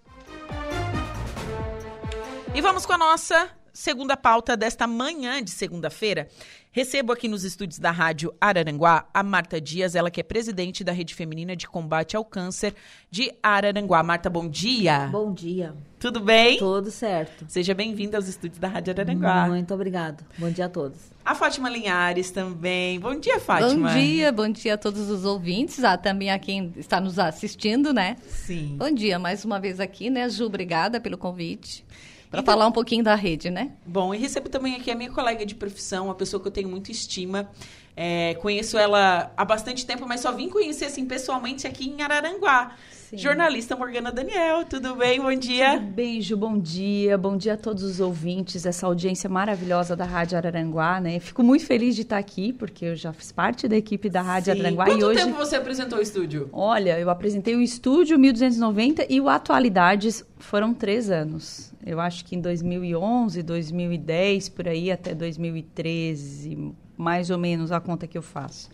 E 2.54 2.60
vamos 2.60 2.84
com 2.84 2.92
a 2.92 2.98
nossa 2.98 3.48
segunda 3.72 4.18
pauta 4.18 4.54
desta 4.54 4.86
manhã 4.86 5.42
de 5.42 5.50
segunda-feira. 5.50 6.28
Recebo 6.74 7.12
aqui 7.12 7.28
nos 7.28 7.44
estúdios 7.44 7.78
da 7.78 7.90
Rádio 7.90 8.32
Araranguá 8.40 9.04
a 9.12 9.22
Marta 9.22 9.60
Dias, 9.60 9.94
ela 9.94 10.10
que 10.10 10.20
é 10.20 10.24
presidente 10.24 10.82
da 10.82 10.90
Rede 10.90 11.14
Feminina 11.14 11.54
de 11.54 11.68
Combate 11.68 12.16
ao 12.16 12.24
Câncer 12.24 12.74
de 13.10 13.30
Araranguá. 13.42 14.02
Marta, 14.02 14.30
bom 14.30 14.48
dia. 14.48 15.06
Bom 15.12 15.34
dia. 15.34 15.74
Tudo 16.00 16.18
bem? 16.18 16.56
Tudo 16.56 16.90
certo. 16.90 17.44
Seja 17.46 17.74
bem-vinda 17.74 18.16
aos 18.16 18.26
estúdios 18.26 18.58
da 18.58 18.68
Rádio 18.68 18.90
Araranguá. 18.90 19.48
Muito 19.48 19.74
obrigado. 19.74 20.24
Bom 20.38 20.50
dia 20.50 20.64
a 20.64 20.68
todos. 20.70 20.96
A 21.22 21.34
Fátima 21.34 21.68
Linhares 21.68 22.30
também. 22.30 22.98
Bom 22.98 23.20
dia, 23.20 23.38
Fátima. 23.38 23.90
Bom 23.90 23.94
dia, 23.94 24.32
bom 24.32 24.48
dia 24.48 24.72
a 24.72 24.78
todos 24.78 25.10
os 25.10 25.26
ouvintes, 25.26 25.84
ah, 25.84 25.98
também 25.98 26.30
a 26.30 26.38
quem 26.38 26.72
está 26.78 27.02
nos 27.02 27.18
assistindo, 27.18 27.92
né? 27.92 28.16
Sim. 28.26 28.76
Bom 28.78 28.90
dia, 28.90 29.18
mais 29.18 29.44
uma 29.44 29.60
vez 29.60 29.78
aqui, 29.78 30.08
né, 30.08 30.26
Ju? 30.30 30.46
Obrigada 30.46 30.98
pelo 30.98 31.18
convite 31.18 31.84
para 32.32 32.40
então, 32.40 32.54
falar 32.54 32.66
um 32.66 32.72
pouquinho 32.72 33.04
da 33.04 33.14
rede, 33.14 33.50
né? 33.50 33.72
Bom, 33.84 34.14
e 34.14 34.18
recebo 34.18 34.48
também 34.48 34.74
aqui 34.74 34.90
a 34.90 34.94
minha 34.94 35.10
colega 35.10 35.44
de 35.44 35.54
profissão, 35.54 36.06
uma 36.06 36.14
pessoa 36.14 36.40
que 36.40 36.48
eu 36.48 36.52
tenho 36.52 36.66
muito 36.66 36.90
estima. 36.90 37.50
É, 37.96 38.34
conheço 38.34 38.78
ela 38.78 39.32
há 39.36 39.44
bastante 39.44 39.84
tempo, 39.84 40.06
mas 40.06 40.20
só 40.20 40.32
vim 40.32 40.48
conhecer 40.48 40.86
assim 40.86 41.04
pessoalmente 41.04 41.66
aqui 41.66 41.88
em 41.88 42.02
Araranguá. 42.02 42.74
Sim. 43.12 43.18
Jornalista 43.18 43.76
Morgana 43.76 44.10
Daniel, 44.10 44.64
tudo 44.64 44.96
bem? 44.96 45.20
Bom 45.20 45.34
dia. 45.34 45.78
Tudo 45.78 45.92
bem, 45.92 46.18
Ju, 46.22 46.34
bom 46.34 46.58
dia. 46.58 47.18
Bom 47.18 47.36
dia 47.36 47.52
a 47.52 47.56
todos 47.58 47.82
os 47.82 48.00
ouvintes, 48.00 48.64
essa 48.64 48.86
audiência 48.86 49.28
maravilhosa 49.28 49.94
da 49.94 50.06
Rádio 50.06 50.38
Araranguá, 50.38 50.98
né? 50.98 51.20
Fico 51.20 51.42
muito 51.42 51.66
feliz 51.66 51.94
de 51.94 52.00
estar 52.00 52.16
aqui, 52.16 52.54
porque 52.54 52.86
eu 52.86 52.96
já 52.96 53.12
fiz 53.12 53.30
parte 53.30 53.68
da 53.68 53.76
equipe 53.76 54.08
da 54.08 54.22
Rádio 54.22 54.54
Sim. 54.54 54.60
Araranguá. 54.60 54.86
Quanto 54.86 55.00
e 55.00 55.04
hoje... 55.04 55.22
tempo 55.22 55.36
você 55.36 55.56
apresentou 55.56 55.98
o 55.98 56.02
estúdio? 56.02 56.48
Olha, 56.50 56.98
eu 56.98 57.10
apresentei 57.10 57.54
o 57.54 57.60
estúdio 57.60 58.18
1290 58.18 59.04
e 59.10 59.20
o 59.20 59.28
Atualidades 59.28 60.24
foram 60.38 60.72
três 60.72 61.10
anos. 61.10 61.70
Eu 61.84 62.00
acho 62.00 62.24
que 62.24 62.34
em 62.34 62.40
2011, 62.40 63.42
2010, 63.42 64.48
por 64.48 64.68
aí, 64.68 64.90
até 64.90 65.14
2013, 65.14 66.72
mais 67.02 67.28
ou 67.28 67.36
menos 67.36 67.72
a 67.72 67.80
conta 67.80 68.06
que 68.06 68.16
eu 68.16 68.22
faço. 68.22 68.70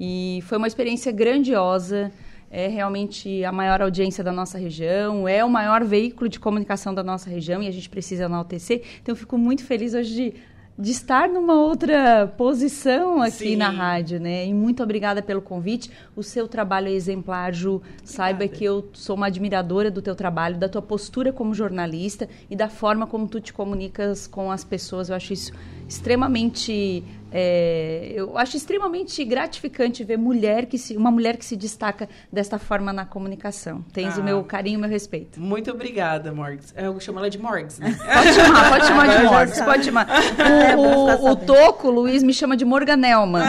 E 0.00 0.40
foi 0.46 0.58
uma 0.58 0.66
experiência 0.66 1.12
grandiosa, 1.12 2.10
é 2.50 2.66
realmente 2.68 3.44
a 3.44 3.52
maior 3.52 3.82
audiência 3.82 4.24
da 4.24 4.32
nossa 4.32 4.58
região, 4.58 5.28
é 5.28 5.44
o 5.44 5.50
maior 5.50 5.84
veículo 5.84 6.28
de 6.28 6.40
comunicação 6.40 6.94
da 6.94 7.02
nossa 7.02 7.28
região 7.28 7.62
e 7.62 7.68
a 7.68 7.70
gente 7.70 7.88
precisa 7.88 8.24
enaltecer. 8.24 8.82
Então, 9.02 9.12
eu 9.12 9.16
fico 9.16 9.36
muito 9.38 9.64
feliz 9.64 9.94
hoje 9.94 10.14
de 10.14 10.34
de 10.78 10.90
estar 10.90 11.28
numa 11.28 11.54
outra 11.54 12.26
posição 12.36 13.22
aqui 13.22 13.50
Sim. 13.50 13.56
na 13.56 13.70
rádio, 13.70 14.20
né? 14.20 14.46
E 14.46 14.52
muito 14.52 14.82
obrigada 14.82 15.22
pelo 15.22 15.40
convite. 15.40 15.90
O 16.14 16.22
seu 16.22 16.46
trabalho 16.46 16.88
é 16.88 16.92
exemplar, 16.92 17.54
Ju. 17.54 17.80
Saiba 18.04 18.46
que 18.46 18.62
eu 18.62 18.88
sou 18.92 19.16
uma 19.16 19.28
admiradora 19.28 19.90
do 19.90 20.02
teu 20.02 20.14
trabalho, 20.14 20.58
da 20.58 20.68
tua 20.68 20.82
postura 20.82 21.32
como 21.32 21.54
jornalista 21.54 22.28
e 22.50 22.54
da 22.54 22.68
forma 22.68 23.06
como 23.06 23.26
tu 23.26 23.40
te 23.40 23.54
comunicas 23.54 24.26
com 24.26 24.50
as 24.50 24.64
pessoas. 24.64 25.08
Eu 25.08 25.16
acho 25.16 25.32
isso 25.32 25.52
extremamente 25.88 27.04
é, 27.38 28.12
eu 28.14 28.38
acho 28.38 28.56
extremamente 28.56 29.22
gratificante 29.24 30.02
ver 30.04 30.16
mulher 30.16 30.66
que 30.66 30.78
se, 30.78 30.96
uma 30.96 31.10
mulher 31.10 31.36
que 31.36 31.44
se 31.44 31.56
destaca 31.56 32.08
desta 32.32 32.58
forma 32.58 32.92
na 32.92 33.04
comunicação. 33.04 33.84
Tens 33.92 34.16
Ah. 34.16 34.20
o 34.20 34.24
meu 34.24 34.44
carinho 34.44 34.74
e 34.74 34.76
o 34.78 34.80
meu 34.80 34.88
respeito. 34.88 35.40
Muito 35.40 35.70
obrigada, 35.70 36.32
Morgs. 36.32 36.72
Eu 36.76 36.98
chamo 37.00 37.18
ela 37.18 37.28
de 37.28 37.38
Morgs, 37.38 37.78
né? 37.78 37.94
Pode 38.06 38.32
chamar, 38.32 38.70
pode 38.70 38.86
chamar 38.86 39.06
de 39.08 39.14
Agora 39.16 39.30
Morgs, 39.30 39.60
pode 39.60 39.84
chamar. 39.84 40.06
É, 40.38 40.76
O, 40.76 40.80
o, 40.80 41.30
o. 41.32 41.36
Toco, 41.36 41.90
Luiz, 41.90 42.22
me 42.22 42.32
chama 42.32 42.56
de 42.56 42.64
Morganelma. 42.64 43.42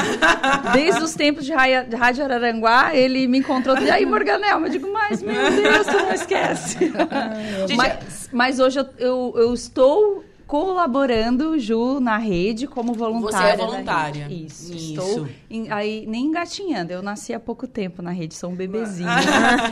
Desde 0.74 1.02
os 1.02 1.14
tempos 1.14 1.46
de 1.46 1.54
Rádio 1.54 2.24
Araranguá, 2.24 2.96
ele 2.96 3.28
me 3.28 3.38
encontrou. 3.40 3.78
E 3.78 3.90
aí, 3.90 4.06
Morganelma? 4.06 4.68
Eu 4.68 4.72
digo, 4.72 4.92
mas, 4.92 5.22
meu 5.22 5.34
Deus, 5.34 5.86
tu 5.88 5.94
não 5.94 6.12
esquece. 6.14 6.92
mas, 7.76 8.30
mas 8.32 8.60
hoje 8.60 8.80
eu, 8.80 8.88
eu, 8.98 9.34
eu 9.38 9.54
estou 9.54 10.24
colaborando, 10.48 11.60
Ju, 11.60 12.00
na 12.00 12.18
rede 12.18 12.66
como 12.68 12.94
voluntária. 12.94 13.56
Você 13.58 13.62
é 13.62 13.66
voluntária. 13.66 14.28
Isso, 14.32 14.74
Isso. 14.74 14.94
estou 14.94 15.28
em- 15.50 15.70
aí 15.70 16.06
nem 16.08 16.26
engatinhando. 16.26 16.94
Eu 16.94 17.02
nasci 17.02 17.34
há 17.34 17.40
pouco 17.40 17.68
tempo 17.68 18.02
na 18.02 18.12
rede, 18.12 18.34
sou 18.34 18.50
um 18.50 18.56
bebezinho. 18.56 19.10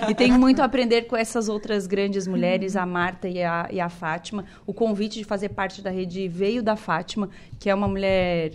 e 0.09 0.13
tenho 0.13 0.37
muito 0.37 0.61
a 0.61 0.65
aprender 0.65 1.03
com 1.03 1.15
essas 1.15 1.47
outras 1.47 1.87
grandes 1.87 2.27
mulheres, 2.27 2.75
a 2.75 2.85
Marta 2.85 3.27
e 3.27 3.41
a, 3.41 3.67
e 3.71 3.79
a 3.79 3.87
Fátima. 3.89 4.45
O 4.67 4.73
convite 4.73 5.17
de 5.17 5.23
fazer 5.23 5.49
parte 5.49 5.81
da 5.81 5.89
rede 5.89 6.27
veio 6.27 6.61
da 6.61 6.75
Fátima, 6.75 7.29
que 7.57 7.69
é 7.69 7.73
uma 7.73 7.87
mulher 7.87 8.53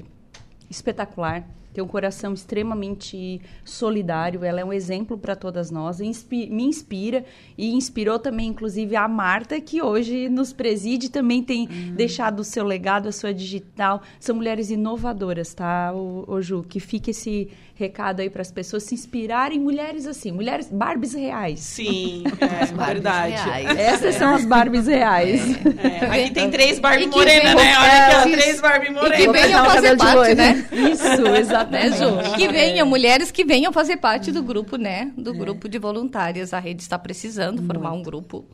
espetacular. 0.69 1.45
Tem 1.73 1.83
um 1.83 1.87
coração 1.87 2.33
extremamente 2.35 3.41
solidário. 3.65 4.45
Ela 4.45 4.61
é 4.61 4.65
um 4.65 4.73
exemplo 4.73 5.17
para 5.17 5.37
todas 5.37 5.71
nós. 5.71 6.01
inspi- 6.01 6.49
me 6.51 6.65
inspira 6.65 7.25
e 7.57 7.73
inspirou 7.75 8.19
também, 8.19 8.49
inclusive, 8.49 8.97
a 8.97 9.07
Marta, 9.09 9.61
que 9.61 9.81
hoje 9.83 10.29
nos 10.29 10.53
preside 10.53 11.07
e 11.07 11.11
também 11.11 11.43
tem 11.43 11.67
deixado 11.95 12.41
o 12.41 12.45
seu 12.45 12.65
legado, 12.65 13.09
a 13.09 13.13
sua 13.13 13.33
digital. 13.33 14.03
São 14.19 14.35
mulheres 14.37 14.71
inovadoras, 14.71 15.55
tá, 15.55 15.93
o, 15.95 16.25
o 16.27 16.41
Ju? 16.43 16.65
Que 16.69 16.81
fique 16.81 17.11
esse 17.13 17.49
recado 17.75 18.21
aí 18.21 18.29
para 18.29 18.43
as 18.43 18.51
pessoas 18.53 18.83
se 18.83 18.95
inspirarem. 18.95 19.59
Mulheres 19.59 20.07
assim, 20.07 20.33
mulheres 20.33 20.69
Barbies 20.71 21.15
reais. 21.15 21.61
Sim, 21.61 22.25
é 22.41 22.67
verdade. 22.67 23.35
Reais. 23.49 23.79
Essas 23.79 24.15
são 24.17 24.35
as 24.35 24.45
Barbies 24.45 24.87
reais. 24.87 25.41
É, 25.83 26.07
aqui 26.25 26.31
tem 26.33 26.51
três 26.51 26.79
Barbie 26.79 27.05
E 27.05 27.09
que 27.09 27.17
Morena, 27.17 27.55
né? 27.55 27.75
Olha 27.79 28.19
aqui, 28.21 28.33
É, 28.33 28.37
três 28.37 28.61
Barbie 28.61 28.87
E 28.87 28.89
que 28.89 28.95
Morena. 28.95 29.33
venham 29.33 29.61
cortar 29.65 29.67
o 29.69 29.71
fazer 29.71 29.97
parte, 29.97 30.35
né? 30.35 30.67
Isso, 30.73 31.23
Né, 31.23 31.41
exatamente. 31.63 31.97
Ju? 32.31 32.37
Que 32.37 32.49
venham, 32.49 32.87
mulheres 32.87 33.31
que 33.31 33.45
venham 33.45 33.73
fazer 33.73 33.97
parte 33.99 34.31
do 34.33 34.43
grupo, 34.43 34.77
né? 34.77 35.13
Do 35.17 35.33
grupo 35.35 35.69
de 35.69 35.79
voluntárias. 35.79 36.53
A 36.55 36.59
rede 36.59 36.83
está 36.83 36.99
precisando 36.99 37.63
formar 37.63 37.93
um 37.93 38.03
grupo. 38.03 38.45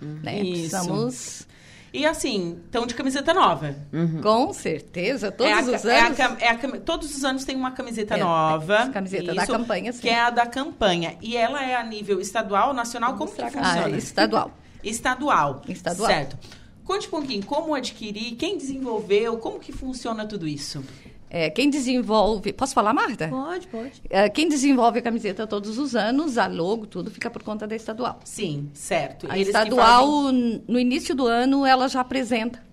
Né? 0.00 0.40
Isso. 0.40 0.50
Precisamos, 0.52 1.46
E 1.92 2.04
assim, 2.04 2.58
estão 2.66 2.86
de 2.86 2.94
camiseta 2.94 3.32
nova. 3.32 3.74
com 4.22 4.52
certeza, 4.52 5.32
todos 5.32 5.50
é 5.50 5.54
a, 5.54 5.60
os 5.62 5.82
ca- 5.82 5.90
é 5.92 6.00
a 6.00 6.06
anos. 6.06 6.18
é 6.42 6.48
a 6.50 6.80
todos 6.80 7.16
os 7.16 7.24
anos 7.24 7.44
tem 7.44 7.56
uma 7.56 7.70
camiseta 7.70 8.14
É, 8.14 8.18
nova. 8.18 8.90
camiseta 8.92 9.32
da 9.34 9.46
campanha, 9.46 9.92
sim. 9.94 10.00
Que 10.02 10.08
é 10.10 10.20
a 10.20 10.28
da 10.30 10.44
campanha. 10.46 11.16
E 11.22 11.34
ela 11.36 11.64
é 11.64 11.74
a 11.74 11.82
nível 11.82 12.20
estadual, 12.20 12.74
nacional, 12.74 13.16
como 13.16 13.32
que 13.32 13.40
Ah, 13.40 13.50
funciona? 13.50 13.96
estadual. 13.96 14.50
Estadual. 14.84 15.62
Estadual. 15.68 16.08
Certo. 16.08 16.36
Conte 16.84 17.06
um 17.08 17.10
pouquinho 17.10 17.44
como 17.44 17.74
adquirir, 17.74 18.36
quem 18.36 18.56
desenvolveu, 18.58 19.38
como 19.38 19.58
que 19.58 19.72
funciona 19.72 20.24
tudo 20.26 20.46
isso. 20.46 20.84
É, 21.28 21.50
quem 21.50 21.68
desenvolve. 21.68 22.52
Posso 22.52 22.72
falar, 22.72 22.92
Marta? 22.92 23.28
Pode, 23.28 23.66
pode. 23.66 24.00
É, 24.08 24.28
quem 24.28 24.48
desenvolve 24.48 25.00
a 25.00 25.02
camiseta 25.02 25.46
todos 25.46 25.76
os 25.78 25.96
anos, 25.96 26.38
a 26.38 26.46
logo, 26.46 26.86
tudo 26.86 27.10
fica 27.10 27.28
por 27.28 27.42
conta 27.42 27.66
da 27.66 27.74
estadual. 27.74 28.20
Sim, 28.24 28.70
certo. 28.72 29.26
A 29.28 29.34
Eles 29.36 29.48
estadual, 29.48 30.24
fazem- 30.24 30.62
no 30.68 30.78
início 30.78 31.14
do 31.14 31.26
ano, 31.26 31.66
ela 31.66 31.88
já 31.88 32.00
apresenta. 32.00 32.64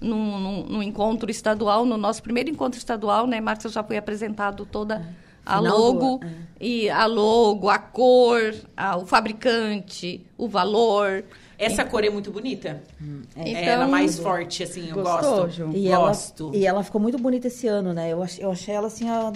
Num, 0.00 0.38
num- 0.38 0.62
num 0.64 0.82
encontro 0.82 1.30
estadual, 1.30 1.84
no 1.86 1.96
nosso 1.96 2.22
primeiro 2.22 2.50
encontro 2.50 2.78
estadual, 2.78 3.26
né, 3.26 3.40
Márcia, 3.40 3.70
já 3.70 3.82
foi 3.82 3.96
apresentado 3.96 4.66
toda 4.66 5.06
a 5.44 5.56
Final 5.58 5.76
do 5.76 5.78
logo, 5.78 6.20
ano, 6.24 6.36
e 6.60 6.88
a 6.90 7.06
logo, 7.06 7.68
a 7.70 7.78
cor, 7.78 8.54
a- 8.76 8.96
o 8.96 9.06
fabricante, 9.06 10.24
o 10.36 10.48
valor. 10.48 11.24
Essa 11.58 11.84
cor 11.84 12.04
é 12.04 12.10
muito 12.10 12.30
bonita. 12.30 12.82
Então, 13.00 13.42
é 13.44 13.64
ela 13.64 13.86
mais 13.88 14.18
forte, 14.18 14.62
assim, 14.62 14.88
eu 14.90 14.94
Gostou, 14.96 15.36
gosto. 15.44 15.50
Ju? 15.50 15.70
E 15.74 15.88
gosto. 15.88 16.44
ela, 16.48 16.56
e 16.56 16.66
ela 16.66 16.82
ficou 16.82 17.00
muito 17.00 17.18
bonita 17.18 17.46
esse 17.46 17.66
ano, 17.66 17.92
né? 17.94 18.12
Eu, 18.12 18.22
ach, 18.22 18.38
eu 18.38 18.50
achei 18.50 18.74
ela 18.74 18.88
assim, 18.88 19.08
a, 19.08 19.32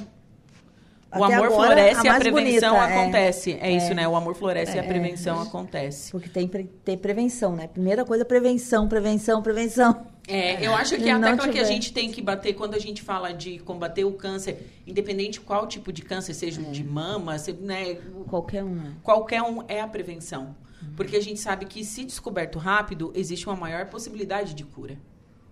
O 1.17 1.25
até 1.25 1.35
amor 1.35 1.47
agora, 1.47 1.51
floresce 1.67 2.07
e 2.07 2.09
a 2.09 2.19
prevenção 2.21 2.71
bonita, 2.75 2.93
é. 2.93 3.01
acontece. 3.01 3.59
É, 3.61 3.71
isso, 3.73 3.95
né? 3.95 4.07
O 4.07 4.15
amor 4.15 4.35
floresce 4.35 4.77
e 4.77 4.79
a 4.81 4.83
prevenção 4.85 5.41
acontece. 5.41 6.11
Porque 6.13 6.29
tem, 6.29 6.47
pre- 6.47 6.69
tem 6.85 6.97
prevenção, 6.99 7.57
né? 7.57 7.67
Primeira 7.67 8.05
coisa, 8.05 8.25
prevenção, 8.25 8.87
prevenção, 8.87 9.43
prevenção. 9.43 10.07
É, 10.29 10.65
eu 10.65 10.73
acho 10.75 10.97
que 10.97 11.09
é 11.09 11.13
a 11.13 11.19
tecla 11.19 11.49
que 11.49 11.59
a 11.59 11.65
gente 11.65 11.93
tem 11.93 12.11
que 12.13 12.23
bater 12.23 12.53
quando 12.53 12.75
a 12.75 12.79
gente 12.79 13.03
fala 13.03 13.33
de 13.33 13.59
combater 13.61 14.05
o 14.05 14.13
câncer, 14.13 14.65
independente 14.87 15.41
qual 15.41 15.67
tipo 15.67 15.91
de 15.93 16.03
câncer, 16.03 16.35
seja 16.35 16.63
de 16.63 16.85
mama, 16.85 17.37
se- 17.39 17.53
né, 17.55 17.97
Qualquer 18.29 18.63
um. 18.63 18.75
né? 18.75 18.93
qualquer 19.03 19.43
um 19.43 19.65
é 19.67 19.81
a 19.81 19.89
prevenção. 19.89 20.55
Porque 20.97 21.17
a 21.17 21.21
gente 21.21 21.41
sabe 21.41 21.67
que 21.67 21.85
se 21.85 22.05
descoberto 22.05 22.59
rápido, 22.59 23.13
existe 23.15 23.47
uma 23.47 23.57
maior 23.57 23.87
possibilidade 23.87 24.55
de 24.55 24.65
cura. 24.65 24.99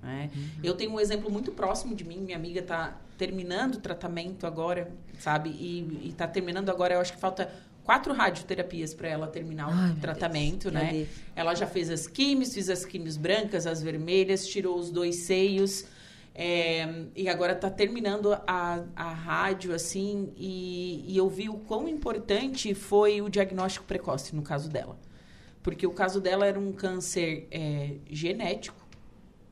né? 0.02 0.30
Eu 0.62 0.74
tenho 0.74 0.92
um 0.92 1.00
exemplo 1.00 1.30
muito 1.30 1.52
próximo 1.52 1.94
de 1.94 2.04
mim, 2.04 2.18
minha 2.18 2.36
amiga 2.36 2.60
está 2.60 2.96
terminando 3.16 3.74
o 3.74 3.80
tratamento 3.80 4.46
agora, 4.46 4.90
sabe? 5.18 5.50
E 5.50 6.08
está 6.08 6.26
terminando 6.26 6.70
agora, 6.70 6.94
eu 6.94 7.00
acho 7.00 7.12
que 7.12 7.18
falta 7.18 7.52
quatro 7.82 8.12
radioterapias 8.12 8.94
para 8.94 9.08
ela 9.08 9.26
terminar 9.26 9.68
Ai, 9.72 9.92
o 9.92 9.96
tratamento, 9.96 10.70
Deus, 10.70 10.74
né? 10.74 11.06
Ela 11.34 11.54
já 11.54 11.66
fez 11.66 11.90
as 11.90 12.06
químios, 12.06 12.52
fez 12.54 12.68
as 12.68 12.84
químios 12.84 13.16
brancas, 13.16 13.66
as 13.66 13.82
vermelhas, 13.82 14.46
tirou 14.46 14.78
os 14.78 14.90
dois 14.90 15.24
seios. 15.24 15.84
é, 16.34 17.06
e 17.16 17.28
agora 17.28 17.54
está 17.54 17.68
terminando 17.68 18.32
a, 18.46 18.84
a 18.94 19.12
rádio, 19.12 19.74
assim, 19.74 20.32
e, 20.36 21.04
e 21.08 21.16
eu 21.16 21.28
vi 21.28 21.48
o 21.48 21.54
quão 21.54 21.88
importante 21.88 22.74
foi 22.74 23.20
o 23.20 23.28
diagnóstico 23.28 23.84
precoce 23.86 24.36
no 24.36 24.42
caso 24.42 24.68
dela. 24.68 24.96
Porque 25.68 25.86
o 25.86 25.92
caso 25.92 26.20
dela 26.20 26.46
era 26.46 26.58
um 26.58 26.72
câncer 26.72 27.46
é, 27.50 27.92
genético 28.10 28.76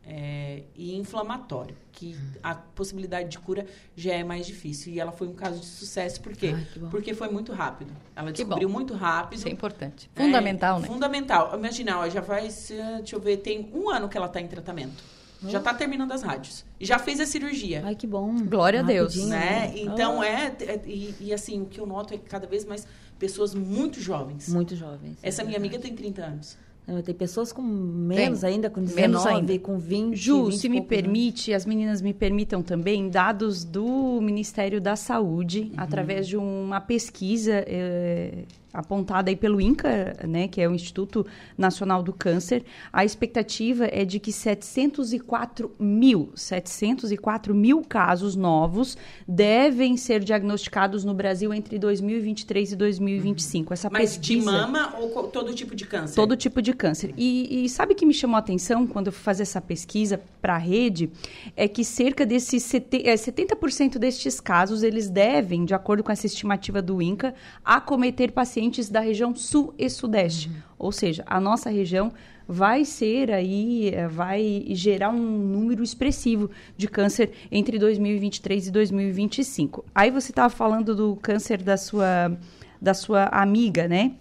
é, 0.09 0.63
e 0.75 0.97
inflamatório, 0.97 1.75
que 1.93 2.17
a 2.43 2.55
possibilidade 2.55 3.29
de 3.29 3.39
cura 3.39 3.67
já 3.97 4.15
é 4.15 4.23
mais 4.25 4.47
difícil. 4.47 4.93
E 4.95 5.01
ela 5.01 5.13
foi 5.13 5.27
um 5.29 5.35
caso 5.35 5.59
de 5.61 5.67
sucesso, 5.67 6.21
por 6.21 6.33
quê? 6.35 6.55
Ai. 6.55 6.67
Porque 6.91 7.13
foi 7.13 7.29
muito 7.29 7.53
rápido. 7.53 7.93
Ela 8.15 8.29
Que 8.33 8.45
descobriu 8.45 8.69
bom. 8.69 8.75
muito 8.75 8.95
rápido. 8.95 9.39
Isso 9.39 9.49
é 9.49 9.51
importante. 9.51 10.11
É, 10.15 10.23
Fundamental, 10.23 10.81
né? 10.81 10.87
Fundamental. 10.87 11.53
Imagina, 11.55 11.99
ó, 11.99 12.09
já 12.09 12.23
faz, 12.23 12.73
deixa 12.99 13.17
eu 13.17 13.21
ver, 13.21 13.39
tem 13.39 13.71
um 13.75 13.91
ano 13.91 14.09
que 14.09 14.17
ela 14.17 14.27
está 14.27 14.41
em 14.41 14.47
tratamento. 14.49 15.03
Já 15.49 15.59
está 15.59 15.75
terminando 15.75 16.13
as 16.13 16.23
rádios. 16.23 16.65
E 16.81 16.87
já 16.87 16.99
fez 16.99 17.21
a 17.21 17.27
cirurgia. 17.27 17.83
Ai, 17.85 17.95
que 17.95 18.07
bom. 18.07 18.35
Glória 18.47 18.81
a 18.81 18.83
Deus. 18.83 19.15
Rapidinho, 19.15 19.29
né? 19.29 19.73
Então 19.77 20.23
Ah, 20.23 20.27
é, 20.27 20.57
é- 20.61 20.83
e, 20.87 21.15
e 21.21 21.33
assim, 21.35 21.61
o 21.63 21.67
que 21.67 21.79
eu 21.79 21.87
noto 21.87 22.15
é 22.15 22.17
que 22.17 22.25
cada 22.25 22.47
vez 22.47 22.65
mais 22.65 22.87
pessoas 23.19 23.55
muito 23.55 24.01
jovens. 24.01 24.49
Muito 24.49 24.75
jovens. 24.77 25.17
Essa 25.23 25.43
é 25.43 25.45
minha 25.45 25.59
amiga 25.59 25.79
tem 25.79 25.95
30 25.95 26.23
anos. 26.25 26.59
Não, 26.87 27.03
Tem 27.03 27.15
pessoas 27.15 27.53
com 27.53 27.63
menos 27.63 28.41
Tem. 28.43 28.51
ainda, 28.51 28.71
com 28.71 28.81
Menos 28.81 28.95
19, 29.25 29.29
ainda. 29.29 29.59
com 29.59 29.77
20. 29.77 30.15
Ju, 30.15 30.45
20 30.45 30.55
e 30.55 30.59
se 30.59 30.69
me 30.69 30.81
permite, 30.81 31.53
as 31.53 31.67
meninas 31.67 32.01
me 32.01 32.15
permitam 32.15 32.63
também 32.63 33.09
dados 33.09 33.65
do 33.65 34.21
Ministério 34.23 34.81
da 34.81 34.95
Saúde, 34.95 35.73
através 35.77 36.29
de 36.29 36.37
uma 36.37 36.81
pesquisa 36.81 37.55
eh, 37.67 38.45
apontada 38.73 39.31
aí 39.31 39.37
pelo 39.37 39.61
INCA, 39.61 40.17
né, 40.27 40.49
que 40.49 40.61
é 40.61 40.69
o 40.69 40.75
Instituto 40.75 41.27
Nacional 41.57 42.03
do 42.03 42.13
Câncer. 42.13 42.63
A 42.93 43.05
expectativa 43.05 43.87
é 43.91 44.05
de 44.05 44.21
que 44.21 44.31
704 44.33 45.71
mil, 45.79 46.31
704 46.35 47.55
mil 47.55 47.83
casos 47.83 48.37
novos 48.37 48.97
devem 49.27 49.97
ser 49.97 50.23
diagnosticados 50.23 51.05
no 51.05 51.15
Brasil 51.15 51.55
entre 51.55 51.79
2023 51.79 52.73
e 52.73 52.77
2025. 52.77 53.73
Essa 53.73 53.89
Mas 53.91 54.13
de 54.13 54.19
pesquisa... 54.19 54.53
mama 54.53 54.95
ou 54.99 55.29
todo 55.29 55.55
tipo 55.55 55.75
de 55.75 55.87
câncer? 55.87 56.15
Todo 56.15 56.37
tipo 56.37 56.61
de 56.61 56.73
câncer. 56.73 57.15
E, 57.17 57.65
e 57.65 57.69
sabe 57.69 57.95
o 57.95 57.97
que 57.97 58.05
me 58.05 58.13
chamou 58.15 58.37
a 58.37 58.41
atenção 58.41 58.87
quando 58.87 59.07
eu 59.07 59.13
fui 59.13 59.23
fazer 59.23 59.43
essa 59.43 59.61
pesquisa 59.61 60.21
para 60.43 60.55
a 60.55 60.59
rede? 60.59 61.11
É 61.57 61.67
que 61.67 61.85
cerca 61.85 62.27
desses 62.27 62.63
sete- 62.63 63.09
é, 63.09 63.15
70% 63.15 63.99
destes 63.99 64.41
casos, 64.41 64.83
eles 64.83 65.09
devem, 65.09 65.65
de 65.65 65.75
acordo 65.75 66.03
com 66.03 66.13
essa 66.13 66.27
estimativa 66.27 66.83
do 66.83 67.01
INCA, 67.01 67.35
acometer 67.65 68.33
pacientes 68.33 68.66
da 68.91 69.01
região 69.01 69.35
sul 69.35 69.75
e 69.79 69.89
sudeste. 69.89 70.51
Ou 70.79 70.93
seja, 70.93 71.25
a 71.27 71.41
nossa 71.41 71.71
região 71.71 72.13
vai 72.47 72.85
ser 72.85 73.33
aí, 73.33 73.91
eh, 73.93 74.07
vai 74.07 74.65
gerar 74.71 75.11
um 75.11 75.19
número 75.19 75.83
expressivo 75.83 76.51
de 76.77 76.87
câncer 76.87 77.33
entre 77.51 77.79
2023 77.79 78.69
e 78.69 78.71
2025. 78.71 79.85
Aí 79.95 80.11
você 80.11 80.31
estava 80.31 80.51
falando 80.51 80.95
do 80.95 81.17
câncer 81.17 81.63
da 81.63 81.77
sua, 81.77 82.37
da 82.81 82.95
sua 82.95 83.25
amiga, 83.33 83.89
né? 83.89 84.13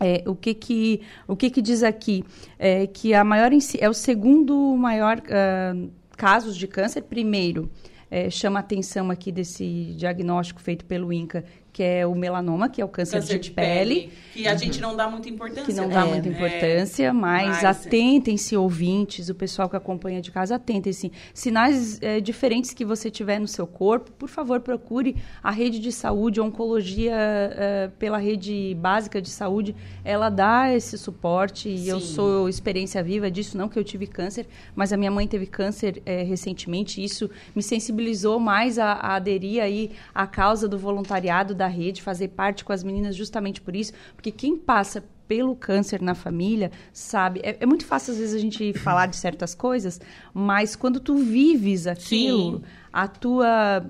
É, 0.00 0.24
o 0.26 0.34
que 0.34 0.52
que 0.54 1.00
o 1.28 1.36
que 1.36 1.48
que 1.48 1.62
diz 1.62 1.84
aqui 1.84 2.24
é 2.58 2.88
que 2.88 3.14
a 3.14 3.22
maior 3.22 3.52
é 3.78 3.88
o 3.88 3.94
segundo 3.94 4.76
maior 4.76 5.22
ah, 5.30 5.74
casos 6.16 6.56
de 6.56 6.66
câncer. 6.66 7.02
Primeiro, 7.02 7.70
é, 8.10 8.28
chama 8.28 8.58
a 8.58 8.60
atenção 8.60 9.10
aqui 9.10 9.32
desse 9.32 9.94
diagnóstico 9.96 10.60
feito 10.60 10.84
pelo 10.84 11.12
INCA, 11.12 11.44
que 11.72 11.82
é 11.82 12.06
o 12.06 12.14
melanoma, 12.14 12.68
que 12.68 12.80
é 12.82 12.84
o 12.84 12.88
câncer, 12.88 13.16
Câncer 13.20 13.38
de, 13.38 13.44
de 13.48 13.50
pele. 13.52 13.94
pele, 13.94 14.12
que 14.34 14.46
a 14.46 14.54
gente 14.56 14.80
não 14.80 14.94
dá 14.94 15.08
muita 15.08 15.28
importância. 15.30 15.64
Que 15.64 15.72
não 15.72 15.88
dá 15.88 16.02
É, 16.02 16.04
muita 16.04 16.28
É, 16.28 16.32
importância, 16.32 17.12
mas, 17.14 17.62
mas- 17.62 17.64
atentem-se, 17.86 18.56
ouvintes, 18.56 19.28
o 19.30 19.34
pessoal 19.34 19.68
que 19.70 19.76
acompanha 19.76 20.20
de 20.20 20.30
casa, 20.30 20.56
atentem-se. 20.56 21.10
Sinais 21.32 21.98
eh, 22.02 22.20
diferentes 22.20 22.74
que 22.74 22.84
você 22.84 23.10
tiver 23.10 23.38
no 23.38 23.48
seu 23.48 23.66
corpo, 23.66 24.10
por 24.12 24.28
favor, 24.28 24.60
procure 24.60 25.16
a 25.42 25.50
rede 25.50 25.78
de 25.78 25.90
saúde, 25.92 26.40
a 26.40 26.42
oncologia 26.42 27.14
eh, 27.14 27.90
pela 27.98 28.18
rede 28.18 28.76
básica 28.78 29.20
de 29.22 29.30
saúde, 29.30 29.74
ela 30.04 30.28
dá 30.28 30.72
esse 30.74 30.98
suporte 30.98 31.68
e 31.70 31.88
eu 31.88 32.00
sou 32.00 32.48
experiência 32.48 33.02
viva 33.02 33.30
disso, 33.30 33.56
não 33.56 33.68
que 33.68 33.78
eu 33.78 33.84
tive 33.84 34.06
câncer, 34.06 34.46
mas 34.74 34.92
a 34.92 34.96
minha 34.96 35.10
mãe 35.10 35.26
teve 35.26 35.46
câncer 35.46 36.02
eh, 36.04 36.22
recentemente, 36.22 37.02
isso 37.02 37.30
me 37.56 37.62
sensibilizou 37.62 38.38
mais 38.38 38.78
a, 38.78 38.92
a 38.92 39.14
aderir 39.16 39.62
aí 39.62 39.90
à 40.14 40.26
causa 40.26 40.68
do 40.68 40.78
voluntariado 40.78 41.54
da 41.62 41.68
rede, 41.68 42.02
fazer 42.02 42.28
parte 42.28 42.64
com 42.64 42.72
as 42.72 42.82
meninas 42.82 43.14
justamente 43.14 43.60
por 43.60 43.76
isso, 43.76 43.92
porque 44.16 44.32
quem 44.32 44.56
passa 44.56 45.04
pelo 45.28 45.54
câncer 45.54 46.02
na 46.02 46.14
família 46.14 46.72
sabe, 46.92 47.40
é, 47.44 47.56
é 47.60 47.66
muito 47.66 47.86
fácil 47.86 48.12
às 48.12 48.18
vezes 48.18 48.34
a 48.34 48.38
gente 48.38 48.72
falar 48.78 49.06
de 49.06 49.16
certas 49.16 49.54
coisas, 49.54 50.00
mas 50.34 50.74
quando 50.74 50.98
tu 50.98 51.16
vives 51.16 51.86
aquilo, 51.86 52.58
Sim. 52.58 52.64
a 52.92 53.06
tua 53.06 53.86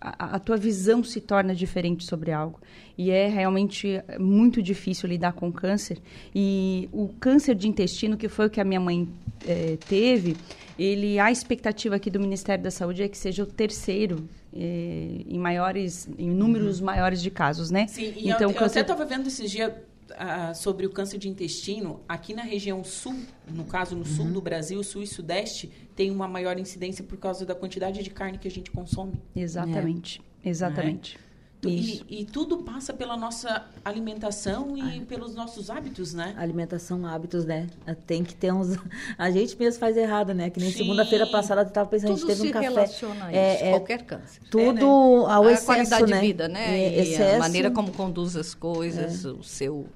a, 0.00 0.36
a 0.36 0.38
tua 0.38 0.56
visão 0.56 1.02
se 1.02 1.20
torna 1.20 1.52
diferente 1.52 2.04
sobre 2.04 2.30
algo. 2.30 2.60
E 2.98 3.10
é 3.10 3.28
realmente 3.28 4.02
muito 4.18 4.62
difícil 4.62 5.08
lidar 5.08 5.32
com 5.34 5.52
câncer. 5.52 5.98
E 6.34 6.88
o 6.92 7.08
câncer 7.20 7.54
de 7.54 7.68
intestino, 7.68 8.16
que 8.16 8.28
foi 8.28 8.46
o 8.46 8.50
que 8.50 8.60
a 8.60 8.64
minha 8.64 8.80
mãe 8.80 9.06
eh, 9.46 9.76
teve, 9.88 10.36
ele 10.78 11.18
a 11.18 11.30
expectativa 11.30 11.96
aqui 11.96 12.10
do 12.10 12.18
Ministério 12.18 12.64
da 12.64 12.70
Saúde 12.70 13.02
é 13.02 13.08
que 13.08 13.18
seja 13.18 13.42
o 13.42 13.46
terceiro 13.46 14.26
eh, 14.54 15.20
em 15.28 15.38
maiores, 15.38 16.08
em 16.18 16.30
números 16.30 16.80
maiores 16.80 17.20
de 17.20 17.30
casos, 17.30 17.70
né? 17.70 17.82
Uhum. 17.82 17.88
Sim, 17.88 18.12
e 18.16 18.30
então, 18.30 18.48
eu, 18.48 18.50
eu 18.50 18.54
câncer- 18.54 18.80
até 18.80 18.92
estava 18.92 19.04
vendo 19.04 19.26
esses 19.26 19.50
dias 19.50 19.72
ah, 20.18 20.54
sobre 20.54 20.86
o 20.86 20.90
câncer 20.90 21.18
de 21.18 21.28
intestino. 21.28 22.00
Aqui 22.08 22.32
na 22.32 22.42
região 22.42 22.82
sul, 22.82 23.14
no 23.52 23.64
caso 23.64 23.94
no 23.94 24.00
Uhum. 24.00 24.06
sul 24.06 24.26
do 24.26 24.40
Brasil, 24.40 24.82
sul 24.82 25.02
e 25.02 25.06
sudeste, 25.06 25.70
tem 25.94 26.10
uma 26.10 26.26
maior 26.26 26.58
incidência 26.58 27.04
por 27.04 27.18
causa 27.18 27.44
da 27.44 27.54
quantidade 27.54 28.02
de 28.02 28.08
carne 28.08 28.38
que 28.38 28.48
a 28.48 28.50
gente 28.50 28.70
consome. 28.70 29.12
Exatamente, 29.34 30.22
exatamente. 30.42 31.12
Tu- 31.12 31.18
Isso. 31.18 31.25
E, 31.64 32.02
e 32.08 32.24
tudo 32.24 32.58
passa 32.58 32.92
pela 32.92 33.16
nossa 33.16 33.64
alimentação 33.84 34.76
e 34.76 35.00
pelos 35.00 35.34
nossos 35.34 35.68
hábitos, 35.70 36.14
né? 36.14 36.34
Alimentação, 36.36 37.04
hábitos, 37.06 37.44
né? 37.44 37.66
Tem 38.06 38.22
que 38.22 38.34
ter 38.34 38.52
uns. 38.52 38.76
A 39.18 39.30
gente 39.30 39.56
mesmo 39.58 39.80
faz 39.80 39.96
errado, 39.96 40.32
né? 40.34 40.48
Que 40.50 40.60
nem 40.60 40.70
segunda-feira 40.70 41.26
passada 41.26 41.62
eu 41.62 41.70
tava 41.70 41.88
pensando, 41.88 42.12
a 42.12 42.16
Tudo 42.16 42.28
gente 42.28 42.36
teve 42.38 42.48
um 42.50 42.52
café. 42.52 42.68
relaciona 42.68 43.24
a 43.24 43.28
isso, 43.30 43.38
É, 43.38 43.68
é 43.68 43.70
qualquer 43.70 44.02
câncer. 44.02 44.40
tudo 44.50 45.26
É, 45.28 45.32
ao 45.32 45.42
a 45.44 45.52
excesso, 45.52 45.66
qualidade 45.66 46.10
né? 46.10 46.20
de 46.20 46.26
vida, 46.26 46.48
né? 46.48 46.78
É, 46.78 46.94
e 46.94 46.98
a 47.00 47.02
excesso. 47.02 47.38
maneira 47.40 47.70
como 47.70 47.90
conduz 47.90 48.36
as 48.36 48.54
coisas, 48.54 49.24
o 49.24 49.42
seu, 49.42 49.86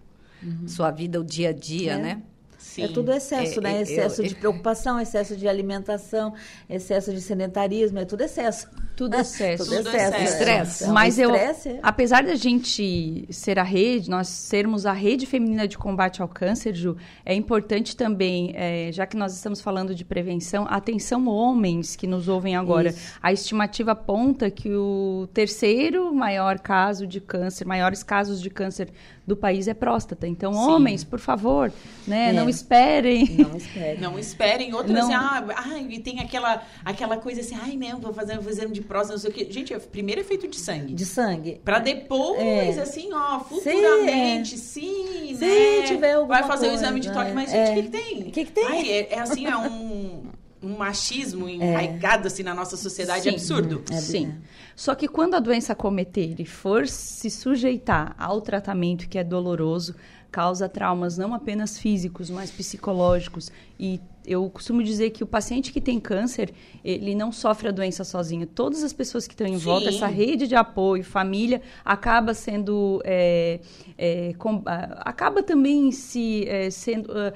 sua 0.67 0.91
vida, 0.91 1.21
o 1.21 1.25
dia 1.25 1.51
a 1.51 1.53
dia, 1.53 1.93
É. 1.93 1.99
né? 1.99 2.23
Sim. 2.59 2.83
É 2.85 2.89
tudo 2.89 3.11
excesso, 3.11 3.59
É, 3.59 3.63
né? 3.63 3.79
é, 3.79 3.83
excesso 3.83 4.23
eu- 4.23 4.29
de 4.29 4.35
preocupação, 4.35 5.01
excesso 5.01 5.37
de 5.37 5.49
alimentação, 5.49 6.35
excesso 6.69 7.13
de 7.13 7.21
sedentarismo, 7.21 7.99
é 7.99 8.05
tudo 8.05 8.21
excesso. 8.23 8.69
Tudo 8.97 9.14
excesso. 9.16 9.64
Tudo 9.64 9.76
Tudo 9.78 9.88
excesso. 9.88 10.22
Estresse. 10.22 10.84
É 10.84 10.88
um 10.88 10.93
Mas 10.93 11.18
eu, 11.18 11.34
estresse, 11.34 11.68
é. 11.70 11.80
apesar 11.82 12.22
da 12.22 12.34
gente 12.34 13.26
ser 13.30 13.59
a 13.59 13.62
rede, 13.62 14.11
nós 14.11 14.28
sermos 14.28 14.84
a 14.84 14.93
rede 14.93 15.24
feminina 15.26 15.66
de 15.66 15.78
combate 15.78 16.20
ao 16.20 16.28
câncer, 16.28 16.74
Ju, 16.74 16.97
é 17.24 17.34
importante 17.34 17.97
também, 17.97 18.53
eh, 18.55 18.91
já 18.93 19.07
que 19.07 19.16
nós 19.16 19.34
estamos 19.34 19.61
falando 19.61 19.95
de 19.95 20.05
prevenção, 20.05 20.66
atenção 20.68 21.26
homens 21.28 21.97
que 21.97 22.07
nos 22.07 22.28
ouvem 22.28 22.57
agora. 22.57 22.91
Isso. 22.91 23.14
A 23.22 23.32
estimativa 23.32 23.93
aponta 23.93 24.51
que 24.51 24.70
o 24.74 25.28
terceiro 25.32 26.12
maior 26.14 26.59
caso 26.59 27.07
de 27.07 27.20
câncer, 27.20 27.66
maiores 27.66 28.03
casos 28.03 28.41
de 28.43 28.51
câncer 28.51 28.91
do 29.26 29.36
país 29.36 29.68
é 29.68 29.74
próstata. 29.74 30.26
Então, 30.26 30.53
homens, 30.55 31.05
por 31.05 31.20
favor, 31.20 31.72
né, 32.07 32.30
É. 32.30 32.32
não 32.32 32.49
esperem. 32.49 33.24
Não 33.38 33.57
espere. 33.57 34.01
Não 34.01 34.18
esperem 34.18 34.74
outras 34.74 34.93
Não. 34.93 35.05
assim, 35.05 35.14
ah, 35.14 35.45
ai, 35.57 35.86
e 35.91 36.01
tem 36.01 36.20
aquela, 36.20 36.62
aquela 36.84 37.16
coisa 37.16 37.41
assim, 37.41 37.57
ai, 37.62 37.76
não, 37.76 38.01
vou 38.01 38.12
fazer 38.12 38.38
um 38.38 38.49
exame 38.49 38.72
de 38.72 38.80
próstata, 38.83 39.14
não 39.14 39.20
sei 39.20 39.31
o 39.31 39.33
quê. 39.33 39.47
Gente, 39.51 39.74
primeiro 39.91 40.20
é 40.20 40.24
feito 40.24 40.47
de 40.49 40.57
sangue. 40.59 40.95
De 40.95 41.05
sangue. 41.07 41.61
Pra 41.64 41.78
depois, 41.78 42.41
É. 42.78 42.81
assim, 42.83 43.11
ó, 43.12 43.41
futuramente, 43.41 44.57
sim, 44.59 45.35
Se 45.37 45.45
né? 45.45 45.83
tiver 45.87 46.14
alguma 46.14 46.39
Vai 46.41 46.47
fazer 46.49 46.68
o 46.68 46.72
exame 46.72 47.01
de 47.01 47.12
toque, 47.12 47.33
mas, 47.33 47.53
é. 47.53 47.66
gente, 47.74 47.78
o 47.78 47.83
que, 47.83 47.99
que 47.99 48.05
tem? 48.05 48.18
O 48.22 48.31
que 48.31 48.45
que 48.45 48.53
tem? 48.53 48.66
Ai, 48.66 48.89
é, 48.91 49.14
é 49.14 49.18
assim, 49.18 49.47
é 49.47 49.57
um, 49.57 50.22
um 50.62 50.76
machismo 50.76 51.49
enraigado, 51.49 52.26
assim, 52.26 52.43
na 52.43 52.55
nossa 52.55 52.76
sociedade 52.76 53.22
Sim. 53.22 53.31
absurdo. 53.31 53.83
É, 53.91 53.97
Sim. 53.97 54.26
é. 54.26 54.51
Só 54.76 54.95
que 54.95 55.07
quando 55.09 55.35
a 55.35 55.41
doença 55.41 55.72
acometer 55.74 56.41
e 56.41 56.47
for 56.47 56.87
se 56.89 57.28
sujeitar 57.31 58.14
ao 58.18 58.41
tratamento 58.41 59.09
que 59.09 59.18
é 59.18 59.24
doloroso, 59.24 59.95
causa 60.31 60.68
traumas 60.68 61.18
não 61.18 61.35
apenas 61.35 61.78
físicos, 61.78 62.31
mas 62.31 62.51
psicológicos. 62.51 63.51
E 63.78 64.01
eu 64.26 64.49
costumo 64.51 64.83
dizer 64.83 65.11
que 65.11 65.24
o 65.24 65.26
paciente 65.26 65.72
que 65.72 65.81
tem 65.81 65.99
câncer, 65.99 66.53
ele 66.85 67.14
não 67.14 67.33
sofre 67.33 67.68
a 67.68 67.70
doença 67.72 68.05
sozinho. 68.05 68.47
Todas 68.47 68.85
as 68.85 68.93
pessoas 68.93 69.26
que 69.26 69.35
estão 69.35 69.47
em 69.47 69.57
volta, 69.57 69.91
Sim. 69.91 69.97
essa 69.97 70.07
rede 70.07 70.47
de 70.47 70.55
apoio, 70.55 71.03
família, 71.03 71.61
acaba 71.85 72.33
sendo. 72.35 73.01
é, 73.05 73.61
é, 73.99 74.33
com- 74.39 74.62
acaba 74.66 75.43
também 75.43 75.91
se 75.91 76.47
é, 76.49 76.70
sendo. 76.70 77.11
ah, 77.12 77.33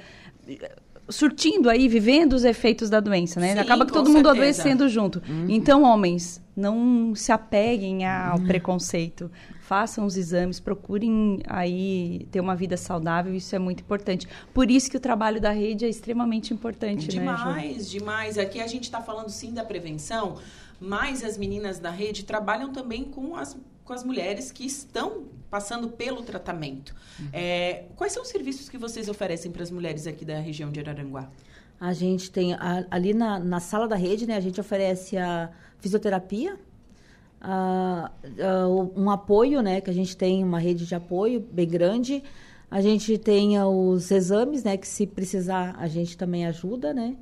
surtindo 1.09 1.69
aí, 1.69 1.87
vivendo 1.89 2.33
os 2.33 2.45
efeitos 2.45 2.89
da 2.89 2.99
doença, 3.01 3.39
né? 3.39 3.53
Sim, 3.53 3.59
Acaba 3.59 3.85
que 3.85 3.93
todo 3.93 4.07
mundo 4.09 4.27
certeza. 4.27 4.63
adoecendo 4.63 4.89
junto. 4.89 5.23
Então, 5.49 5.83
homens, 5.83 6.41
não 6.57 7.15
se 7.15 7.33
apeguem 7.33 8.07
ao 8.07 8.39
preconceito. 8.41 9.31
Façam 9.61 10.05
os 10.05 10.17
exames, 10.17 10.61
procurem 10.61 11.41
aí 11.49 12.29
ter 12.31 12.41
uma 12.41 12.55
vida 12.55 12.77
saudável, 12.77 13.35
isso 13.35 13.57
é 13.57 13.59
muito 13.59 13.81
importante. 13.81 14.29
Por 14.53 14.71
isso 14.71 14.91
que 14.91 14.97
o 14.97 15.01
trabalho 15.01 15.41
da 15.41 15.51
rede 15.51 15.85
é 15.85 15.89
extremamente 15.89 16.53
importante, 16.53 17.07
né? 17.17 17.21
Demais, 17.25 17.91
demais. 17.91 18.39
Aqui 18.39 18.61
a 18.61 18.67
gente 18.67 18.85
está 18.85 19.01
falando 19.01 19.31
sim 19.31 19.53
da 19.55 19.65
prevenção, 19.65 20.37
mas 20.79 21.25
as 21.25 21.39
meninas 21.39 21.79
da 21.79 21.91
rede 21.91 22.25
trabalham 22.25 22.73
também 22.73 23.05
com 23.05 23.35
as, 23.37 23.57
com 23.85 23.93
as 23.93 24.05
mulheres 24.05 24.53
que 24.53 24.67
estão 24.67 25.25
passando 25.51 25.89
pelo 25.89 26.23
tratamento. 26.23 26.95
Uhum. 27.19 27.29
É, 27.33 27.85
quais 27.97 28.13
são 28.13 28.23
os 28.23 28.29
serviços 28.29 28.69
que 28.69 28.77
vocês 28.77 29.09
oferecem 29.09 29.51
para 29.51 29.63
as 29.63 29.71
mulheres 29.71 30.07
aqui 30.07 30.25
da 30.25 30.39
região 30.39 30.71
de 30.71 30.81
Araranguá? 30.81 31.31
A 31.81 31.93
gente 31.93 32.31
tem 32.31 32.55
a- 32.55 32.85
ali 32.91 33.15
na, 33.15 33.39
na 33.39 33.61
sala 33.61 33.89
da 33.89 33.97
rede, 33.97 34.27
né? 34.27 34.37
A 34.37 34.41
gente 34.41 34.61
oferece 34.61 35.17
a 35.17 35.51
fisioterapia, 35.85 36.57
a- 37.41 38.11
o- 38.69 38.91
um 38.97 39.11
apoio, 39.11 39.61
né? 39.61 39.81
Que 39.81 39.91
a 39.91 39.93
gente 39.93 40.17
tem 40.17 40.43
uma 40.43 40.59
rede 40.59 40.87
de 40.87 40.95
apoio 40.95 41.41
bem 41.53 41.69
grande. 41.69 42.23
A 42.71 42.81
gente 42.81 43.19
tem 43.19 43.57
ah, 43.59 43.69
os 43.69 44.11
exames, 44.11 44.65
né? 44.65 44.77
Que 44.77 44.89
se 44.89 45.07
precisar 45.07 45.77
a 45.79 45.87
gente 45.87 46.17
também 46.17 46.47
ajuda, 46.47 46.93
né? 46.95 47.15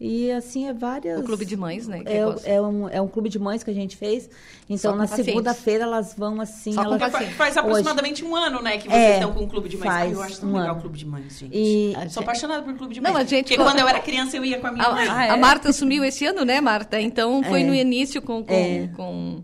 E 0.00 0.30
assim 0.32 0.66
é 0.66 0.72
várias. 0.72 1.20
O 1.20 1.22
clube 1.22 1.44
de 1.44 1.56
mães, 1.56 1.86
né? 1.86 2.02
É, 2.04 2.54
é, 2.56 2.60
um, 2.60 2.88
é 2.88 3.00
um 3.00 3.06
clube 3.06 3.28
de 3.28 3.38
mães 3.38 3.62
que 3.62 3.70
a 3.70 3.74
gente 3.74 3.96
fez. 3.96 4.28
Então, 4.68 4.96
na 4.96 5.06
segunda-feira, 5.06 5.84
elas 5.84 6.14
vão 6.18 6.40
assim. 6.40 6.72
Só 6.72 6.82
elas, 6.82 7.00
Faz, 7.00 7.12
faz 7.34 7.50
Hoje. 7.52 7.58
aproximadamente 7.60 8.24
um 8.24 8.34
ano, 8.34 8.60
né, 8.60 8.76
que 8.76 8.88
vocês 8.88 8.92
É, 9.02 9.14
estão 9.14 9.32
com 9.32 9.44
o 9.44 9.48
Clube 9.48 9.68
de 9.68 9.76
Mães. 9.76 9.90
Ai, 9.90 10.08
eu 10.12 10.16
faz 10.18 10.32
acho 10.32 10.40
tão 10.40 10.50
um 10.50 10.52
legal 10.54 10.68
ano. 10.70 10.78
o 10.78 10.80
Clube 10.80 10.98
de 10.98 11.06
Mães, 11.06 11.38
gente. 11.38 11.52
E 11.56 11.94
Sou 12.10 12.22
apaixonada 12.22 12.62
por 12.62 12.74
Clube 12.76 12.92
de 12.92 13.00
Mães. 13.00 13.12
Não, 13.14 13.20
a 13.20 13.24
gente- 13.24 13.44
Porque 13.54 13.56
quando 13.62 13.78
eu 13.78 13.88
era 13.88 14.00
criança, 14.00 14.36
eu 14.36 14.44
ia 14.44 14.58
com 14.58 14.66
a 14.66 14.72
minha 14.72 14.90
mãe. 14.90 15.06
A, 15.08 15.16
Ah, 15.16 15.24
é? 15.26 15.30
a 15.30 15.36
Marta 15.36 15.68
assumiu 15.70 16.04
esse 16.04 16.26
ano, 16.26 16.44
né, 16.44 16.60
Marta? 16.60 17.00
Então 17.00 17.42
foi 17.44 17.62
É. 17.62 17.64
no 17.64 17.74
início 17.74 18.20
com. 18.20 18.42
com, 18.42 18.52
É. 18.52 18.88
com- 18.96 19.42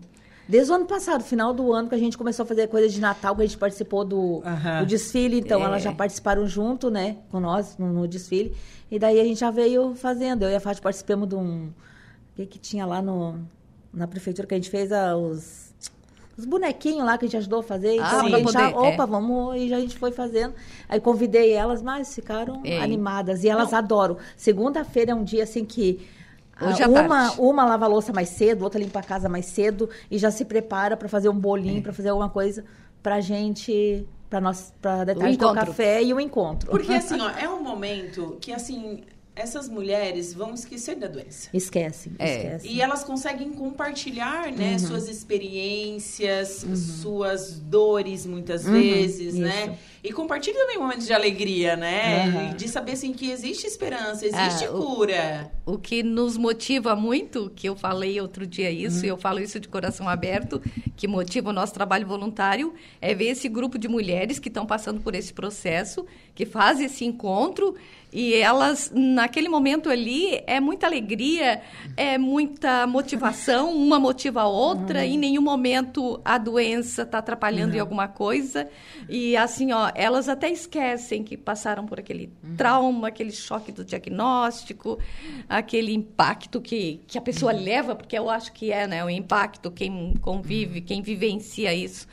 Desde 0.51 0.69
o 0.69 0.75
ano 0.75 0.85
passado, 0.85 1.23
final 1.23 1.53
do 1.53 1.71
ano, 1.71 1.87
que 1.87 1.95
a 1.95 1.97
gente 1.97 2.17
começou 2.17 2.43
a 2.43 2.45
fazer 2.45 2.67
coisa 2.67 2.89
de 2.89 2.99
Natal, 2.99 3.33
que 3.37 3.41
a 3.41 3.45
gente 3.45 3.57
participou 3.57 4.03
do, 4.03 4.43
do 4.81 4.85
desfile. 4.85 5.39
Então, 5.39 5.61
É. 5.61 5.63
elas 5.63 5.81
já 5.81 5.93
participaram 5.93 6.45
junto, 6.45 6.91
né? 6.91 7.15
Com 7.31 7.39
nós, 7.39 7.77
no, 7.77 7.87
no 7.93 8.05
desfile. 8.05 8.53
E 8.91 8.99
daí 8.99 9.17
a 9.21 9.23
gente 9.23 9.39
já 9.39 9.49
veio 9.49 9.95
fazendo. 9.95 10.43
Eu 10.43 10.49
e 10.49 10.55
a 10.55 10.59
Fátima 10.59 10.83
participamos 10.83 11.29
de 11.29 11.35
um... 11.35 11.67
O 11.67 12.35
que 12.35 12.45
que 12.45 12.59
tinha 12.59 12.85
lá 12.85 13.01
no, 13.01 13.39
na 13.93 14.07
prefeitura 14.09 14.45
que 14.45 14.53
a 14.53 14.57
gente 14.57 14.69
fez? 14.69 14.91
ah, 14.91 15.15
os, 15.15 15.73
os 16.37 16.43
bonequinhos 16.43 17.05
lá 17.05 17.17
que 17.17 17.23
a 17.23 17.27
gente 17.29 17.37
ajudou 17.37 17.59
a 17.61 17.63
fazer. 17.63 17.93
Então, 17.93 18.05
Ah, 18.05 18.21
a 18.23 18.29
gente 18.29 18.51
já, 18.51 18.71
é. 18.71 18.75
opa, 18.75 19.05
vamos... 19.05 19.55
E 19.55 19.69
já 19.69 19.77
a 19.77 19.79
gente 19.79 19.97
foi 19.97 20.11
fazendo. 20.11 20.53
Aí 20.89 20.99
convidei 20.99 21.53
elas, 21.53 21.81
mas 21.81 22.13
ficaram 22.13 22.61
É. 22.65 22.77
animadas. 22.81 23.45
E 23.45 23.47
elas 23.47 23.71
adoram. 23.73 24.17
Segunda-feira 24.35 25.11
é 25.11 25.15
um 25.15 25.23
dia, 25.23 25.43
assim, 25.43 25.63
que... 25.63 26.05
Hoje 26.59 26.83
ah, 26.83 26.85
à 26.85 26.89
uma, 26.89 27.07
tarde. 27.27 27.35
uma 27.41 27.65
lava 27.65 27.85
a 27.85 27.87
louça 27.87 28.11
mais 28.13 28.29
cedo, 28.29 28.63
outra 28.63 28.79
limpa 28.79 28.99
a 28.99 29.03
casa 29.03 29.27
mais 29.29 29.45
cedo 29.45 29.89
e 30.09 30.17
já 30.17 30.29
se 30.31 30.45
prepara 30.45 30.95
para 30.97 31.07
fazer 31.09 31.29
um 31.29 31.39
bolinho, 31.39 31.79
É. 31.79 31.81
para 31.81 31.93
fazer 31.93 32.09
alguma 32.09 32.29
coisa 32.29 32.63
pra 33.01 33.19
gente, 33.19 34.07
pra 34.29 34.39
nós, 34.39 34.73
para 34.81 35.03
detalhe 35.03 35.33
encontro. 35.33 35.65
café 35.65 36.03
e 36.03 36.13
o 36.13 36.19
encontro. 36.19 36.69
Porque 36.69 36.93
assim, 36.93 37.19
ó, 37.19 37.29
é 37.31 37.49
um 37.49 37.63
momento 37.63 38.37
que 38.39 38.51
assim. 38.53 39.03
Essas 39.41 39.67
mulheres 39.67 40.33
vão 40.33 40.53
esquecer 40.53 40.95
da 40.95 41.07
doença. 41.07 41.49
Esquece, 41.53 42.11
É. 42.19 42.37
esquece. 42.37 42.67
E 42.67 42.81
elas 42.81 43.03
conseguem 43.03 43.51
compartilhar, 43.51 44.47
Uhum. 44.49 44.55
né, 44.55 44.77
suas 44.77 45.07
experiências, 45.09 46.65
suas 47.01 47.59
dores 47.59 48.25
muitas 48.25 48.63
vezes, 48.65 49.33
né? 49.35 49.65
Uhum. 49.65 49.71
isso. 49.73 49.91
E 50.03 50.11
compartilha 50.11 50.57
também 50.57 50.79
momentos 50.79 51.05
de 51.05 51.13
alegria, 51.13 51.75
né? 51.75 52.55
De 52.57 52.67
saber 52.67 52.93
assim 52.93 53.13
que 53.13 53.29
existe 53.29 53.67
esperança, 53.67 54.25
existe 54.25 54.65
Ah, 54.65 54.71
o- 54.71 54.95
cura. 54.95 55.51
O 55.63 55.77
que 55.77 56.01
nos 56.01 56.37
motiva 56.37 56.95
muito, 56.95 57.51
que 57.55 57.69
eu 57.69 57.75
falei 57.75 58.19
outro 58.19 58.47
dia 58.47 58.71
isso, 58.71 59.05
e 59.05 59.09
eu 59.09 59.15
falo 59.17 59.39
isso 59.39 59.59
de 59.59 59.67
coração 59.67 60.09
aberto, 60.09 60.59
que 60.97 61.07
motiva 61.07 61.51
o 61.51 61.53
nosso 61.53 61.73
trabalho 61.73 62.07
voluntário, 62.07 62.73
é 62.99 63.13
ver 63.13 63.25
esse 63.27 63.47
grupo 63.47 63.77
de 63.77 63.87
mulheres 63.87 64.39
que 64.39 64.47
estão 64.47 64.65
passando 64.65 64.99
por 65.01 65.13
esse 65.13 65.33
processo, 65.33 66.03
que 66.41 66.45
fazem 66.47 66.87
esse 66.87 67.05
encontro, 67.05 67.75
e 68.11 68.33
elas, 68.33 68.91
naquele 68.91 69.47
momento 69.47 69.91
ali, 69.91 70.41
é 70.47 70.59
muita 70.59 70.87
alegria, 70.87 71.61
é 71.95 72.17
muita 72.17 72.87
motivação, 72.87 73.71
uma 73.71 73.99
motiva 73.99 74.41
a 74.41 74.47
outra, 74.47 75.05
em 75.05 75.19
nenhum 75.19 75.43
momento 75.43 76.19
a 76.25 76.39
doença 76.39 77.03
está 77.03 77.19
atrapalhando 77.19 77.75
em 77.75 77.79
alguma 77.79 78.07
coisa. 78.07 78.67
E 79.07 79.37
assim, 79.37 79.71
ó, 79.71 79.91
elas 79.93 80.27
até 80.27 80.49
esquecem 80.49 81.23
que 81.23 81.37
passaram 81.37 81.85
por 81.85 81.99
aquele 81.99 82.33
trauma, 82.57 83.09
aquele 83.09 83.31
choque 83.31 83.71
do 83.71 83.85
diagnóstico, 83.85 84.97
aquele 85.47 85.93
impacto 85.93 86.59
que, 86.59 87.01
que 87.05 87.19
a 87.19 87.21
pessoa 87.21 87.51
leva, 87.51 87.95
porque 87.95 88.17
eu 88.17 88.31
acho 88.31 88.51
que 88.51 88.71
é, 88.71 88.87
né, 88.87 89.05
o 89.05 89.09
impacto, 89.11 89.69
quem 89.69 90.15
convive, 90.21 90.81
quem 90.81 91.03
vivencia 91.03 91.71
isso. 91.71 92.07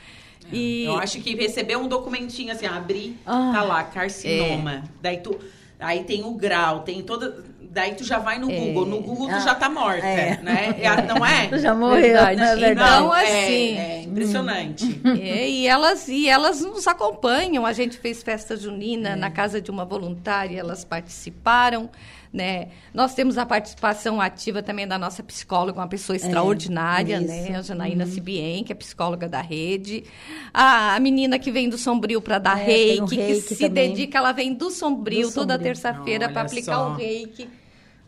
E 0.53 0.85
Eu 0.85 0.97
acho 0.99 1.21
que 1.21 1.35
receber 1.35 1.77
um 1.77 1.87
documentinho 1.89 2.53
assim, 2.53 2.67
abrir, 2.67 3.17
Ah. 3.27 3.51
tá 3.55 3.63
lá, 3.63 3.85
carcinoma. 3.85 4.73
É. 4.75 4.83
Daí 5.03 5.17
tu. 5.19 5.39
Aí 5.81 6.03
tem 6.05 6.25
o 6.25 6.33
grau, 6.33 6.81
tem 6.81 7.03
toda. 7.03 7.45
Daí 7.71 7.95
tu 7.95 8.03
já 8.03 8.19
vai 8.19 8.39
no 8.39 8.51
É. 8.51 8.57
Google. 8.59 8.87
No 8.87 9.01
Google 9.01 9.29
tu 9.29 9.35
Ah, 9.35 9.41
já 9.41 9.55
tá 9.55 9.69
morta, 9.69 10.05
é. 10.07 10.41
né? 10.43 10.75
É, 10.81 11.03
Não 11.03 11.25
é? 11.25 11.51
Já 11.59 11.75
morreu, 11.75 12.01
Verdade. 12.01 12.41
né? 12.41 12.47
Então, 12.53 12.61
Verdade. 12.61 13.01
Não, 13.03 13.15
é- 13.15 13.23
assim, 13.45 13.77
É, 13.79 14.03
impressionante. 14.03 15.01
É, 15.21 15.47
e 15.49 15.67
elas 15.69 16.09
e 16.09 16.29
elas 16.29 16.63
nos 16.63 16.89
acompanham. 16.89 17.65
A 17.67 17.73
gente 17.73 17.99
fez 17.99 18.23
festa 18.23 18.57
junina 18.57 19.15
na 19.15 19.31
casa 19.31 19.61
de 19.61 19.71
uma 19.71 19.85
voluntária, 19.85 20.59
elas 20.59 20.83
participaram, 20.83 21.91
né? 22.33 22.69
Nós 22.93 23.15
temos 23.15 23.39
a 23.39 23.47
participação 23.47 24.21
ativa 24.21 24.63
também 24.63 24.87
da 24.87 24.99
nossa 24.99 25.23
psicóloga, 25.23 25.81
uma 25.81 25.89
pessoa 25.89 26.17
extraordinária, 26.17 27.17
isso. 27.19 27.27
né? 27.27 27.57
A 27.57 27.63
Janaína 27.63 28.07
Cibien, 28.07 28.63
que 28.65 28.73
é 28.73 28.75
psicóloga 28.75 29.29
da 29.29 29.41
rede. 29.41 30.05
A, 30.53 30.95
a 30.95 31.01
menina 31.01 31.39
que 31.39 31.51
vem 31.51 31.69
do 31.69 31.79
Sombrio 31.79 32.21
para 32.21 32.39
dar 32.39 32.59
É, 32.61 32.65
tem 32.65 33.01
o 33.01 33.07
reiki, 33.07 33.17
que 33.17 33.23
reiki 33.23 33.55
se 33.55 33.69
também. 33.69 33.89
dedica, 33.91 34.19
ela 34.19 34.33
vem 34.33 34.55
do 34.55 34.71
Sombrio 34.71 35.29
Do 35.29 35.35
toda 35.35 35.59
terça-feira 35.59 36.29
para 36.29 36.43
aplicar 36.43 36.77
só. 36.77 36.91
o 36.91 36.95
reiki 36.97 37.49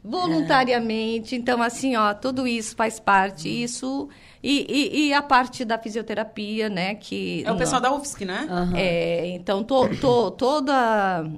voluntariamente. 0.03 1.37
Então, 1.37 1.63
assim, 1.63 1.97
ó, 1.97 2.15
tudo 2.15 2.47
isso 2.47 2.75
faz 2.77 2.99
parte. 3.01 3.49
Isso 3.49 4.09
e, 4.43 4.67
e, 4.69 5.09
e 5.09 5.13
a 5.13 5.23
parte 5.23 5.65
da 5.65 5.79
fisioterapia, 5.79 6.69
né? 6.69 6.95
Que 6.95 7.43
É 7.45 7.53
o 7.53 7.57
pessoal 7.57 7.81
da 7.81 7.93
UFSC, 7.95 8.25
né? 8.25 8.47
Aham. 8.51 8.73
é, 8.77 9.27
então, 9.29 9.63
to, 9.63 9.89
to- 10.01 10.31
toda, 10.33 11.31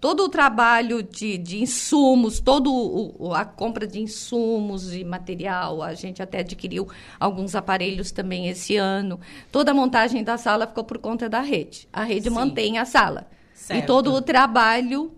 todo 0.00 0.24
o 0.24 0.28
trabalho 0.28 1.02
de, 1.02 1.36
de 1.36 1.60
insumos, 1.62 2.40
o- 3.18 3.34
a 3.34 3.44
compra 3.44 3.86
de 3.86 4.00
insumos 4.00 4.94
e 4.94 5.04
material, 5.04 5.82
a 5.82 5.92
gente 5.94 6.22
até 6.22 6.38
adquiriu 6.40 6.88
alguns 7.18 7.54
aparelhos 7.54 8.10
também 8.10 8.48
esse 8.48 8.76
ano. 8.76 9.20
Toda 9.52 9.72
a 9.72 9.74
montagem 9.74 10.24
da 10.24 10.38
sala 10.38 10.66
ficou 10.66 10.84
por 10.84 10.98
conta 10.98 11.28
da 11.28 11.40
rede. 11.40 11.86
A 11.92 12.02
rede 12.02 12.28
Sim. 12.28 12.34
mantém 12.34 12.78
a 12.78 12.84
sala. 12.84 13.26
Certo. 13.54 13.82
E 13.82 13.86
todo 13.86 14.12
o 14.12 14.22
trabalho 14.22 15.12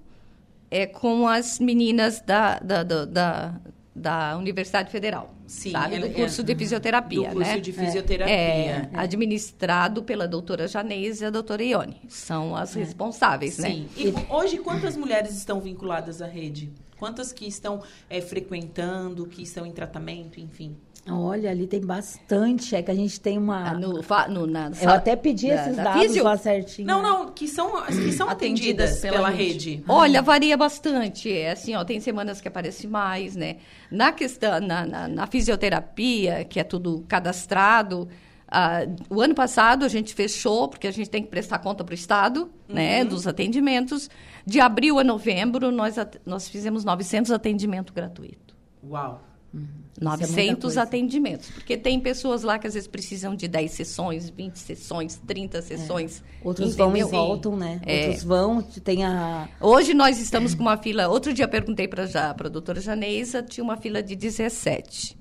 é 0.71 0.87
com 0.87 1.29
as 1.29 1.61
meninas 1.61 2.21
da, 2.21 2.59
da, 2.59 2.83
da, 2.83 3.05
da, 3.05 3.55
da 3.95 4.37
Universidade 4.37 4.91
Federal. 4.91 5.33
Sim, 5.53 5.71
sabe? 5.71 5.97
ela- 5.97 6.09
Do 6.09 6.15
curso 6.15 6.41
é, 6.41 6.45
de 6.45 6.55
fisioterapia, 6.57 7.29
do 7.29 7.35
curso 7.35 7.51
né? 7.51 7.61
de 7.61 7.73
fisioterapia. 7.73 8.35
É, 8.35 8.89
administrado 8.95 10.03
pela 10.03 10.27
doutora 10.27 10.67
Janese 10.67 11.23
e 11.23 11.27
a 11.27 11.31
doutora 11.31 11.63
Ione. 11.63 12.01
São 12.09 12.57
as 12.57 12.73
responsáveis, 12.73 13.59
né? 13.59 13.69
Sim. 13.71 13.89
E 13.97 14.15
hoje, 14.33 14.57
quantas 14.59 14.97
mulheres 14.97 15.37
estão 15.37 15.61
vinculadas 15.61 16.23
à 16.23 16.27
rede? 16.27 16.73
Quantas 16.99 17.33
que 17.33 17.47
estão 17.47 17.83
é, 18.09 18.21
frequentando, 18.21 19.27
que 19.27 19.43
estão 19.43 19.67
em 19.67 19.73
tratamento, 19.73 20.41
enfim? 20.41 20.75
Olha, 21.11 21.51
ali 21.51 21.67
tem 21.67 21.81
bastante. 21.81 22.77
É 22.77 22.83
que 22.83 22.91
a 22.91 22.95
gente 22.95 23.21
tem 23.21 23.37
uma. 23.37 23.71
Ah, 23.71 23.75
No, 23.75 24.03
fa- 24.05 24.29
no- 24.29 24.47
na 24.47 24.69
Eu 24.69 24.75
sala- 24.75 24.95
até 24.95 25.17
pedi 25.17 25.49
da- 25.49 25.55
esses 25.55 25.77
da 25.77 25.83
dados 25.85 26.03
físio? 26.03 26.23
lá 26.25 26.37
certinho. 26.37 26.87
Não, 26.87 27.03
não, 27.03 27.33
que 27.33 27.49
são, 27.49 27.83
que 27.87 28.13
são 28.13 28.29
atendidas, 28.29 28.91
Atendidas 28.93 29.01
pela, 29.01 29.17
pela 29.17 29.29
rede. 29.31 29.71
rede. 29.71 29.85
Olha, 29.89 30.23
varia 30.23 30.57
bastante. 30.57 31.31
É 31.33 31.51
assim, 31.51 31.75
ó, 31.75 31.85
tem 31.85 31.99
semanas 31.99 32.41
que 32.41 32.47
aparece 32.47 32.87
mais, 32.87 33.35
né? 33.35 33.57
Na 33.91 34.13
questão, 34.13 34.61
na, 34.61 34.87
na, 34.87 35.09
na 35.09 35.27
fisioterapia, 35.27 36.45
que 36.45 36.61
é 36.61 36.65
tudo 36.65 37.05
cadastrado, 37.09 38.09
ah, 38.47 38.83
o 39.11 39.21
ano 39.21 39.35
passado 39.35 39.85
a 39.85 39.89
gente 39.89 40.15
fechou, 40.15 40.69
porque 40.69 40.87
a 40.87 40.93
gente 40.93 41.11
tem 41.11 41.23
que 41.23 41.29
prestar 41.29 41.59
conta 41.59 41.83
para 41.83 41.93
o 41.93 41.95
Estado, 41.97 42.49
né, 42.69 43.05
dos 43.05 43.27
atendimentos. 43.27 44.09
De 44.47 44.61
abril 44.61 44.99
a 45.01 45.05
novembro, 45.05 45.73
nós, 45.73 45.97
nós 46.25 46.49
fizemos 46.49 46.85
900 46.85 47.33
atendimentos 47.33 47.93
gratuitos. 47.93 48.55
Uau. 48.89 49.21
É 49.55 50.05
muita 50.05 50.27
900 50.27 50.63
coisa. 50.63 50.83
atendimentos. 50.83 51.51
Porque 51.51 51.77
tem 51.77 52.01
pessoas 52.01 52.43
lá 52.43 52.59
que 52.59 52.67
às 52.67 52.75
vezes 52.75 52.89
precisam 52.89 53.35
de 53.37 53.47
10 53.47 53.71
sessões, 53.71 54.31
20 54.31 54.57
sessões, 54.57 55.21
30 55.27 55.63
sessões. 55.63 56.23
Outros 56.43 56.75
vão 56.75 56.97
e 56.97 57.01
entendeu? 57.01 57.09
voltam, 57.09 57.57
né? 57.57 57.81
É. 57.85 58.07
Outros 58.07 58.25
vão, 58.25 58.63
tem 58.63 59.05
a. 59.05 59.49
Hoje 59.61 59.95
nós 59.95 60.19
estamos 60.19 60.55
com 60.55 60.63
uma 60.63 60.77
fila. 60.77 61.09
Outro 61.09 61.33
dia 61.33 61.47
perguntei 61.47 61.87
para 61.87 62.05
a 62.05 62.49
doutora 62.49 62.81
Janeisa, 62.81 63.43
tinha 63.43 63.63
uma 63.63 63.77
fila 63.77 64.03
de 64.03 64.17
17. 64.17 65.19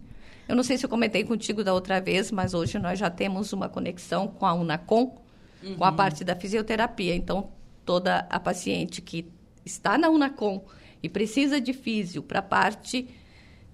Eu 0.48 0.56
não 0.56 0.64
sei 0.64 0.78
se 0.78 0.86
eu 0.86 0.90
comentei 0.90 1.24
contigo 1.24 1.64
da 1.64 1.74
outra 1.74 2.00
vez, 2.02 2.32
mas 2.32 2.54
hoje 2.54 2.78
nós 2.80 3.00
já 3.00 3.10
temos 3.10 3.54
uma 3.54 3.70
conexão 3.70 4.28
com 4.28 4.46
a 4.46 4.54
Unacom, 4.54 5.22
com 5.78 5.84
a 5.86 5.92
parte 5.92 6.24
da 6.24 6.36
fisioterapia. 6.36 7.16
Então, 7.16 7.52
toda 7.86 8.28
a 8.30 8.40
paciente 8.40 9.02
que 9.02 9.32
está 9.66 9.98
na 9.98 10.10
Unacom 10.10 10.66
e 11.02 11.08
precisa 11.08 11.60
de 11.62 11.74
físio 11.74 12.22
para 12.22 12.40
a 12.40 12.44
parte 12.44 13.08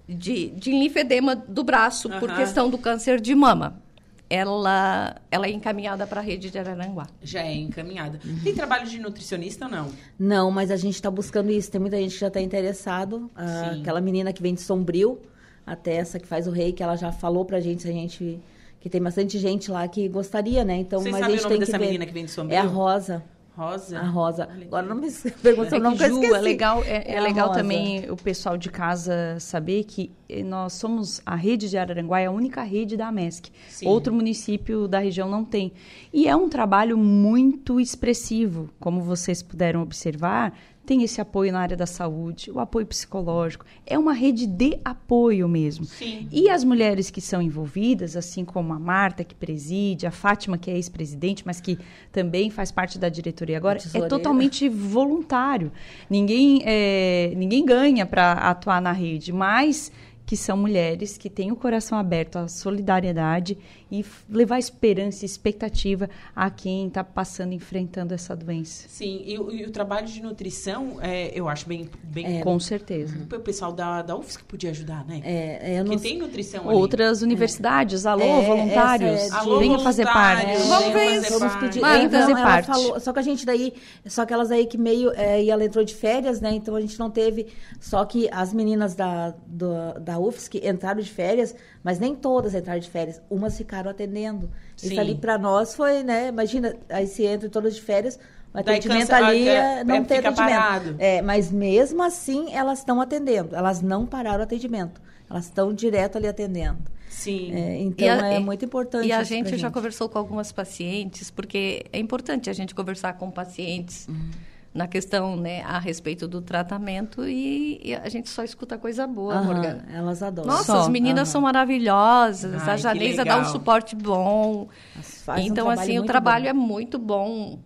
de, 0.08 0.48
de 0.50 0.70
linfedema 0.70 1.36
do 1.36 1.62
braço, 1.62 2.08
por 2.18 2.30
Aham. 2.30 2.38
questão 2.38 2.70
do 2.70 2.78
câncer 2.78 3.20
de 3.20 3.34
mama, 3.34 3.82
ela, 4.30 5.16
ela 5.30 5.46
é 5.46 5.50
encaminhada 5.50 6.06
para 6.06 6.20
a 6.20 6.22
rede 6.24 6.50
de 6.50 6.58
Araranguá. 6.58 7.06
Já 7.22 7.42
é 7.42 7.54
encaminhada. 7.54 8.18
Tem 8.42 8.54
trabalho 8.54 8.86
de 8.86 8.98
nutricionista 8.98 9.66
ou 9.66 9.70
não? 9.70 9.88
Não, 10.18 10.50
mas 10.50 10.70
a 10.70 10.76
gente 10.76 10.94
está 10.94 11.10
buscando 11.10 11.50
isso. 11.50 11.70
Tem 11.70 11.80
muita 11.80 11.96
gente 11.96 12.14
que 12.14 12.20
já 12.20 12.28
está 12.28 12.40
interessado. 12.40 13.30
Ah, 13.34 13.76
aquela 13.80 14.00
menina 14.00 14.32
que 14.32 14.42
vem 14.42 14.54
de 14.54 14.60
Sombrio, 14.60 15.18
até 15.66 15.96
essa 15.96 16.18
que 16.18 16.26
faz 16.26 16.46
o 16.46 16.50
rei, 16.50 16.72
que 16.72 16.82
ela 16.82 16.96
já 16.96 17.12
falou 17.12 17.44
pra 17.44 17.60
gente 17.60 17.82
se 17.82 17.88
a 17.88 17.92
gente. 17.92 18.38
Que 18.80 18.88
tem 18.88 19.02
bastante 19.02 19.38
gente 19.38 19.70
lá 19.72 19.88
que 19.88 20.08
gostaria, 20.08 20.64
né? 20.64 20.76
Então, 20.76 21.00
Vocês 21.00 21.10
mas 21.12 21.22
a 21.22 21.24
sabem 21.24 21.36
gente 21.36 21.46
o 21.46 21.48
nome 21.48 21.56
tem 21.56 21.66
que 21.66 21.72
dessa 21.72 21.78
ver. 21.78 21.86
menina 21.86 22.06
que 22.06 22.12
vem 22.12 22.24
de 22.26 22.30
Sombrio? 22.30 22.54
É 22.56 22.60
a 22.60 22.64
Rosa. 22.64 23.24
Rosa? 23.58 23.98
A 23.98 24.06
Rosa. 24.08 24.44
Agora 24.44 24.82
que- 24.84 24.88
não 24.88 24.96
me 25.00 25.10
pergunta 25.42 25.72
o 25.74 25.78
É 25.78 25.80
nome 25.80 25.96
que, 25.98 26.04
que 26.04 26.08
Ju, 26.10 26.14
esqueci. 26.16 26.34
é 26.34 26.40
legal, 26.40 26.82
é, 26.84 26.96
É 27.10 27.14
é 27.16 27.20
legal 27.20 27.48
Rosa. 27.48 27.60
também 27.60 28.10
o 28.10 28.16
pessoal 28.16 28.56
de 28.56 28.70
casa 28.70 29.36
saber 29.40 29.84
que 29.84 30.12
eh, 30.28 30.42
nós 30.42 30.74
somos 30.74 31.20
a 31.26 31.34
rede 31.34 31.68
de 31.68 31.76
Araranguá, 31.76 32.20
é 32.20 32.26
a 32.26 32.30
única 32.30 32.62
rede 32.62 32.96
da 32.96 33.10
MESC. 33.10 33.50
Sim. 33.68 33.86
Outro 33.88 34.14
município 34.14 34.86
da 34.86 34.98
região 35.00 35.28
não 35.28 35.44
tem. 35.44 35.72
E 36.12 36.28
é 36.28 36.36
um 36.36 36.48
trabalho 36.48 36.96
muito 36.96 37.80
expressivo, 37.80 38.70
como 38.78 39.00
vocês 39.02 39.42
puderam 39.42 39.82
observar. 39.82 40.52
Tem 40.88 41.02
esse 41.02 41.20
apoio 41.20 41.52
na 41.52 41.60
área 41.60 41.76
da 41.76 41.84
saúde, 41.84 42.50
o 42.50 42.58
apoio 42.58 42.86
psicológico. 42.86 43.66
É 43.86 43.98
uma 43.98 44.14
rede 44.14 44.46
de 44.46 44.80
apoio 44.82 45.46
mesmo. 45.46 45.84
Sim. 45.84 46.26
E 46.32 46.48
as 46.48 46.64
mulheres 46.64 47.10
que 47.10 47.20
são 47.20 47.42
envolvidas, 47.42 48.16
assim 48.16 48.42
como 48.42 48.72
a 48.72 48.78
Marta, 48.78 49.22
que 49.22 49.34
preside, 49.34 50.06
a 50.06 50.10
Fátima, 50.10 50.56
que 50.56 50.70
é 50.70 50.76
ex-presidente, 50.76 51.42
mas 51.44 51.60
que 51.60 51.78
também 52.10 52.48
faz 52.48 52.72
parte 52.72 52.98
da 52.98 53.10
diretoria 53.10 53.58
agora, 53.58 53.78
é 53.92 54.00
totalmente 54.08 54.66
voluntário. 54.66 55.70
Ninguém, 56.08 56.62
é, 56.64 57.34
ninguém 57.36 57.66
ganha 57.66 58.06
para 58.06 58.32
atuar 58.32 58.80
na 58.80 58.92
rede, 58.92 59.30
mas 59.30 59.92
que 60.24 60.38
são 60.38 60.56
mulheres 60.56 61.18
que 61.18 61.28
têm 61.28 61.52
o 61.52 61.56
coração 61.56 61.98
aberto 61.98 62.36
à 62.36 62.48
solidariedade 62.48 63.58
e 63.90 64.04
levar 64.28 64.58
esperança 64.58 65.24
e 65.24 65.26
expectativa 65.26 66.08
a 66.34 66.50
quem 66.50 66.88
está 66.88 67.02
passando, 67.02 67.52
enfrentando 67.52 68.12
essa 68.14 68.36
doença. 68.36 68.86
Sim, 68.88 69.22
e, 69.24 69.38
o- 69.38 69.50
e 69.50 69.64
o 69.64 69.70
trabalho 69.70 70.06
de 70.06 70.22
nutrição, 70.22 70.98
é, 71.00 71.30
eu 71.34 71.48
acho 71.48 71.66
bem... 71.68 71.88
bem 72.04 72.40
Com 72.40 72.58
certeza. 72.60 73.16
O 73.32 73.40
pessoal 73.40 73.72
da, 73.72 74.02
da 74.02 74.16
UFSC 74.16 74.42
podia 74.44 74.70
ajudar, 74.70 75.04
né? 75.06 75.20
É, 75.24 75.72
é, 75.74 75.80
eu 75.80 75.84
não 75.84 75.92
Porque 75.92 75.98
sei- 76.00 76.10
tem 76.12 76.18
nutrição 76.20 76.68
ali. 76.68 76.78
Outras 76.78 77.22
universidades, 77.22 78.04
alô, 78.06 78.22
É, 78.24 78.42
voluntários, 78.46 79.20
é 79.22 79.28
de- 79.28 79.34
Alô, 79.34 79.58
venham 79.58 79.78
fazer 79.80 80.04
parte. 80.04 80.42
voluntários, 80.44 80.68
Vamos 80.68 80.92
ver 80.92 81.16
isso. 81.20 81.38
Vamos 81.38 81.56
pedir. 81.56 81.80
Vai 81.80 82.04
é, 82.04 82.08
fazer 82.08 82.32
não, 82.32 82.38
ela 82.38 82.46
parte. 82.46 82.66
falou, 82.66 83.00
só 83.00 83.12
que 83.12 83.18
a 83.18 83.22
gente 83.22 83.46
daí, 83.46 83.72
só 84.06 84.22
aquelas 84.22 84.50
aí 84.50 84.66
que 84.66 84.76
meio, 84.76 85.10
é, 85.14 85.42
e 85.42 85.50
ela 85.50 85.64
entrou 85.64 85.84
de 85.84 85.94
férias, 85.94 86.40
né? 86.40 86.52
Então 86.52 86.74
a 86.76 86.80
gente 86.80 86.98
não 86.98 87.10
teve, 87.10 87.46
só 87.80 88.04
que 88.04 88.28
as 88.30 88.52
meninas 88.52 88.94
da, 88.94 89.30
do, 89.46 89.98
da 90.00 90.18
UFSC 90.18 90.60
entraram 90.66 91.00
de 91.00 91.08
férias, 91.10 91.54
mas 91.82 91.98
nem 91.98 92.14
todas 92.14 92.54
entraram 92.54 92.80
de 92.80 92.90
férias, 92.90 93.20
umas 93.30 93.56
ficaram 93.56 93.90
atendendo. 93.90 94.50
Sim. 94.76 94.88
Isso 94.90 95.00
ali 95.00 95.14
para 95.14 95.38
nós 95.38 95.74
foi, 95.74 96.02
né? 96.02 96.28
Imagina, 96.28 96.74
aí 96.88 97.06
se 97.06 97.24
entra 97.24 97.48
todas 97.48 97.74
de 97.74 97.82
férias, 97.82 98.18
O 98.54 98.58
atendimento 98.58 99.08
cansa- 99.08 99.16
ali 99.26 99.48
ah, 99.48 99.52
é, 99.52 99.80
é, 99.80 99.84
não 99.84 99.94
é, 99.96 100.00
tem 100.04 100.18
atendimento. 100.18 100.36
parado. 100.36 100.96
É, 100.98 101.22
mas 101.22 101.50
mesmo 101.52 102.02
assim 102.02 102.52
elas 102.52 102.78
estão 102.80 103.00
atendendo. 103.00 103.54
Elas 103.54 103.80
não 103.82 104.06
pararam 104.06 104.40
o 104.40 104.42
atendimento. 104.42 105.00
Elas 105.30 105.44
estão 105.44 105.72
direto 105.72 106.16
ali 106.16 106.26
atendendo. 106.26 106.78
Sim. 107.10 107.52
É, 107.54 107.78
então 107.80 108.08
a- 108.08 108.28
é 108.28 108.38
muito 108.38 108.64
importante. 108.64 109.06
E 109.06 109.12
a 109.12 109.20
isso 109.22 109.28
pra 109.30 109.36
gente 109.50 109.58
já 109.58 109.70
conversou 109.70 110.08
com 110.08 110.18
algumas 110.18 110.50
pacientes, 110.52 111.30
porque 111.30 111.84
é 111.92 111.98
importante 111.98 112.48
a 112.48 112.52
gente 112.52 112.74
conversar 112.74 113.14
com 113.14 113.30
pacientes 113.30 114.06
Uhum. 114.08 114.30
Na 114.78 114.86
questão, 114.86 115.36
né, 115.36 115.60
a 115.62 115.78
respeito 115.78 116.28
do 116.28 116.40
tratamento 116.40 117.26
e, 117.28 117.80
e 117.84 117.94
a 117.94 118.08
gente 118.08 118.28
só 118.30 118.44
escuta 118.44 118.78
coisa 118.78 119.06
boa, 119.06 119.34
Aham, 119.34 119.44
Morgana. 119.44 119.84
Elas 119.92 120.22
adoram. 120.22 120.48
Nossa, 120.48 120.64
Só, 120.64 120.78
as 120.78 120.88
meninas 120.88 121.28
aham. 121.28 121.32
são 121.32 121.40
maravilhosas, 121.42 122.62
Ai, 122.66 122.74
a 122.74 122.76
Janeza 122.76 123.24
dá 123.24 123.38
um 123.38 123.44
suporte 123.44 123.96
bom. 123.96 124.68
Um 124.96 125.38
então, 125.38 125.66
trabalho 125.66 125.80
assim, 125.80 125.98
o 125.98 126.04
trabalho 126.04 126.44
bom. 126.44 126.50
é 126.50 126.52
muito 126.52 126.98
bom, 126.98 127.58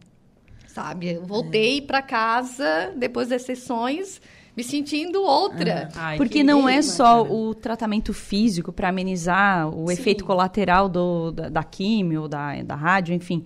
sabe? 0.67 1.13
Eu 1.13 1.25
voltei 1.25 1.79
É. 1.79 1.83
para 1.83 2.01
casa 2.01 2.93
depois 2.97 3.29
das 3.29 3.43
sessões 3.43 4.21
me 4.57 4.65
sentindo 4.65 5.23
outra. 5.23 5.89
Ai, 5.95 6.17
Porque 6.17 6.39
que 6.39 6.43
não 6.45 6.69
é 6.69 6.83
só 6.83 7.23
cara. 7.23 7.35
o 7.35 7.55
tratamento 7.55 8.13
físico 8.13 8.73
para 8.73 8.89
amenizar 8.89 9.69
o 9.69 9.87
Sim. 9.89 9.93
efeito 9.95 10.25
colateral 10.25 10.89
do, 10.89 11.31
da, 11.31 11.49
da 11.49 11.63
químio, 11.65 12.27
da, 12.27 12.63
da 12.63 12.75
rádio, 12.75 13.15
enfim. 13.15 13.45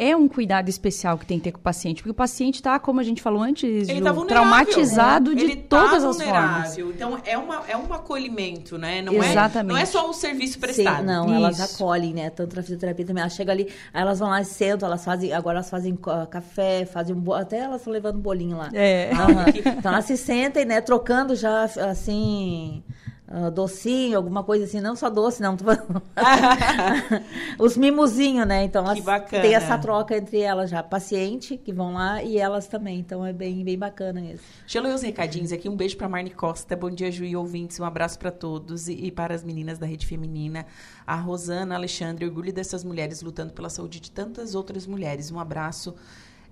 É 0.00 0.14
um 0.14 0.28
cuidado 0.28 0.68
especial 0.68 1.18
que 1.18 1.26
tem 1.26 1.38
que 1.38 1.44
ter 1.44 1.52
com 1.52 1.58
o 1.58 1.62
paciente, 1.62 1.96
porque 1.96 2.12
o 2.12 2.14
paciente 2.14 2.54
está, 2.54 2.78
como 2.78 3.00
a 3.00 3.02
gente 3.02 3.20
falou 3.20 3.42
antes, 3.42 3.88
Ele 3.88 3.98
Ju, 3.98 4.04
tá 4.04 4.14
traumatizado 4.26 5.34
de 5.34 5.42
Ele 5.42 5.56
tá 5.56 5.80
todas 5.80 6.04
as 6.04 6.22
formas. 6.22 6.78
Então 6.78 7.18
é, 7.24 7.36
uma, 7.36 7.64
é 7.66 7.76
um 7.76 7.92
acolhimento, 7.92 8.78
né? 8.78 9.02
Não 9.02 9.12
Exatamente. 9.12 9.70
É, 9.70 9.74
não 9.74 9.76
é 9.76 9.84
só 9.84 10.08
um 10.08 10.12
serviço 10.12 10.54
Sim, 10.54 10.60
prestado. 10.60 11.04
não, 11.04 11.34
elas 11.34 11.58
Isso. 11.58 11.74
acolhem, 11.74 12.14
né? 12.14 12.30
Tanto 12.30 12.54
na 12.54 12.62
fisioterapia 12.62 13.04
também. 13.04 13.22
Elas 13.22 13.34
chegam 13.34 13.52
ali, 13.52 13.68
aí 13.92 14.02
elas 14.02 14.20
vão 14.20 14.28
lá 14.28 14.40
e 14.40 14.44
sentam, 14.44 14.86
elas 14.86 15.04
fazem, 15.04 15.32
agora 15.32 15.56
elas 15.58 15.68
fazem 15.68 15.98
café, 16.30 16.86
fazem 16.86 17.16
um 17.16 17.18
bo... 17.18 17.34
até 17.34 17.58
elas 17.58 17.80
estão 17.80 17.92
levando 17.92 18.18
um 18.18 18.20
bolinho 18.20 18.56
lá. 18.56 18.70
É. 18.72 19.10
Aham. 19.12 19.46
Então 19.78 19.92
elas 19.92 20.04
se 20.04 20.16
sentem, 20.16 20.64
né, 20.64 20.80
trocando 20.80 21.34
já 21.34 21.64
assim. 21.64 22.82
Ah, 23.30 23.50
docinho, 23.50 24.16
alguma 24.16 24.42
coisa 24.42 24.64
assim, 24.64 24.80
não 24.80 24.96
só 24.96 25.10
doce, 25.10 25.42
não. 25.42 25.54
Os 27.60 27.76
mimozinhos, 27.76 28.46
né? 28.46 28.64
Então 28.64 28.94
Que 28.94 29.02
bacana. 29.02 29.42
têm 29.42 29.54
essa 29.54 29.76
troca 29.76 30.16
entre 30.16 30.40
elas 30.40 30.70
já, 30.70 30.82
paciente 30.82 31.58
que 31.58 31.70
vão 31.70 31.92
lá 31.92 32.22
e 32.22 32.38
elas 32.38 32.68
também. 32.68 32.98
Então 32.98 33.26
é 33.26 33.32
bem, 33.32 33.62
bem 33.62 33.78
bacana 33.78 34.22
isso. 34.22 34.42
Deixa 34.60 34.78
eu 34.78 34.82
ler 34.82 34.94
os 34.94 35.02
recadinhos 35.02 35.52
aqui. 35.52 35.68
Um 35.68 35.76
beijo 35.76 35.98
pra 35.98 36.08
Marne 36.08 36.30
Costa. 36.30 36.74
Bom 36.74 36.88
dia, 36.88 37.12
Ju 37.12 37.24
e 37.24 37.36
ouvintes. 37.36 37.78
Um 37.78 37.84
abraço 37.84 38.18
pra 38.18 38.30
todos 38.30 38.88
e, 38.88 38.94
e 38.94 39.10
para 39.10 39.34
as 39.34 39.44
meninas 39.44 39.78
da 39.78 39.84
Rede 39.84 40.06
Feminina. 40.06 40.64
A 41.06 41.16
Rosana, 41.16 41.74
Alexandre, 41.74 42.24
orgulho 42.24 42.52
dessas 42.52 42.82
mulheres 42.82 43.20
lutando 43.20 43.52
pela 43.52 43.68
saúde 43.68 44.00
de 44.00 44.10
tantas 44.10 44.54
outras 44.54 44.86
mulheres. 44.86 45.30
Um 45.30 45.38
abraço 45.38 45.94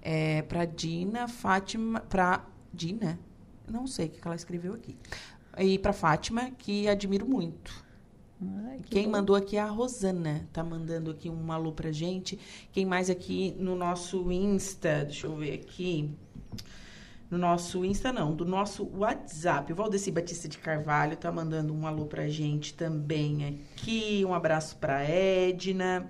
é, 0.02 0.42
pra 0.42 0.66
Dina, 0.66 1.26
Fátima, 1.26 2.00
pra 2.00 2.44
Dina? 2.70 3.18
Não 3.68 3.86
sei 3.86 4.06
o 4.06 4.10
que 4.10 4.20
ela 4.24 4.36
escreveu 4.36 4.74
aqui. 4.74 4.96
E 5.58 5.78
pra 5.78 5.92
Fátima, 5.92 6.50
que 6.58 6.86
admiro 6.88 7.26
muito. 7.26 7.84
Ai, 8.66 8.78
que 8.80 8.90
Quem 8.90 9.04
bom. 9.04 9.12
mandou 9.12 9.34
aqui 9.34 9.56
é 9.56 9.60
a 9.60 9.66
Rosana, 9.66 10.46
tá 10.52 10.62
mandando 10.62 11.10
aqui 11.10 11.30
um 11.30 11.50
alô 11.50 11.72
pra 11.72 11.90
gente. 11.90 12.38
Quem 12.72 12.84
mais 12.84 13.08
aqui 13.08 13.56
no 13.58 13.74
nosso 13.74 14.30
Insta, 14.30 15.04
deixa 15.04 15.26
eu 15.26 15.36
ver 15.36 15.54
aqui. 15.54 16.10
No 17.30 17.38
nosso 17.38 17.84
Insta 17.84 18.12
não, 18.12 18.34
do 18.36 18.44
nosso 18.44 18.88
WhatsApp. 18.94 19.72
O 19.72 19.76
Valdeci 19.76 20.10
Batista 20.10 20.46
de 20.48 20.58
Carvalho 20.58 21.16
tá 21.16 21.32
mandando 21.32 21.74
um 21.74 21.86
alô 21.86 22.04
pra 22.06 22.28
gente 22.28 22.74
também 22.74 23.62
aqui. 23.74 24.24
Um 24.24 24.34
abraço 24.34 24.76
pra 24.76 25.02
Edna. 25.02 26.06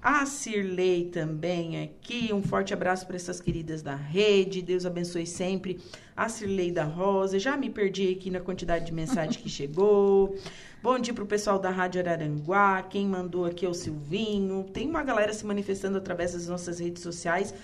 A 0.00 0.24
Cirlei 0.24 1.04
também 1.06 1.82
aqui. 1.82 2.32
Um 2.32 2.42
forte 2.42 2.72
abraço 2.72 3.06
para 3.06 3.16
essas 3.16 3.40
queridas 3.40 3.82
da 3.82 3.94
rede. 3.94 4.62
Deus 4.62 4.86
abençoe 4.86 5.26
sempre. 5.26 5.80
A 6.16 6.28
Cirlei 6.28 6.70
da 6.70 6.84
Rosa. 6.84 7.38
Já 7.38 7.56
me 7.56 7.68
perdi 7.68 8.10
aqui 8.10 8.30
na 8.30 8.40
quantidade 8.40 8.86
de 8.86 8.92
mensagem 8.92 9.40
que 9.42 9.48
chegou. 9.50 10.36
Bom 10.82 10.98
dia 10.98 11.12
pro 11.14 11.26
pessoal 11.26 11.58
da 11.58 11.70
Rádio 11.70 12.00
Araranguá. 12.00 12.82
Quem 12.82 13.06
mandou 13.06 13.44
aqui 13.44 13.66
é 13.66 13.68
o 13.68 13.74
Silvinho. 13.74 14.64
Tem 14.72 14.88
uma 14.88 15.02
galera 15.02 15.32
se 15.32 15.44
manifestando 15.44 15.98
através 15.98 16.32
das 16.32 16.48
nossas 16.48 16.80
redes 16.80 17.02
sociais. 17.02 17.54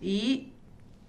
E 0.00 0.52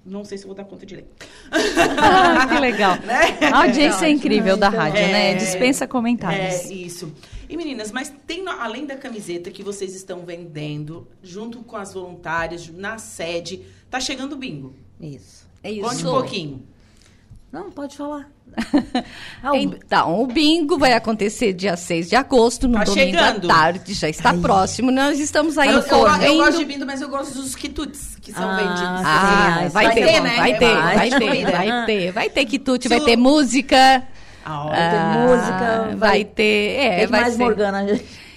não 0.06 0.24
sei 0.24 0.38
se 0.38 0.46
eu 0.46 0.48
vou 0.48 0.56
dar 0.56 0.64
conta 0.64 0.86
de 0.86 0.96
ler. 0.96 1.06
Ah, 1.52 2.48
que 2.48 2.60
legal. 2.60 2.98
A 3.54 3.64
audiência 3.64 4.06
é 4.06 4.10
incrível 4.10 4.58
da 4.58 4.70
rádio, 4.70 5.02
né? 5.02 5.34
É. 5.34 5.36
Dispensa 5.36 5.86
comentários. 5.88 6.66
É, 6.70 6.74
isso. 6.74 7.14
E 7.50 7.58
meninas, 7.58 7.92
mas 7.92 8.14
tem 8.28 8.48
além 8.48 8.86
da 8.86 8.96
camiseta 8.96 9.50
que 9.50 9.64
vocês 9.64 9.96
estão 9.96 10.24
vendendo, 10.24 11.08
junto 11.24 11.60
com 11.64 11.76
as 11.76 11.94
voluntárias, 11.94 12.70
na 12.70 13.00
sede, 13.00 13.62
tá 13.90 14.00
chegando 14.00 14.34
o 14.34 14.36
bingo. 14.38 14.76
Isso. 15.02 15.48
É 15.64 15.72
isso. 15.72 15.82
Conte 15.82 16.06
um 16.06 16.12
pouquinho. 16.12 16.64
Não, 17.52 17.72
pode 17.72 17.98
falar. 17.98 18.30
Ah, 19.42 19.54
o- 19.54 19.56
Então, 19.56 20.22
o 20.22 20.28
bingo 20.28 20.78
vai 20.78 20.94
acontecer 20.94 21.54
dia 21.54 21.76
6 21.78 22.10
de 22.10 22.16
agosto, 22.16 22.68
no 22.68 22.78
Tá 22.78 22.84
domingo 22.84 23.18
chegando. 23.18 23.50
à 23.50 23.54
tarde, 23.56 23.94
já 23.94 24.10
está 24.10 24.34
próximo. 24.34 24.92
Nós 24.92 25.18
estamos 25.20 25.58
aí 25.58 25.70
eu, 25.70 25.80
eu, 25.80 26.08
eu 26.24 26.36
gosto 26.38 26.58
de 26.60 26.66
bingo, 26.66 26.86
mas 26.86 27.02
eu 27.02 27.10
gosto 27.10 27.34
dos 27.36 27.56
quitutes 27.56 28.16
que 28.22 28.32
são 28.32 28.48
Ah, 28.50 28.56
vendidos. 28.56 29.02
Ah, 29.06 29.70
vai, 29.72 29.86
vai 29.86 29.96
ter, 29.96 30.06
ter, 30.06 30.20
né? 30.22 30.36
vai 30.38 30.58
ter, 30.60 30.74
Vai 30.76 30.96
vai 30.96 31.10
ter 31.10 31.20
ter, 31.20 31.28
comida. 31.28 31.52
vai 31.52 31.86
ter, 31.86 32.12
vai 32.12 32.30
ter 32.30 32.46
quitute, 32.46 32.84
Se 32.84 32.90
vai 32.90 33.00
o- 33.00 33.06
ter 33.06 33.16
música, 33.16 34.08
Ah, 34.46 34.66
Vai 34.68 34.90
ter 34.90 35.28
música, 35.28 35.98
vai 35.98 36.26
ter, 36.26 36.76
é, 36.80 37.08
vai 37.08 37.22
mais 37.22 37.34
ser. 37.34 37.44
Morgana. 37.44 37.86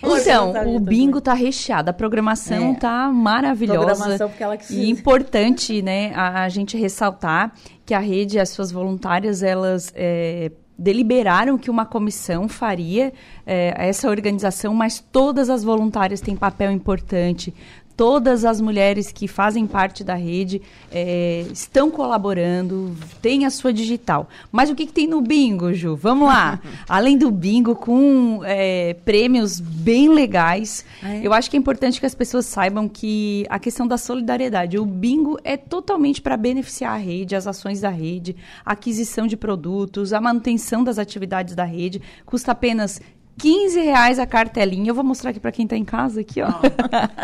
Então, 0.05 0.47
Morgana 0.47 0.69
o 0.71 0.81
tá 0.81 0.81
bingo 0.81 1.21
tá 1.21 1.33
recheado, 1.33 1.91
a 1.91 1.93
programação 1.93 2.73
É. 2.73 2.75
tá 2.75 3.09
maravilhosa. 3.13 3.87
Programação 3.87 4.29
porque 4.29 4.43
ela 4.43 4.57
que 4.57 4.75
E 4.75 4.91
importante, 4.91 5.81
né, 5.81 6.13
a, 6.15 6.43
a 6.43 6.49
gente 6.49 6.77
ressaltar 6.77 7.53
que 7.87 7.95
a 7.95 8.01
rede, 8.01 8.39
as 8.39 8.49
suas 8.49 8.73
voluntárias, 8.73 9.43
elas 9.45 9.93
é, 9.95 10.51
deliberaram 10.77 11.57
que 11.57 11.71
uma 11.71 11.87
comissão 11.87 12.49
faria 12.49 13.13
é, 13.47 13.73
essa 13.77 14.09
organização, 14.09 14.75
mas 14.75 14.99
todas 15.13 15.49
as 15.49 15.63
voluntárias 15.63 16.21
têm 16.21 16.35
papel 16.35 16.73
importante. 16.73 17.55
Todas 17.97 18.45
as 18.45 18.61
mulheres 18.61 19.13
que 19.13 19.29
fazem 19.29 19.67
parte 19.67 20.03
da 20.03 20.15
rede 20.15 20.63
é, 20.91 21.47
estão 21.53 21.91
colaborando, 21.91 22.97
tem 23.21 23.45
a 23.45 23.51
sua 23.51 23.73
digital. 23.73 24.29
Mas 24.51 24.71
o 24.71 24.75
que, 24.75 24.87
que 24.87 24.93
tem 24.93 25.07
no 25.07 25.21
bingo, 25.21 25.73
Ju? 25.73 25.95
Vamos 25.95 26.29
lá. 26.29 26.61
Além 26.89 27.19
do 27.19 27.31
bingo, 27.31 27.77
com 27.77 28.41
é, 28.45 28.95
prêmios 29.05 29.61
bem 29.61 30.09
legais, 30.09 30.85
Ah, 31.03 31.15
é? 31.15 31.21
eu 31.27 31.33
acho 31.33 31.51
que 31.51 31.57
é 31.57 31.61
importante 31.61 32.01
que 32.01 32.07
as 32.07 32.15
pessoas 32.15 32.47
saibam 32.47 32.89
que 32.89 33.45
a 33.49 33.59
questão 33.59 33.87
da 33.87 33.99
solidariedade, 33.99 34.79
o 34.79 34.87
bingo 34.87 35.39
é 35.45 35.57
totalmente 35.57 36.21
para 36.21 36.37
beneficiar 36.37 36.95
a 36.95 36.99
rede, 36.99 37.37
as 37.37 37.47
ações 37.47 37.81
da 37.81 37.91
rede, 37.91 38.35
a 38.65 38.73
aquisição 38.73 39.27
de 39.27 39.37
produtos, 39.37 40.13
a 40.13 40.21
manutenção 40.21 40.83
das 40.83 40.99
atividades 40.99 41.55
da 41.55 41.65
rede, 41.65 42.01
custa 42.25 42.53
apenas 42.53 43.01
15 43.39 43.81
reais 43.81 44.19
a 44.19 44.27
cartelinha. 44.27 44.91
Eu 44.91 44.95
vou 44.95 45.05
mostrar 45.05 45.31
aqui 45.31 45.41
para 45.41 45.53
quem 45.53 45.65
está 45.65 45.77
em 45.77 45.85
casa, 45.85 46.21
aqui, 46.21 46.41
ó. 46.43 46.53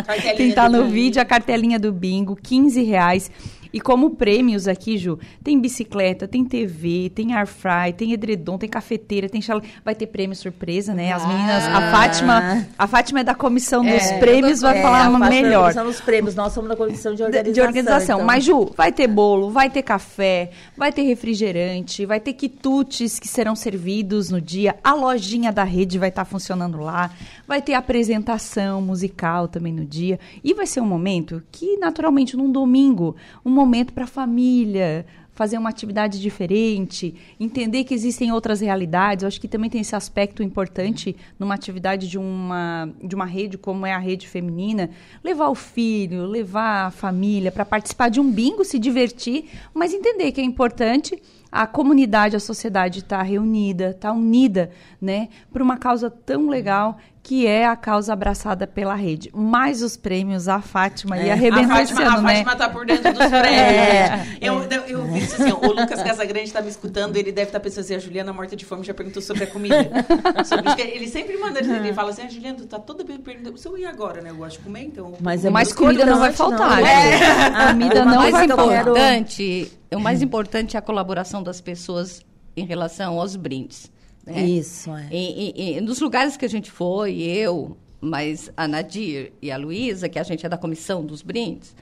cartelinha 0.06 0.34
quem 0.36 0.48
está 0.48 0.68
no 0.68 0.86
vídeo, 0.86 1.20
a 1.20 1.24
cartelinha 1.24 1.78
do 1.78 1.92
bingo, 1.92 2.36
15 2.36 2.82
reais. 2.82 3.30
E 3.72 3.80
como 3.80 4.10
prêmios 4.10 4.66
aqui, 4.66 4.96
Ju, 4.98 5.18
tem 5.44 5.60
bicicleta, 5.60 6.26
tem 6.26 6.44
TV, 6.44 7.10
tem 7.14 7.34
air 7.34 7.46
fry, 7.46 7.92
tem 7.96 8.12
edredom, 8.12 8.56
tem 8.58 8.68
cafeteira, 8.68 9.28
tem 9.28 9.40
chalé. 9.42 9.62
Vai 9.84 9.94
ter 9.94 10.06
prêmio 10.06 10.34
surpresa, 10.36 10.94
né? 10.94 11.12
As 11.12 11.26
meninas, 11.26 11.64
a 11.64 11.78
Ah. 11.78 11.90
Fátima, 11.92 12.66
a 12.78 12.86
Fátima 12.86 13.20
é 13.20 13.24
da 13.24 13.34
comissão 13.34 13.82
dos 13.84 13.92
É, 13.92 14.18
prêmios, 14.18 14.60
vai 14.60 14.78
É, 14.78 14.82
falar 14.82 15.06
a 15.06 15.10
parte 15.10 15.20
da 15.22 15.28
melhor. 15.30 15.62
comissão 15.62 15.84
dos 15.86 16.00
prêmios. 16.00 16.34
Nós 16.34 16.52
somos 16.52 16.68
da 16.68 16.76
comissão 16.76 17.14
de 17.14 17.22
organização. 17.22 17.52
de 17.52 17.60
organização. 17.60 18.16
então. 18.16 18.26
Mas, 18.26 18.44
Ju, 18.44 18.70
vai 18.76 18.92
ter 18.92 19.06
bolo, 19.06 19.50
vai 19.50 19.68
ter 19.70 19.82
café, 19.82 20.50
vai 20.76 20.92
ter 20.92 21.02
refrigerante, 21.02 22.04
vai 22.06 22.20
ter 22.20 22.32
quitutes 22.32 23.18
que 23.18 23.28
serão 23.28 23.54
servidos 23.54 24.30
no 24.30 24.40
dia. 24.40 24.76
A 24.82 24.94
lojinha 24.94 25.52
da 25.52 25.64
rede 25.64 25.98
vai 25.98 26.08
estar 26.08 26.24
funcionando 26.24 26.78
lá. 26.78 27.10
Vai 27.46 27.60
ter 27.62 27.74
apresentação 27.74 28.80
musical 28.82 29.48
também 29.48 29.72
no 29.72 29.84
dia. 29.84 30.18
E 30.42 30.54
vai 30.54 30.66
ser 30.66 30.80
um 30.80 30.86
momento 30.86 31.42
que, 31.52 31.76
naturalmente, 31.76 32.36
num 32.36 32.50
domingo, 32.50 33.16
um 33.44 33.50
momento 33.58 33.92
para 33.92 34.04
a 34.04 34.06
família, 34.06 35.04
fazer 35.38 35.56
uma 35.56 35.68
atividade 35.68 36.20
diferente, 36.20 37.14
entender 37.38 37.84
que 37.84 37.94
existem 37.94 38.32
outras 38.32 38.60
realidades. 38.60 39.22
Eu 39.22 39.28
acho 39.28 39.40
que 39.40 39.46
também 39.46 39.70
tem 39.70 39.80
esse 39.80 39.94
aspecto 39.94 40.42
importante 40.42 41.14
numa 41.38 41.54
atividade 41.54 42.08
de 42.08 42.18
uma, 42.18 42.88
de 43.02 43.14
uma 43.14 43.24
rede 43.24 43.56
como 43.56 43.86
é 43.86 43.92
a 43.92 43.98
rede 43.98 44.26
feminina, 44.26 44.90
levar 45.22 45.48
o 45.48 45.54
filho, 45.54 46.26
levar 46.26 46.86
a 46.86 46.90
família 46.90 47.52
para 47.52 47.64
participar 47.64 48.08
de 48.08 48.18
um 48.18 48.28
bingo, 48.30 48.64
se 48.64 48.78
divertir, 48.78 49.48
mas 49.72 49.94
entender 49.94 50.32
que 50.32 50.40
é 50.40 50.44
importante 50.44 51.20
a 51.50 51.66
comunidade, 51.66 52.34
a 52.34 52.40
sociedade 52.40 52.98
estar 52.98 53.22
reunida, 53.22 53.90
estar 53.90 54.12
unida, 54.12 54.70
né, 55.00 55.28
por 55.52 55.62
uma 55.62 55.76
causa 55.76 56.10
tão 56.10 56.48
legal 56.48 56.98
que 57.28 57.46
é 57.46 57.66
a 57.66 57.76
causa 57.76 58.14
abraçada 58.14 58.66
pela 58.66 58.94
rede. 58.94 59.30
Mais 59.34 59.82
os 59.82 59.98
prêmios, 59.98 60.48
a 60.48 60.62
Fátima 60.62 61.18
e 61.18 61.28
É. 61.28 61.32
arrebentou 61.32 61.76
a 61.76 61.82
esse 61.82 61.92
Fátima, 61.92 62.08
ano, 62.16 62.18
a 62.20 62.22
né? 62.22 62.34
Fátima 62.36 62.56
tá 62.56 62.70
por 62.70 62.86
dentro 62.86 63.12
dos 63.12 63.18
prêmios. 63.28 63.44
É. 63.44 64.26
Eu, 64.40 64.62
eu, 64.62 64.82
eu 64.86 65.04
vi 65.04 65.18
isso 65.18 65.34
assim, 65.34 65.52
o 65.52 65.66
Lucas 65.72 66.02
Casagrande 66.02 66.50
tá 66.50 66.62
me 66.62 66.70
escutando, 66.70 67.16
ele 67.16 67.30
deve 67.30 67.48
estar 67.50 67.60
pensando 67.60 67.80
assim, 67.84 67.96
a 67.96 67.98
Juliana 67.98 68.32
morta 68.32 68.56
de 68.56 68.64
fome 68.64 68.82
já 68.82 68.94
perguntou 68.94 69.20
sobre 69.20 69.44
a 69.44 69.46
comida. 69.46 69.90
Sobre, 70.46 70.70
ele 70.80 71.06
sempre 71.06 71.36
manda, 71.36 71.58
ele, 71.58 71.70
ele 71.70 71.92
fala 71.92 72.10
assim, 72.10 72.22
a 72.22 72.28
Juliana, 72.30 72.56
tu 72.60 72.66
tá 72.66 72.78
toda 72.78 73.04
bem 73.04 73.18
perguntando, 73.18 73.58
se 73.58 73.68
eu 73.68 73.76
ir 73.76 73.84
agora, 73.84 74.22
né, 74.22 74.30
eu 74.30 74.36
gosto 74.36 74.56
de 74.58 74.64
comer, 74.64 74.84
então... 74.84 75.12
Mas 75.20 75.44
é 75.44 75.50
Mas 75.50 75.68
muito 75.68 75.78
comida 75.78 76.06
não 76.06 76.18
vai 76.20 76.32
faltar, 76.32 76.76
não. 76.76 76.82
né? 76.82 77.26
A 77.54 77.66
comida 77.72 78.04
não 78.06 78.12
o 78.12 78.22
vai 78.22 78.30
mais 78.32 78.46
faltar. 78.46 78.68
quero- 78.68 78.90
importante, 78.92 79.72
o 79.94 80.00
mais 80.00 80.22
importante 80.22 80.76
é 80.76 80.78
a 80.78 80.82
colaboração 80.82 81.42
das 81.42 81.60
pessoas 81.60 82.22
em 82.56 82.64
relação 82.64 83.18
aos 83.20 83.36
brindes. 83.36 83.90
Né? 84.28 84.44
Isso, 84.44 84.90
é. 84.94 85.08
E, 85.10 85.52
e- 85.56 85.76
e 85.76 85.80
nos 85.80 86.00
lugares 86.00 86.36
que 86.36 86.44
a 86.44 86.48
gente 86.48 86.70
foi, 86.70 87.20
eu, 87.20 87.76
mas 88.00 88.50
a 88.56 88.68
Nadir 88.68 89.32
e 89.42 89.50
a 89.50 89.56
Luísa, 89.56 90.08
que 90.08 90.18
a 90.18 90.22
gente 90.22 90.44
é 90.44 90.48
da 90.48 90.56
comissão 90.58 91.04
dos 91.04 91.22
brindes, 91.22 91.74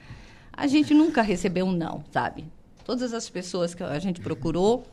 a 0.53 0.65
gente 0.67 0.93
nunca 0.93 1.21
recebeu 1.21 1.65
um 1.65 1.71
não, 1.71 2.03
sabe? 2.11 2.45
Todas 2.83 3.13
as 3.13 3.29
pessoas 3.29 3.75
que 3.75 3.83
a 3.83 3.99
gente 3.99 4.21
procurou, 4.21 4.83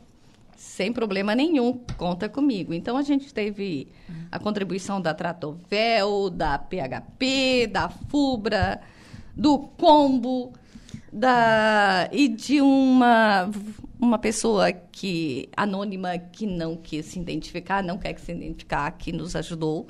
sem 0.57 0.91
problema 0.93 1.33
nenhum, 1.35 1.79
conta 1.97 2.29
comigo. 2.29 2.73
Então 2.73 2.97
a 2.97 3.01
gente 3.01 3.33
teve 3.33 3.87
a 4.31 4.37
contribuição 4.39 5.01
da 5.01 5.13
Tratovel, 5.13 6.29
da 6.29 6.57
PHP, 6.57 7.67
da 7.71 7.89
Fubra, 7.89 8.81
do 9.35 9.57
Combo, 9.59 10.53
da 11.17 12.09
e 12.11 12.27
de 12.27 12.59
uma 12.61 13.49
uma 13.97 14.19
pessoa 14.19 14.71
que 14.73 15.47
anônima 15.55 16.17
que 16.17 16.45
não 16.45 16.75
quis 16.75 17.05
se 17.05 17.19
identificar, 17.19 17.81
não 17.81 17.97
quer 17.97 18.13
que 18.13 18.19
se 18.19 18.33
identificar, 18.33 18.91
que 18.91 19.13
nos 19.13 19.33
ajudou, 19.35 19.87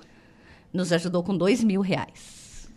nos 0.71 0.91
ajudou 0.93 1.23
com 1.23 1.35
dois 1.35 1.63
mil 1.63 1.81
reais 1.81 2.69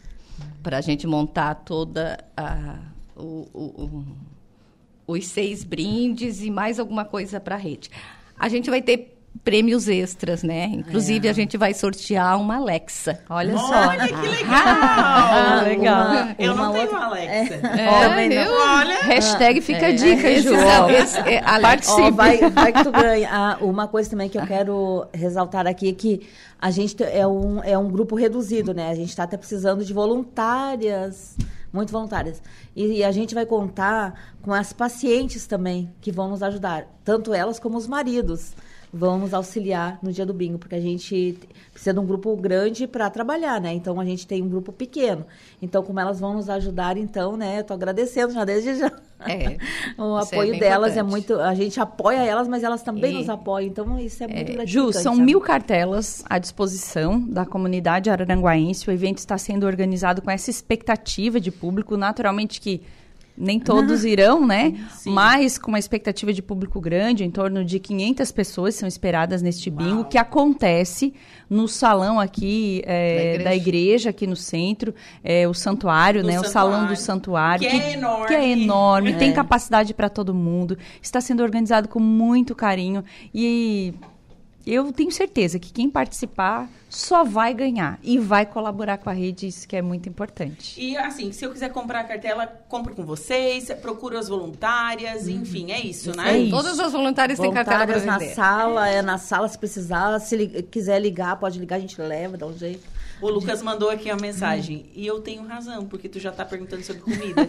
para 0.63 0.79
a 0.79 0.81
gente 0.81 1.07
montar 1.07 1.57
toda 1.57 2.19
a 2.35 2.79
o- 3.15 3.47
o- 3.53 3.85
o- 3.85 5.13
os 5.15 5.27
seis 5.27 5.63
brindes 5.65 6.41
e 6.43 6.51
mais 6.51 6.79
alguma 6.81 7.05
coisa 7.05 7.39
para 7.39 7.55
a 7.57 7.59
rede. 7.59 7.91
A 8.39 8.49
gente 8.49 8.71
vai 8.71 8.81
ter 8.81 9.18
prêmios 9.45 9.89
extras, 9.89 10.43
né? 10.43 10.67
Inclusive, 10.67 11.29
a 11.29 11.33
gente 11.33 11.57
vai 11.57 11.73
sortear 11.75 12.41
uma 12.41 12.57
Alexa. 12.57 13.21
Olha 13.31 13.57
só. 13.57 13.89
Olha 13.89 14.07
que 14.09 14.29
legal! 14.29 14.49
Ah, 14.53 15.63
legal. 15.67 16.07
Uma- 16.09 16.37
eu 16.39 16.55
não 16.55 16.65
uma 16.65 16.73
tenho 16.73 16.85
outra- 16.91 17.05
Alexa. 17.07 17.55
É, 17.55 18.29
não. 18.29 18.45
viu? 18.45 18.53
Olha! 18.61 19.03
Hashtag 19.03 19.61
fica 19.61 19.87
a 19.87 19.93
dica, 19.93 20.41
Ju. 20.43 20.53
não, 20.53 20.87
ó. 20.87 20.91
esse 20.91 21.19
é 21.19 21.39
Alexa. 21.45 21.61
Participe. 21.63 22.03
Ó, 22.03 22.11
vai, 22.11 22.51
vai 22.51 22.73
que 22.73 22.85
tu 22.85 22.91
ganha. 22.93 23.29
Ah, 23.33 23.59
uma 23.61 23.87
coisa 23.89 24.11
também 24.11 24.29
que 24.29 24.39
eu 24.39 24.47
quero 24.47 25.07
ressaltar 25.13 25.67
aqui 25.67 25.89
é 25.89 25.93
que 25.93 26.27
a 26.61 26.71
gente 26.71 26.97
te- 26.97 27.05
é 27.05 27.27
um, 27.27 27.63
é 27.63 27.77
um 27.79 27.89
grupo 27.89 28.17
reduzido, 28.17 28.75
né? 28.75 28.91
A 28.91 28.95
gente 28.95 29.09
está 29.11 29.23
até 29.25 29.37
precisando 29.37 29.85
de 29.85 29.93
voluntárias, 29.93 31.37
muito 31.73 31.93
voluntárias. 31.93 32.43
E, 32.75 33.03
a 33.05 33.13
gente 33.13 33.35
vai 33.35 33.45
contar 33.47 34.15
com 34.43 34.53
as 34.53 34.73
pacientes 34.73 35.47
também, 35.47 35.91
que 36.01 36.11
vão 36.11 36.29
nos 36.29 36.43
ajudar. 36.43 36.87
Tanto 37.05 37.33
elas 37.35 37.59
como 37.59 37.77
os 37.77 37.87
maridos 37.87 38.53
vão 38.93 39.19
nos 39.19 39.35
auxiliar 39.35 39.99
no 40.03 40.11
dia 40.13 40.25
do 40.25 40.33
bingo, 40.33 40.59
porque 40.59 40.75
a 40.75 40.81
gente 40.81 41.39
precisa 41.73 41.93
de 41.93 42.01
um 42.01 42.07
grupo 42.07 42.35
grande 42.37 42.87
para 42.87 43.09
trabalhar, 43.11 43.61
né? 43.61 43.73
Então 43.75 44.01
a 44.01 44.05
gente 44.05 44.27
tem 44.27 44.43
um 44.43 44.49
grupo 44.49 44.73
pequeno. 44.73 45.27
Então, 45.61 45.83
como 45.83 46.01
elas 46.01 46.19
vão 46.21 46.35
nos 46.35 46.49
ajudar, 46.49 46.97
então, 46.97 47.37
né? 47.37 47.61
Eu 47.61 47.65
tô 47.65 47.75
agradecendo 47.75 48.33
já 48.33 48.45
desde 48.45 48.77
já. 48.77 48.91
É, 49.27 49.57
O 49.99 50.19
é 50.19 50.23
apoio 50.23 50.51
bem 50.53 50.61
delas 50.61 50.97
é 50.97 51.01
importante. 51.01 51.11
muito. 51.11 51.35
A 51.41 51.55
gente 51.55 51.79
apoia 51.81 52.25
elas, 52.25 52.49
mas 52.49 52.63
elas 52.63 52.83
também 52.83 53.15
E- 53.17 53.19
nos 53.19 53.29
apoiam. 53.29 53.69
Então, 53.69 53.99
isso 53.99 54.23
é 54.25 54.27
muito 54.27 54.37
gratificante. 54.53 54.73
Ju, 54.73 54.93
são 54.93 55.15
sabe? 55.15 55.25
mil 55.27 55.41
cartelas 55.41 56.25
à 56.31 56.39
disposição 56.39 57.21
da 57.21 57.45
comunidade 57.45 58.09
araranguaense. 58.11 58.89
O 58.89 58.93
evento 58.93 59.19
está 59.19 59.37
sendo 59.37 59.67
organizado 59.67 60.23
com 60.23 60.31
essa 60.31 60.51
expectativa 60.51 61.39
de 61.41 61.51
público. 61.51 61.97
Naturalmente 61.97 62.61
que 62.61 62.81
nem 63.39 63.61
todos 63.61 64.05
irão, 64.05 64.47
né? 64.47 64.75
Mas 65.07 65.57
com 65.59 65.69
uma 65.71 65.79
expectativa 65.79 66.33
de 66.33 66.43
público 66.43 66.81
grande, 66.81 67.25
em 67.25 67.31
torno 67.31 67.65
de 67.65 67.79
500 67.79 68.33
pessoas 68.33 68.75
são 68.75 68.89
esperadas 68.89 69.41
neste 69.43 69.71
bingo, 69.71 70.05
que 70.05 70.19
acontece 70.19 71.15
no 71.49 71.69
salão 71.69 72.19
aqui 72.21 72.83
é, 72.85 73.15
Da 73.15 73.23
igreja. 73.23 73.45
da 73.45 73.57
igreja, 73.57 74.11
aqui 74.11 74.27
no 74.27 74.37
centro, 74.37 74.95
é, 75.23 75.47
o 75.49 75.55
santuário, 75.55 76.23
Do 76.23 76.27
né? 76.29 76.41
O 76.41 76.45
salão 76.45 76.87
do 76.87 76.97
santuário. 76.97 77.65
santuário. 77.65 77.69
Que 77.69 77.77
é 77.77 77.93
enorme. 77.95 78.27
Que 78.27 78.35
é 78.35 78.49
enorme, 78.51 79.15
tem 79.15 79.31
É. 79.31 79.33
capacidade 79.33 79.95
para 79.95 80.09
todo 80.09 80.35
mundo. 80.35 80.77
Está 81.01 81.21
sendo 81.21 81.43
organizado 81.43 81.89
com 81.89 82.01
muito 82.01 82.55
carinho 82.55 83.05
e 83.35 83.95
eu 84.67 84.93
tenho 84.93 85.11
certeza 85.11 85.59
que 85.59 85.73
quem 85.73 85.89
participar 85.89 86.69
só 86.91 87.25
vai 87.25 87.53
ganhar 87.55 87.99
e 88.03 88.19
vai 88.19 88.45
colaborar 88.47 88.99
com 88.99 89.09
a 89.11 89.13
rede, 89.13 89.47
isso 89.47 89.67
que 89.69 89.77
é 89.77 89.83
muito 89.83 90.09
importante. 90.09 90.79
E 90.81 90.97
assim, 90.97 91.33
se 91.33 91.45
eu 91.45 91.51
quiser 91.53 91.71
comprar 91.71 92.01
a 92.01 92.05
cartela, 92.05 92.47
compro 92.47 92.95
com 92.95 93.05
vocês, 93.05 93.71
procuro 93.83 94.19
as 94.19 94.29
voluntárias, 94.29 95.29
enfim, 95.29 95.71
é 95.73 95.81
isso, 95.81 96.17
né? 96.17 96.33
É 96.35 96.39
isso. 96.39 96.51
Todas 96.51 96.79
as 96.81 96.93
voluntárias 96.93 97.39
têm 97.39 97.53
cartela 97.53 97.87
para 97.87 97.99
Voluntárias 97.99 98.29
na 98.31 98.35
sala, 98.35 98.89
é 98.89 99.03
na 99.03 99.19
sala 99.19 99.49
se 99.49 99.59
precisar. 99.59 100.19
Se 100.21 100.37
li- 100.37 100.63
quiser 100.63 100.99
ligar, 101.01 101.37
pode 101.37 101.59
ligar, 101.59 101.77
a 101.77 101.81
gente 101.81 102.01
leva, 102.01 102.37
dá 102.37 102.47
um 102.47 102.57
jeito. 102.57 102.83
O 103.21 103.29
Lucas 103.29 103.63
mandou 103.63 103.91
aqui 103.91 104.11
uma 104.11 104.21
mensagem. 104.21 104.87
E 104.95 105.07
eu 105.07 105.21
tenho 105.21 105.45
razão, 105.47 105.87
porque 105.87 106.09
tu 106.09 106.21
já 106.21 106.31
tá 106.31 106.45
perguntando 106.45 106.83
sobre 106.83 107.03
comida. 107.03 107.49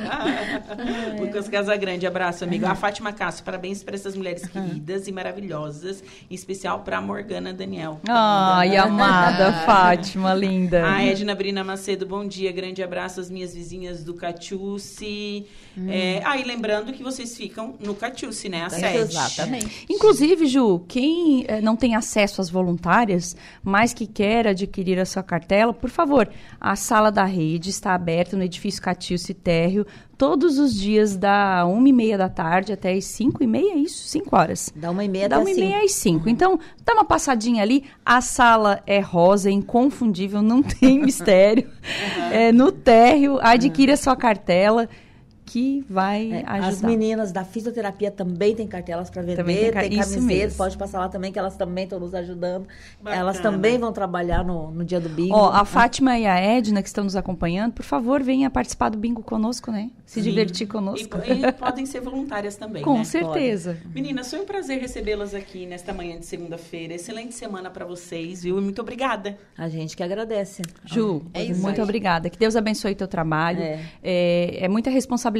Lucas 1.20 1.48
Casagrande, 1.48 2.06
abraço, 2.06 2.44
amigo. 2.44 2.66
A 2.66 2.74
Fátima 2.74 3.12
Cássio, 3.12 3.44
parabéns 3.44 3.82
para 3.82 3.94
essas 3.94 4.16
mulheres 4.16 4.46
queridas 4.46 5.06
e 5.06 5.12
maravilhosas, 5.12 6.02
em 6.30 6.34
especial 6.34 6.80
para 6.80 7.00
Morgana 7.00 7.52
Daniel. 7.52 8.00
Ai, 8.08 8.76
amada 8.76 9.52
Fátima, 9.64 10.34
linda. 10.34 10.86
A 10.86 11.02
Edna 11.02 11.34
Brina 11.34 11.62
Macedo, 11.62 12.06
bom 12.06 12.26
dia. 12.26 12.52
Grande 12.52 12.82
abraço 12.82 13.20
às 13.20 13.30
minhas 13.30 13.54
vizinhas 13.54 14.02
do 14.02 14.14
Catiúce. 14.14 15.46
É, 15.88 16.20
ah, 16.24 16.36
e 16.36 16.44
lembrando 16.44 16.92
que 16.92 17.02
vocês 17.02 17.36
ficam 17.36 17.74
no 17.80 17.94
Catiúce, 17.94 18.48
né? 18.48 18.64
A 18.64 18.70
sede. 18.70 18.98
Exatamente. 18.98 19.86
Inclusive, 19.88 20.46
Ju, 20.46 20.84
quem 20.88 21.44
eh, 21.46 21.60
não 21.60 21.76
tem 21.76 21.94
acesso 21.94 22.40
às 22.40 22.50
voluntárias, 22.50 23.36
mas 23.62 23.89
que 23.92 24.06
quer 24.06 24.46
adquirir 24.46 24.98
a 24.98 25.04
sua 25.04 25.22
cartela, 25.22 25.72
por 25.72 25.90
favor, 25.90 26.28
a 26.60 26.76
sala 26.76 27.10
da 27.10 27.24
rede 27.24 27.70
está 27.70 27.94
aberta 27.94 28.36
no 28.36 28.42
edifício 28.42 28.80
Catilce 28.82 29.34
Térreo 29.34 29.86
todos 30.16 30.58
os 30.58 30.74
dias 30.74 31.16
da 31.16 31.64
uma 31.64 31.88
e 31.88 31.92
meia 31.92 32.18
da 32.18 32.28
tarde 32.28 32.72
até 32.72 32.92
as 32.92 33.06
cinco 33.06 33.42
e 33.42 33.46
meia, 33.46 33.72
é 33.72 33.78
isso? 33.78 34.06
Cinco 34.06 34.36
horas. 34.36 34.70
Dá 34.76 34.90
uma 34.90 35.02
e 35.02 35.08
meia 35.08 35.28
Da 35.28 35.36
até 35.36 35.44
uma 35.44 35.50
e 35.50 35.54
cinco. 35.54 35.66
meia 35.66 35.82
às 35.84 35.92
cinco. 35.92 36.28
Então, 36.28 36.58
dá 36.84 36.92
uma 36.92 37.04
passadinha 37.04 37.62
ali. 37.62 37.84
A 38.04 38.20
sala 38.20 38.82
é 38.86 39.00
rosa, 39.00 39.48
é 39.48 39.52
inconfundível, 39.52 40.42
não 40.42 40.60
tem 40.62 40.98
mistério. 40.98 41.70
É 42.30 42.52
no 42.52 42.70
térreo, 42.70 43.38
adquira 43.40 43.94
a 43.94 43.96
sua 43.96 44.14
cartela 44.14 44.88
que 45.52 45.84
vai 45.88 46.30
É, 46.30 46.44
ajudar. 46.46 46.68
As 46.68 46.80
meninas 46.82 47.32
da 47.32 47.44
fisioterapia 47.44 48.08
também 48.08 48.54
têm 48.54 48.68
cartelas 48.68 49.10
para 49.10 49.20
vender, 49.20 49.36
Também 49.36 49.56
tem 49.56 49.64
tem, 49.64 49.72
ca- 49.72 49.84
isso 49.86 50.14
camisetas, 50.14 50.26
mesmo. 50.26 50.56
pode 50.58 50.76
passar 50.78 51.00
lá 51.00 51.08
também, 51.08 51.32
que 51.32 51.38
elas 51.40 51.56
também 51.56 51.84
estão 51.84 51.98
nos 51.98 52.14
ajudando. 52.14 52.68
Bacana. 53.02 53.20
Elas 53.20 53.40
também 53.40 53.76
vão 53.76 53.92
trabalhar 53.92 54.44
no, 54.44 54.70
no 54.70 54.84
dia 54.84 55.00
do 55.00 55.08
bingo. 55.08 55.34
Ó, 55.34 55.50
a 55.50 55.64
Fátima 55.64 56.16
e 56.16 56.24
a 56.24 56.36
Edna 56.38 56.80
que 56.82 56.86
estão 56.88 57.02
nos 57.02 57.16
acompanhando, 57.16 57.72
por 57.72 57.84
favor, 57.84 58.22
venha 58.22 58.48
participar 58.48 58.90
do 58.90 58.96
bingo 58.98 59.24
conosco, 59.24 59.72
né? 59.72 59.90
Se 60.06 60.22
Sim. 60.22 60.30
divertir 60.30 60.66
E, 60.66 60.70
conosco. 60.70 61.18
e 61.18 61.50
podem 61.52 61.84
ser 61.84 62.00
voluntárias 62.00 62.54
também, 62.54 62.82
Com 62.84 62.98
né? 62.98 63.04
certeza. 63.04 63.76
Meninas, 63.92 64.30
foi 64.30 64.38
um 64.40 64.44
prazer 64.46 64.78
recebê-las 64.80 65.34
aqui 65.34 65.66
nesta 65.66 65.92
manhã 65.92 66.16
de 66.20 66.26
segunda-feira. 66.26 66.94
Excelente 66.94 67.34
semana 67.34 67.70
para 67.70 67.84
vocês, 67.84 68.44
viu? 68.44 68.56
E 68.56 68.60
muito 68.62 68.80
obrigada. 68.80 69.36
A 69.58 69.68
gente 69.68 69.96
que 69.96 70.02
agradece. 70.04 70.62
Ju, 70.84 71.22
É 71.34 71.42
isso 71.42 71.60
muito 71.60 71.78
aí. 71.80 71.82
obrigada. 71.82 72.30
Que 72.30 72.38
Deus 72.38 72.54
abençoe 72.54 72.94
teu 72.94 73.08
trabalho. 73.08 73.60
É. 73.60 73.80
É, 74.00 74.64
é 74.64 74.68
muita 74.68 74.90
responsabilidade 74.90 75.39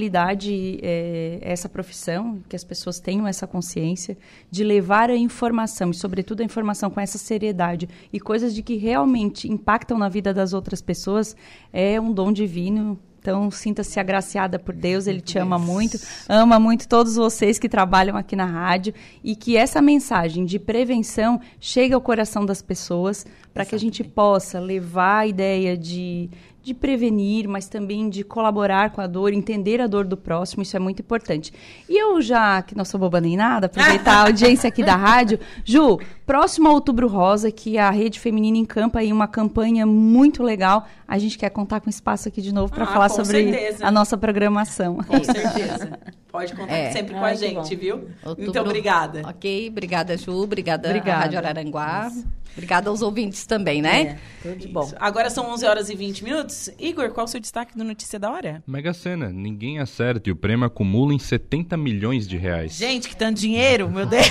é, 0.82 1.38
essa 1.42 1.68
profissão, 1.68 2.40
que 2.48 2.56
as 2.56 2.64
pessoas 2.64 2.98
tenham 2.98 3.26
essa 3.26 3.46
consciência 3.46 4.16
de 4.50 4.64
levar 4.64 5.10
a 5.10 5.16
informação, 5.16 5.90
e 5.90 5.94
sobretudo 5.94 6.40
a 6.40 6.44
informação 6.44 6.90
com 6.90 7.00
essa 7.00 7.18
seriedade 7.18 7.88
e 8.12 8.18
coisas 8.18 8.54
de 8.54 8.62
que 8.62 8.76
realmente 8.76 9.50
impactam 9.50 9.98
na 9.98 10.08
vida 10.08 10.32
das 10.32 10.52
outras 10.52 10.80
pessoas, 10.80 11.36
é 11.72 12.00
um 12.00 12.12
dom 12.12 12.32
divino. 12.32 12.98
Então, 13.20 13.50
sinta-se 13.50 14.00
agraciada 14.00 14.58
por 14.58 14.74
Deus, 14.74 15.06
Ele 15.06 15.20
te 15.20 15.38
ama 15.38 15.58
muito, 15.58 15.98
ama 16.26 16.58
muito 16.58 16.88
todos 16.88 17.16
vocês 17.16 17.58
que 17.58 17.68
trabalham 17.68 18.16
aqui 18.16 18.34
na 18.34 18.46
rádio 18.46 18.94
e 19.22 19.36
que 19.36 19.58
essa 19.58 19.82
mensagem 19.82 20.46
de 20.46 20.58
prevenção 20.58 21.38
chegue 21.60 21.92
ao 21.92 22.00
coração 22.00 22.46
das 22.46 22.62
pessoas 22.62 23.26
para 23.52 23.66
que 23.66 23.74
a 23.74 23.78
gente 23.78 24.02
possa 24.02 24.58
levar 24.58 25.18
a 25.18 25.26
ideia 25.26 25.76
de, 25.76 26.30
de 26.62 26.74
prevenir, 26.74 27.48
mas 27.48 27.68
também 27.68 28.08
de 28.10 28.22
colaborar 28.22 28.90
com 28.90 29.00
a 29.00 29.06
dor, 29.06 29.32
entender 29.32 29.80
a 29.80 29.86
dor 29.86 30.06
do 30.06 30.16
próximo, 30.16 30.62
isso 30.62 30.76
é 30.76 30.78
muito 30.80 31.00
importante. 31.00 31.52
E 31.88 31.96
eu 32.00 32.20
já, 32.20 32.60
que 32.62 32.76
não 32.76 32.84
sou 32.84 33.00
boba 33.00 33.20
nem 33.20 33.36
nada, 33.36 33.66
aproveitar 33.66 34.14
a 34.18 34.22
audiência 34.26 34.68
aqui 34.68 34.82
da 34.82 34.94
rádio, 34.94 35.38
Ju, 35.64 35.98
próximo 36.26 36.68
Outubro 36.68 37.08
Rosa, 37.08 37.50
que 37.50 37.78
a 37.78 37.90
Rede 37.90 38.20
Feminina 38.20 38.58
encampa 38.58 38.98
aí 38.98 39.12
uma 39.12 39.26
campanha 39.26 39.86
muito 39.86 40.42
legal, 40.42 40.86
a 41.08 41.18
gente 41.18 41.38
quer 41.38 41.50
contar 41.50 41.80
com 41.80 41.88
espaço 41.88 42.28
aqui 42.28 42.42
de 42.42 42.52
novo 42.52 42.72
para 42.72 42.84
Ah, 42.84 42.88
falar 42.88 43.08
sobre 43.08 43.42
certeza. 43.52 43.86
a 43.86 43.90
nossa 43.90 44.16
programação. 44.18 44.96
Com 44.96 45.24
certeza. 45.24 45.98
Pode 46.30 46.54
contar 46.54 46.72
É. 46.76 46.90
sempre 46.92 47.12
com 47.14 47.24
Ai, 47.24 47.32
a 47.32 47.34
gente, 47.34 47.74
viu? 47.74 48.08
Outubro- 48.24 48.44
Muito 48.44 48.60
obrigada. 48.60 49.22
Ok, 49.28 49.68
obrigada, 49.68 50.16
Ju. 50.16 50.30
Obrigada, 50.32 50.88
Obrigada. 50.88 51.20
Rádio 51.20 51.38
Araranguá. 51.38 52.10
Obrigada 52.52 52.90
aos 52.90 53.00
ouvintes 53.00 53.46
também, 53.46 53.80
né? 53.80 54.02
É, 54.02 54.16
tudo 54.42 54.56
de 54.56 54.68
bom. 54.68 54.82
Isso. 54.82 54.94
Agora 54.98 55.30
são 55.30 55.48
11 55.50 55.64
horas 55.66 55.88
e 55.88 55.94
20 55.94 56.24
minutos. 56.24 56.68
Igor, 56.78 57.10
qual 57.10 57.24
o 57.24 57.28
seu 57.28 57.38
destaque 57.40 57.76
do 57.78 57.84
Notícia 57.84 58.18
da 58.18 58.28
Hora? 58.30 58.62
Mega 58.66 58.92
Sena, 58.92 59.28
ninguém 59.30 59.78
acerta 59.78 60.28
e 60.28 60.32
o 60.32 60.36
prêmio 60.36 60.66
acumula 60.66 61.14
em 61.14 61.18
70 61.18 61.76
milhões 61.76 62.26
de 62.28 62.36
reais. 62.36 62.72
Gente, 62.76 63.08
que 63.08 63.14
tanto 63.16 63.40
dinheiro, 63.40 63.88
meu 63.88 64.04
Deus 64.06 64.26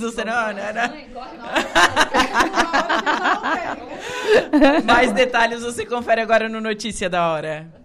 do 0.00 0.10
céu. 0.10 0.24
Não, 0.26 0.48
não, 0.52 0.72
não. 0.74 0.92
Mais 4.84 5.12
detalhes 5.12 5.62
você 5.62 5.84
confere 5.86 6.20
agora 6.20 6.48
no 6.48 6.60
Notícia 6.60 7.08
da 7.08 7.28
Hora. 7.30 7.81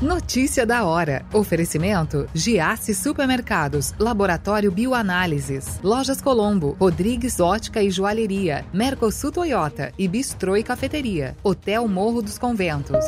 Notícia 0.00 0.64
da 0.64 0.84
hora. 0.84 1.26
Oferecimento: 1.32 2.28
Giasse 2.32 2.94
Supermercados, 2.94 3.92
Laboratório 3.98 4.70
Bioanálises, 4.70 5.80
Lojas 5.82 6.20
Colombo, 6.20 6.76
Rodrigues 6.78 7.40
Ótica 7.40 7.82
e 7.82 7.90
Joalheria, 7.90 8.64
Mercosul 8.72 9.32
Toyota 9.32 9.92
e 9.98 10.06
Bistrô 10.06 10.56
e 10.56 10.62
Cafeteria, 10.62 11.36
Hotel 11.42 11.88
Morro 11.88 12.22
dos 12.22 12.38
Conventos. 12.38 13.04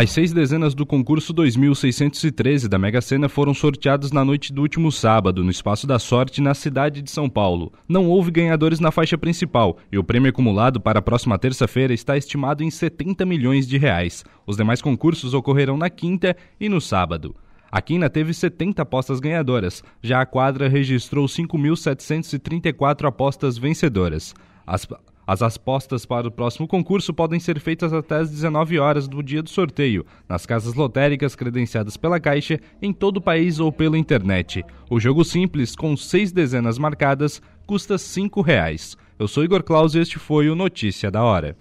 As 0.00 0.12
seis 0.12 0.32
dezenas 0.32 0.76
do 0.76 0.86
concurso 0.86 1.32
2613 1.32 2.68
da 2.68 2.78
Mega 2.78 3.00
Sena 3.00 3.28
foram 3.28 3.52
sorteadas 3.52 4.12
na 4.12 4.24
noite 4.24 4.52
do 4.52 4.62
último 4.62 4.92
sábado, 4.92 5.42
no 5.42 5.50
Espaço 5.50 5.88
da 5.88 5.98
Sorte, 5.98 6.40
na 6.40 6.54
cidade 6.54 7.02
de 7.02 7.10
São 7.10 7.28
Paulo. 7.28 7.72
Não 7.88 8.06
houve 8.06 8.30
ganhadores 8.30 8.78
na 8.78 8.92
faixa 8.92 9.18
principal 9.18 9.76
e 9.90 9.98
o 9.98 10.04
prêmio 10.04 10.30
acumulado 10.30 10.80
para 10.80 11.00
a 11.00 11.02
próxima 11.02 11.36
terça-feira 11.36 11.92
está 11.92 12.16
estimado 12.16 12.62
em 12.62 12.70
70 12.70 13.26
milhões 13.26 13.66
de 13.66 13.76
reais. 13.76 14.24
Os 14.46 14.56
demais 14.56 14.80
concursos 14.80 15.34
ocorrerão 15.34 15.76
na 15.76 15.90
quinta 15.90 16.36
e 16.60 16.68
no 16.68 16.80
sábado. 16.80 17.34
A 17.68 17.82
Quina 17.82 18.08
teve 18.08 18.32
70 18.32 18.82
apostas 18.82 19.18
ganhadoras, 19.18 19.82
já 20.00 20.20
a 20.20 20.26
quadra 20.26 20.68
registrou 20.68 21.26
5.734 21.26 23.08
apostas 23.08 23.58
vencedoras. 23.58 24.32
As, 24.64 24.86
as 25.28 25.42
apostas 25.42 26.06
para 26.06 26.26
o 26.26 26.30
próximo 26.30 26.66
concurso 26.66 27.12
podem 27.12 27.38
ser 27.38 27.60
feitas 27.60 27.92
até 27.92 28.16
às 28.16 28.30
19 28.30 28.78
horas 28.78 29.06
do 29.06 29.22
dia 29.22 29.42
do 29.42 29.50
sorteio, 29.50 30.06
nas 30.26 30.46
casas 30.46 30.72
lotéricas 30.72 31.34
credenciadas 31.36 31.98
pela 31.98 32.18
Caixa, 32.18 32.58
em 32.80 32.94
todo 32.94 33.18
o 33.18 33.20
país 33.20 33.60
ou 33.60 33.70
pela 33.70 33.98
internet. 33.98 34.64
O 34.88 34.98
jogo 34.98 35.22
simples, 35.26 35.76
com 35.76 35.94
seis 35.98 36.32
dezenas 36.32 36.78
marcadas, 36.78 37.42
custa 37.66 37.98
5 37.98 38.40
reais. 38.40 38.96
Eu 39.18 39.28
sou 39.28 39.44
Igor 39.44 39.62
Claus 39.62 39.94
e 39.94 39.98
este 39.98 40.18
foi 40.18 40.48
o 40.48 40.54
Notícia 40.54 41.10
da 41.10 41.22
Hora. 41.22 41.54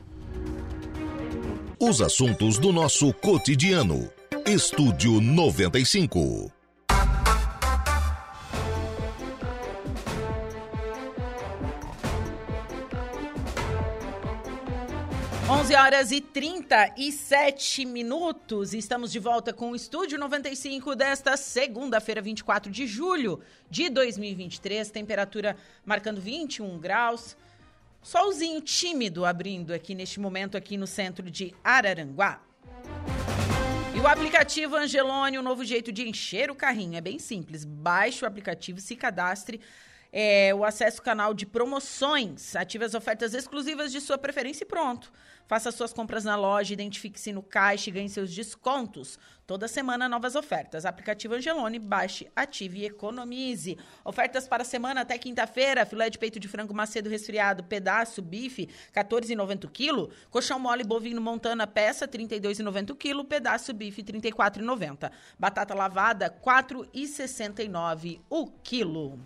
Os 1.77 2.01
assuntos 2.01 2.57
do 2.57 2.71
nosso 2.71 3.11
cotidiano. 3.15 4.09
Estúdio 4.45 5.19
95. 5.19 6.56
Onze 15.49 15.73
horas 15.75 16.11
e 16.11 16.19
37 16.19 17.85
minutos. 17.85 18.73
Estamos 18.73 19.13
de 19.13 19.17
volta 19.17 19.53
com 19.53 19.71
o 19.71 19.75
Estúdio 19.77 20.19
95 20.19 20.93
desta 20.93 21.37
segunda-feira, 21.37 22.21
24 22.21 22.69
de 22.69 22.85
julho 22.85 23.39
de 23.69 23.89
2023. 23.89 24.91
Temperatura 24.91 25.55
marcando 25.85 26.19
21 26.19 26.77
graus. 26.77 27.37
Solzinho 28.03 28.59
tímido 28.59 29.23
abrindo 29.23 29.73
aqui 29.73 29.95
neste 29.95 30.19
momento 30.19 30.57
aqui 30.57 30.75
no 30.75 30.85
centro 30.85 31.31
de 31.31 31.55
Araranguá. 31.63 32.41
E 33.95 33.99
o 34.01 34.05
aplicativo 34.05 34.75
Angelone, 34.75 35.39
um 35.39 35.41
novo 35.41 35.63
jeito 35.63 35.93
de 35.93 36.09
encher 36.09 36.51
o 36.51 36.55
carrinho. 36.55 36.97
É 36.97 37.01
bem 37.01 37.19
simples. 37.19 37.63
Baixe 37.63 38.25
o 38.25 38.27
aplicativo, 38.27 38.81
se 38.81 38.97
cadastre. 38.97 39.61
É, 40.11 40.53
o 40.55 40.63
acesso 40.63 40.99
ao 40.99 41.05
canal 41.05 41.33
de 41.33 41.45
promoções. 41.45 42.55
Ative 42.55 42.85
as 42.85 42.93
ofertas 42.93 43.33
exclusivas 43.33 43.91
de 43.91 43.99
sua 44.01 44.17
preferência 44.17 44.63
e 44.63 44.67
pronto. 44.67 45.11
Faça 45.47 45.71
suas 45.71 45.93
compras 45.93 46.25
na 46.25 46.35
loja, 46.35 46.73
identifique-se 46.73 47.31
no 47.31 47.41
caixa 47.41 47.89
e 47.89 47.93
ganhe 47.93 48.09
seus 48.09 48.33
descontos. 48.33 49.17
Toda 49.45 49.65
semana, 49.65 50.09
novas 50.09 50.35
ofertas. 50.35 50.85
Aplicativo 50.85 51.35
Angelone, 51.35 51.79
baixe, 51.79 52.29
ative 52.35 52.79
e 52.79 52.85
economize. 52.85 53.77
Ofertas 54.03 54.45
para 54.45 54.63
a 54.63 54.65
semana 54.65 55.01
até 55.01 55.17
quinta-feira. 55.17 55.85
Filé 55.85 56.09
de 56.09 56.17
peito 56.17 56.37
de 56.37 56.49
frango 56.49 56.73
macedo 56.73 57.09
resfriado, 57.09 57.63
pedaço, 57.63 58.21
bife, 58.21 58.67
14,90 58.93 59.69
kg. 59.71 60.13
Colchão 60.29 60.59
mole 60.59 60.83
bovino 60.83 61.21
montana, 61.21 61.65
peça, 61.65 62.05
32,90 62.05 62.93
kg. 62.97 63.23
Pedaço, 63.23 63.73
bife, 63.73 64.03
34,90. 64.03 65.09
Batata 65.39 65.73
lavada, 65.73 66.29
4,69 66.29 68.19
o 68.29 68.47
quilo. 68.47 69.17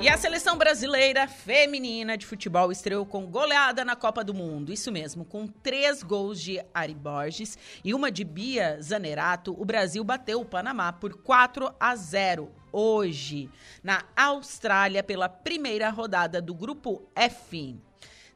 E 0.00 0.08
a 0.08 0.16
seleção 0.16 0.56
brasileira 0.56 1.26
feminina 1.26 2.16
de 2.16 2.24
futebol 2.24 2.72
estreou 2.72 3.04
com 3.04 3.26
goleada 3.26 3.84
na 3.84 3.94
Copa 3.96 4.22
do 4.22 4.32
Mundo. 4.32 4.72
Isso 4.72 4.92
mesmo, 4.92 5.24
com 5.24 5.46
três 5.46 6.04
gols 6.04 6.40
de 6.40 6.64
Ari 6.72 6.94
Borges 6.94 7.58
e 7.84 7.92
uma 7.92 8.08
de 8.08 8.22
Bia 8.22 8.80
Zanerato, 8.80 9.54
o 9.60 9.64
Brasil 9.64 10.02
bateu 10.02 10.40
o 10.40 10.44
Panamá 10.44 10.92
por 10.92 11.14
4 11.20 11.74
a 11.80 11.94
0 11.94 12.57
hoje, 12.72 13.50
na 13.82 14.04
Austrália, 14.16 15.02
pela 15.02 15.28
primeira 15.28 15.90
rodada 15.90 16.40
do 16.40 16.54
Grupo 16.54 17.02
F. 17.14 17.78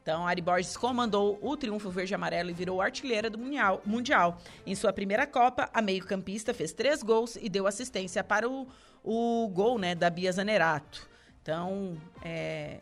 Então, 0.03 0.27
Ari 0.27 0.43
Borges 0.43 0.77
comandou 0.77 1.39
o 1.41 1.57
triunfo 1.57 1.89
verde-amarelo 1.89 2.51
e 2.51 2.53
virou 2.53 2.83
artilheira 2.83 3.31
do 3.31 3.39
mundial. 3.87 4.37
Em 4.67 4.75
sua 4.75 4.93
primeira 4.93 5.27
Copa, 5.29 5.71
a 5.73 5.81
meio-campista 5.81 6.53
fez 6.53 6.73
três 6.73 7.05
gols 7.05 7.37
e 7.41 7.49
deu 7.49 7.69
assistência 7.69 8.25
para 8.25 8.49
o, 8.49 8.67
o 9.05 9.49
gol 9.49 9.79
né, 9.79 9.95
da 9.95 10.11
Bia 10.11 10.33
Zanerato. 10.33 11.09
Então, 11.41 11.97
é, 12.21 12.81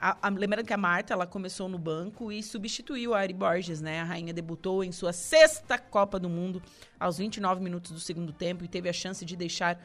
a, 0.00 0.16
a, 0.26 0.30
lembrando 0.30 0.66
que 0.66 0.72
a 0.72 0.76
Marta 0.78 1.12
ela 1.12 1.26
começou 1.26 1.68
no 1.68 1.78
banco 1.78 2.32
e 2.32 2.42
substituiu 2.42 3.14
a 3.14 3.20
Ari 3.20 3.32
Borges, 3.32 3.80
né? 3.80 4.00
A 4.00 4.04
rainha 4.04 4.32
debutou 4.32 4.82
em 4.82 4.90
sua 4.90 5.12
sexta 5.12 5.78
Copa 5.78 6.18
do 6.18 6.28
Mundo 6.28 6.60
aos 6.98 7.18
29 7.18 7.62
minutos 7.62 7.92
do 7.92 8.00
segundo 8.00 8.32
tempo 8.32 8.64
e 8.64 8.68
teve 8.68 8.88
a 8.88 8.92
chance 8.92 9.24
de 9.24 9.36
deixar 9.36 9.78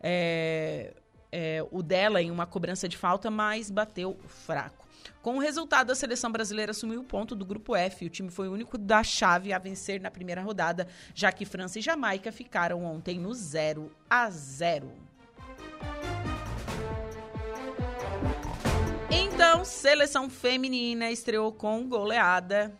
é, 0.00 0.94
é, 1.30 1.64
o 1.70 1.82
dela 1.82 2.22
em 2.22 2.30
uma 2.30 2.46
cobrança 2.46 2.88
de 2.88 2.96
falta, 2.96 3.30
mas 3.30 3.70
bateu 3.70 4.18
fraco. 4.26 4.88
Com 5.22 5.36
o 5.36 5.40
resultado, 5.40 5.90
a 5.90 5.94
seleção 5.94 6.32
brasileira 6.32 6.70
assumiu 6.70 7.00
o 7.00 7.04
ponto 7.04 7.34
do 7.34 7.44
grupo 7.44 7.76
F. 7.76 8.06
O 8.06 8.10
time 8.10 8.30
foi 8.30 8.48
o 8.48 8.52
único 8.52 8.78
da 8.78 9.02
chave 9.02 9.52
a 9.52 9.58
vencer 9.58 10.00
na 10.00 10.10
primeira 10.10 10.42
rodada, 10.42 10.88
já 11.14 11.30
que 11.30 11.44
França 11.44 11.78
e 11.78 11.82
Jamaica 11.82 12.32
ficaram 12.32 12.84
ontem 12.84 13.18
no 13.18 13.34
0 13.34 13.90
a 14.08 14.30
0. 14.30 14.90
Então, 19.10 19.64
seleção 19.64 20.30
feminina 20.30 21.10
estreou 21.10 21.52
com 21.52 21.86
goleada 21.86 22.72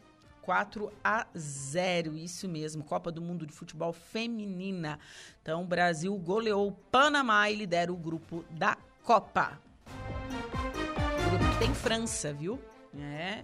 4 0.42 0.92
a 1.02 1.26
0. 1.36 2.16
Isso 2.16 2.48
mesmo, 2.48 2.84
Copa 2.84 3.10
do 3.10 3.20
Mundo 3.20 3.46
de 3.46 3.52
Futebol 3.52 3.92
Feminina. 3.92 4.98
Então, 5.42 5.62
o 5.62 5.66
Brasil 5.66 6.16
goleou 6.16 6.68
o 6.68 6.72
Panamá 6.72 7.50
e 7.50 7.56
lidera 7.56 7.92
o 7.92 7.96
grupo 7.96 8.44
da 8.50 8.76
Copa. 9.02 9.60
O 9.86 11.30
grupo 11.30 11.52
que 11.52 11.58
tem 11.58 11.74
França, 11.74 12.32
viu? 12.32 12.60
É. 12.98 13.42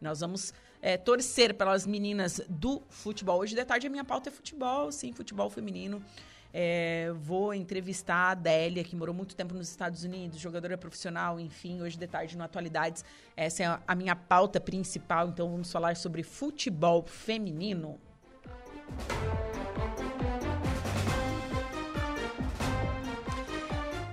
Nós 0.00 0.20
vamos 0.20 0.54
é, 0.80 0.96
torcer 0.96 1.54
pelas 1.54 1.86
meninas 1.86 2.40
do 2.48 2.82
futebol. 2.88 3.40
Hoje 3.40 3.54
de 3.54 3.64
tarde 3.64 3.86
a 3.86 3.90
minha 3.90 4.04
pauta 4.04 4.28
é 4.28 4.32
futebol, 4.32 4.90
sim, 4.90 5.12
futebol 5.12 5.50
feminino. 5.50 6.02
É, 6.52 7.12
vou 7.14 7.54
entrevistar 7.54 8.14
a 8.14 8.30
Adélia, 8.32 8.82
que 8.82 8.96
morou 8.96 9.14
muito 9.14 9.36
tempo 9.36 9.54
nos 9.54 9.68
Estados 9.68 10.04
Unidos, 10.04 10.38
jogadora 10.38 10.76
profissional, 10.76 11.38
enfim, 11.38 11.80
hoje 11.80 11.96
de 11.96 12.06
tarde 12.06 12.36
no 12.36 12.44
Atualidades. 12.44 13.04
Essa 13.36 13.62
é 13.62 13.78
a 13.86 13.94
minha 13.94 14.16
pauta 14.16 14.60
principal, 14.60 15.28
então 15.28 15.50
vamos 15.50 15.70
falar 15.70 15.96
sobre 15.96 16.22
futebol 16.22 17.04
feminino. 17.06 17.98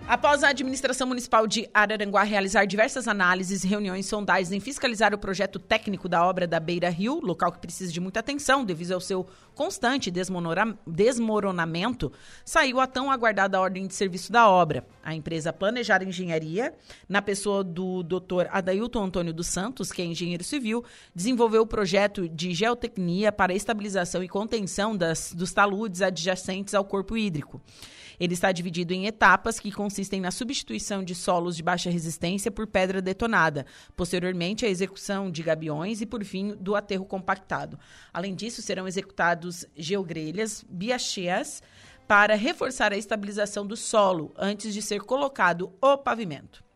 Após 0.07 0.41
a 0.41 0.47
administração 0.47 1.05
municipal 1.05 1.45
de 1.45 1.69
Araranguá 1.73 2.23
realizar 2.23 2.63
diversas 2.63 3.09
análises, 3.09 3.61
reuniões, 3.61 4.05
sondagens 4.05 4.53
em 4.53 4.59
fiscalizar 4.61 5.13
o 5.13 5.17
projeto 5.17 5.59
técnico 5.59 6.07
da 6.07 6.25
obra 6.25 6.47
da 6.47 6.61
Beira 6.61 6.89
Rio, 6.89 7.19
local 7.19 7.51
que 7.51 7.59
precisa 7.59 7.91
de 7.91 7.99
muita 7.99 8.21
atenção 8.21 8.63
devido 8.63 8.93
ao 8.93 9.01
seu 9.01 9.27
constante 9.53 10.09
desmoronamento, 10.09 12.09
saiu 12.45 12.79
a 12.79 12.87
tão 12.87 13.11
aguardada 13.11 13.59
ordem 13.59 13.85
de 13.85 13.93
serviço 13.93 14.31
da 14.31 14.49
obra. 14.49 14.87
A 15.03 15.13
empresa 15.13 15.51
Planejar 15.51 16.01
Engenharia, 16.01 16.73
na 17.09 17.21
pessoa 17.21 17.61
do 17.61 18.01
Dr. 18.01 18.47
Adailton 18.49 19.03
Antônio 19.03 19.33
dos 19.33 19.47
Santos, 19.47 19.91
que 19.91 20.01
é 20.01 20.05
engenheiro 20.05 20.43
civil, 20.43 20.85
desenvolveu 21.13 21.63
o 21.63 21.67
projeto 21.67 22.29
de 22.29 22.53
geotecnia 22.53 23.29
para 23.29 23.53
estabilização 23.53 24.23
e 24.23 24.29
contenção 24.29 24.95
das, 24.95 25.33
dos 25.33 25.51
taludes 25.51 26.01
adjacentes 26.01 26.73
ao 26.73 26.85
corpo 26.85 27.17
hídrico. 27.17 27.61
Ele 28.19 28.33
está 28.33 28.51
dividido 28.51 28.93
em 28.93 29.05
etapas 29.05 29.59
que 29.59 29.71
consistem 29.71 30.19
na 30.19 30.31
substituição 30.31 31.03
de 31.03 31.13
solos 31.13 31.55
de 31.55 31.63
baixa 31.63 31.89
resistência 31.89 32.51
por 32.51 32.67
pedra 32.67 33.01
detonada, 33.01 33.65
posteriormente 33.95 34.65
a 34.65 34.69
execução 34.69 35.29
de 35.29 35.43
gabiões 35.43 36.01
e, 36.01 36.05
por 36.05 36.23
fim, 36.23 36.55
do 36.55 36.75
aterro 36.75 37.05
compactado. 37.05 37.79
Além 38.11 38.33
disso, 38.33 38.61
serão 38.61 38.87
executados 38.87 39.65
geogrelhas, 39.75 40.65
biacheas, 40.67 41.61
para 42.07 42.35
reforçar 42.35 42.93
a 42.93 42.97
estabilização 42.97 43.67
do 43.67 43.75
solo 43.75 44.33
antes 44.37 44.73
de 44.73 44.81
ser 44.81 45.01
colocado 45.01 45.73
o 45.81 45.97
pavimento. 45.97 46.66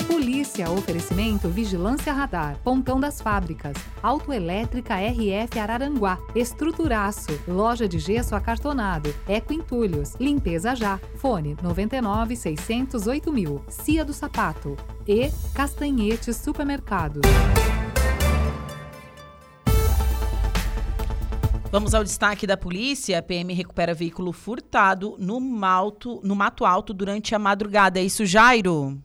Polícia, 0.09 0.71
oferecimento 0.71 1.49
Vigilância 1.49 2.13
Radar, 2.13 2.59
Pontão 2.63 2.99
das 2.99 3.21
Fábricas, 3.21 3.77
Autoelétrica 4.03 4.95
RF 4.97 5.59
Araranguá, 5.59 6.19
Estruturaço, 6.35 7.41
Loja 7.47 7.89
de 7.89 7.99
Gesso 7.99 8.35
Acartonado, 8.35 9.15
Eco 9.27 9.53
Entulhos, 9.53 10.15
Limpeza 10.21 10.75
Já, 10.75 11.01
Fone 11.17 11.57
99 11.63 12.37
608 12.37 13.33
mil, 13.33 13.65
Cia 13.69 14.05
do 14.05 14.13
Sapato 14.13 14.77
e 15.07 15.31
Castanhetes 15.55 16.37
Supermercados. 16.37 17.23
Vamos 21.73 21.95
ao 21.95 22.05
destaque 22.05 22.47
da 22.47 22.55
polícia. 22.55 23.19
A 23.19 23.23
PM 23.23 23.55
recupera 23.55 23.95
veículo 23.95 24.31
furtado 24.31 25.17
no, 25.19 25.41
malto, 25.41 26.21
no 26.23 26.37
Mato 26.37 26.67
Alto 26.67 26.93
durante 26.93 27.35
a 27.35 27.39
madrugada. 27.39 27.99
É 27.99 28.05
isso, 28.05 28.27
Jairo? 28.27 29.03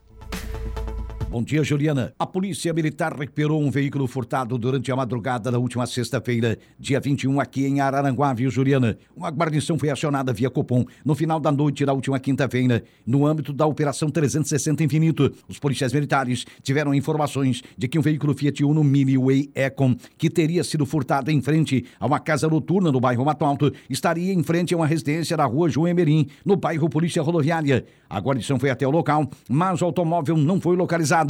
Bom 1.29 1.43
dia, 1.43 1.61
Juliana. 1.61 2.13
A 2.17 2.25
Polícia 2.25 2.73
Militar 2.73 3.13
recuperou 3.13 3.61
um 3.61 3.69
veículo 3.69 4.07
furtado 4.07 4.57
durante 4.57 4.89
a 4.93 4.95
madrugada 4.95 5.51
da 5.51 5.59
última 5.59 5.85
sexta-feira, 5.85 6.57
dia 6.79 7.01
21, 7.01 7.41
aqui 7.41 7.65
em 7.65 7.81
Araranguá, 7.81 8.33
viu, 8.33 8.49
Juliana? 8.49 8.97
Uma 9.13 9.29
guarnição 9.29 9.77
foi 9.77 9.89
acionada 9.89 10.31
via 10.31 10.49
Copom 10.49 10.85
no 11.03 11.13
final 11.15 11.37
da 11.37 11.51
noite 11.51 11.85
da 11.85 11.91
última 11.91 12.17
quinta-feira, 12.17 12.81
no 13.05 13.27
âmbito 13.27 13.51
da 13.51 13.65
Operação 13.65 14.09
360 14.09 14.81
Infinito. 14.85 15.29
Os 15.49 15.59
policiais 15.59 15.91
militares 15.91 16.45
tiveram 16.63 16.93
informações 16.95 17.61
de 17.77 17.89
que 17.89 17.99
um 17.99 18.01
veículo 18.01 18.33
Fiat 18.33 18.63
Uno 18.63 18.81
Mini 18.81 19.17
Way 19.17 19.51
Econ, 19.53 19.95
que 20.17 20.29
teria 20.29 20.63
sido 20.63 20.85
furtado 20.85 21.29
em 21.29 21.41
frente 21.41 21.83
a 21.99 22.07
uma 22.07 22.21
casa 22.21 22.47
noturna 22.47 22.89
no 22.89 23.01
bairro 23.01 23.25
Mato 23.25 23.43
Alto, 23.43 23.73
estaria 23.89 24.31
em 24.31 24.43
frente 24.43 24.73
a 24.73 24.77
uma 24.77 24.87
residência 24.87 25.35
da 25.35 25.43
rua 25.43 25.67
João 25.67 25.89
Emerim, 25.89 26.29
no 26.45 26.55
bairro 26.55 26.89
Polícia 26.89 27.21
Rodoviária. 27.21 27.85
A 28.09 28.17
guarnição 28.21 28.57
foi 28.57 28.69
até 28.69 28.87
o 28.87 28.91
local, 28.91 29.29
mas 29.49 29.81
o 29.81 29.85
automóvel 29.85 30.37
não 30.37 30.61
foi 30.61 30.77
localizado. 30.77 31.26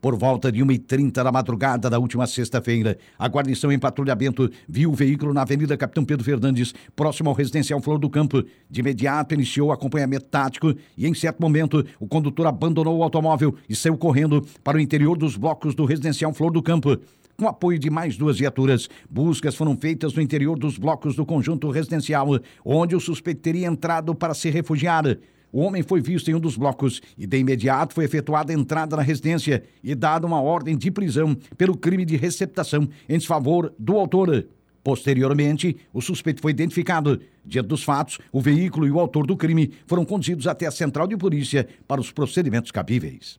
Por 0.00 0.16
volta 0.16 0.50
de 0.50 0.64
1h30 0.64 1.12
da 1.12 1.30
madrugada 1.30 1.90
da 1.90 1.98
última 1.98 2.26
sexta-feira, 2.26 2.96
a 3.18 3.28
guarnição 3.28 3.70
em 3.70 3.78
patrulhamento 3.78 4.50
viu 4.66 4.90
o 4.90 4.94
veículo 4.94 5.34
na 5.34 5.42
Avenida 5.42 5.76
Capitão 5.76 6.06
Pedro 6.06 6.24
Fernandes, 6.24 6.72
próximo 6.96 7.28
ao 7.28 7.34
residencial 7.34 7.82
Flor 7.82 7.98
do 7.98 8.08
Campo. 8.08 8.42
De 8.70 8.80
imediato 8.80 9.34
iniciou 9.34 9.68
o 9.68 9.72
acompanhamento 9.72 10.24
tático 10.24 10.74
e, 10.96 11.06
em 11.06 11.12
certo 11.12 11.42
momento, 11.42 11.84
o 11.98 12.08
condutor 12.08 12.46
abandonou 12.46 12.96
o 12.96 13.02
automóvel 13.02 13.54
e 13.68 13.76
saiu 13.76 13.98
correndo 13.98 14.42
para 14.64 14.78
o 14.78 14.80
interior 14.80 15.18
dos 15.18 15.36
blocos 15.36 15.74
do 15.74 15.84
residencial 15.84 16.32
Flor 16.32 16.50
do 16.50 16.62
Campo. 16.62 16.98
Com 17.36 17.46
apoio 17.46 17.78
de 17.78 17.90
mais 17.90 18.16
duas 18.16 18.38
viaturas, 18.38 18.88
buscas 19.08 19.54
foram 19.54 19.76
feitas 19.76 20.14
no 20.14 20.22
interior 20.22 20.58
dos 20.58 20.78
blocos 20.78 21.14
do 21.14 21.26
conjunto 21.26 21.70
residencial, 21.70 22.26
onde 22.64 22.96
o 22.96 23.00
suspeito 23.00 23.42
teria 23.42 23.66
entrado 23.66 24.14
para 24.14 24.32
se 24.32 24.48
refugiar. 24.48 25.04
O 25.52 25.60
homem 25.60 25.82
foi 25.82 26.00
visto 26.00 26.30
em 26.30 26.34
um 26.34 26.40
dos 26.40 26.56
blocos 26.56 27.00
e 27.18 27.26
de 27.26 27.38
imediato 27.38 27.94
foi 27.94 28.04
efetuada 28.04 28.52
a 28.52 28.56
entrada 28.56 28.96
na 28.96 29.02
residência 29.02 29.62
e 29.82 29.94
dada 29.94 30.26
uma 30.26 30.40
ordem 30.40 30.76
de 30.76 30.90
prisão 30.90 31.36
pelo 31.58 31.76
crime 31.76 32.04
de 32.04 32.16
receptação 32.16 32.88
em 33.08 33.18
desfavor 33.18 33.72
do 33.78 33.96
autor. 33.96 34.46
Posteriormente, 34.82 35.76
o 35.92 36.00
suspeito 36.00 36.40
foi 36.40 36.52
identificado. 36.52 37.20
Diante 37.44 37.66
dos 37.66 37.82
fatos, 37.82 38.18
o 38.32 38.40
veículo 38.40 38.86
e 38.86 38.90
o 38.90 39.00
autor 39.00 39.26
do 39.26 39.36
crime 39.36 39.72
foram 39.86 40.04
conduzidos 40.04 40.46
até 40.46 40.66
a 40.66 40.70
central 40.70 41.06
de 41.06 41.16
polícia 41.16 41.68
para 41.86 42.00
os 42.00 42.10
procedimentos 42.10 42.70
cabíveis. 42.70 43.38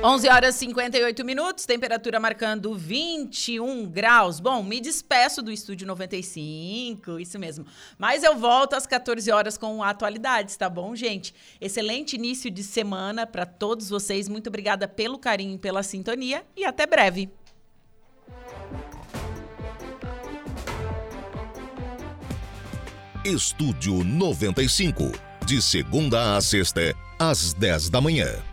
11 0.00 0.28
horas 0.28 0.54
e 0.54 0.58
58 0.60 1.24
minutos, 1.24 1.66
temperatura 1.66 2.20
marcando 2.20 2.72
21 2.72 3.84
graus. 3.86 4.38
Bom, 4.38 4.62
me 4.62 4.80
despeço 4.80 5.42
do 5.42 5.50
estúdio 5.50 5.88
95, 5.88 7.18
isso 7.18 7.36
mesmo. 7.36 7.66
Mas 7.98 8.22
eu 8.22 8.36
volto 8.36 8.74
às 8.74 8.86
14 8.86 9.28
horas 9.32 9.58
com 9.58 9.82
atualidades, 9.82 10.56
tá 10.56 10.70
bom, 10.70 10.94
gente? 10.94 11.34
Excelente 11.60 12.14
início 12.14 12.48
de 12.48 12.62
semana 12.62 13.26
para 13.26 13.44
todos 13.44 13.88
vocês. 13.88 14.28
Muito 14.28 14.46
obrigada 14.46 14.86
pelo 14.86 15.18
carinho 15.18 15.58
pela 15.58 15.82
sintonia 15.82 16.44
e 16.56 16.64
até 16.64 16.86
breve. 16.86 17.28
Estúdio 23.24 24.04
95, 24.04 25.10
de 25.44 25.60
segunda 25.60 26.36
a 26.36 26.40
sexta, 26.40 26.94
às 27.18 27.52
10 27.52 27.90
da 27.90 28.00
manhã. 28.00 28.47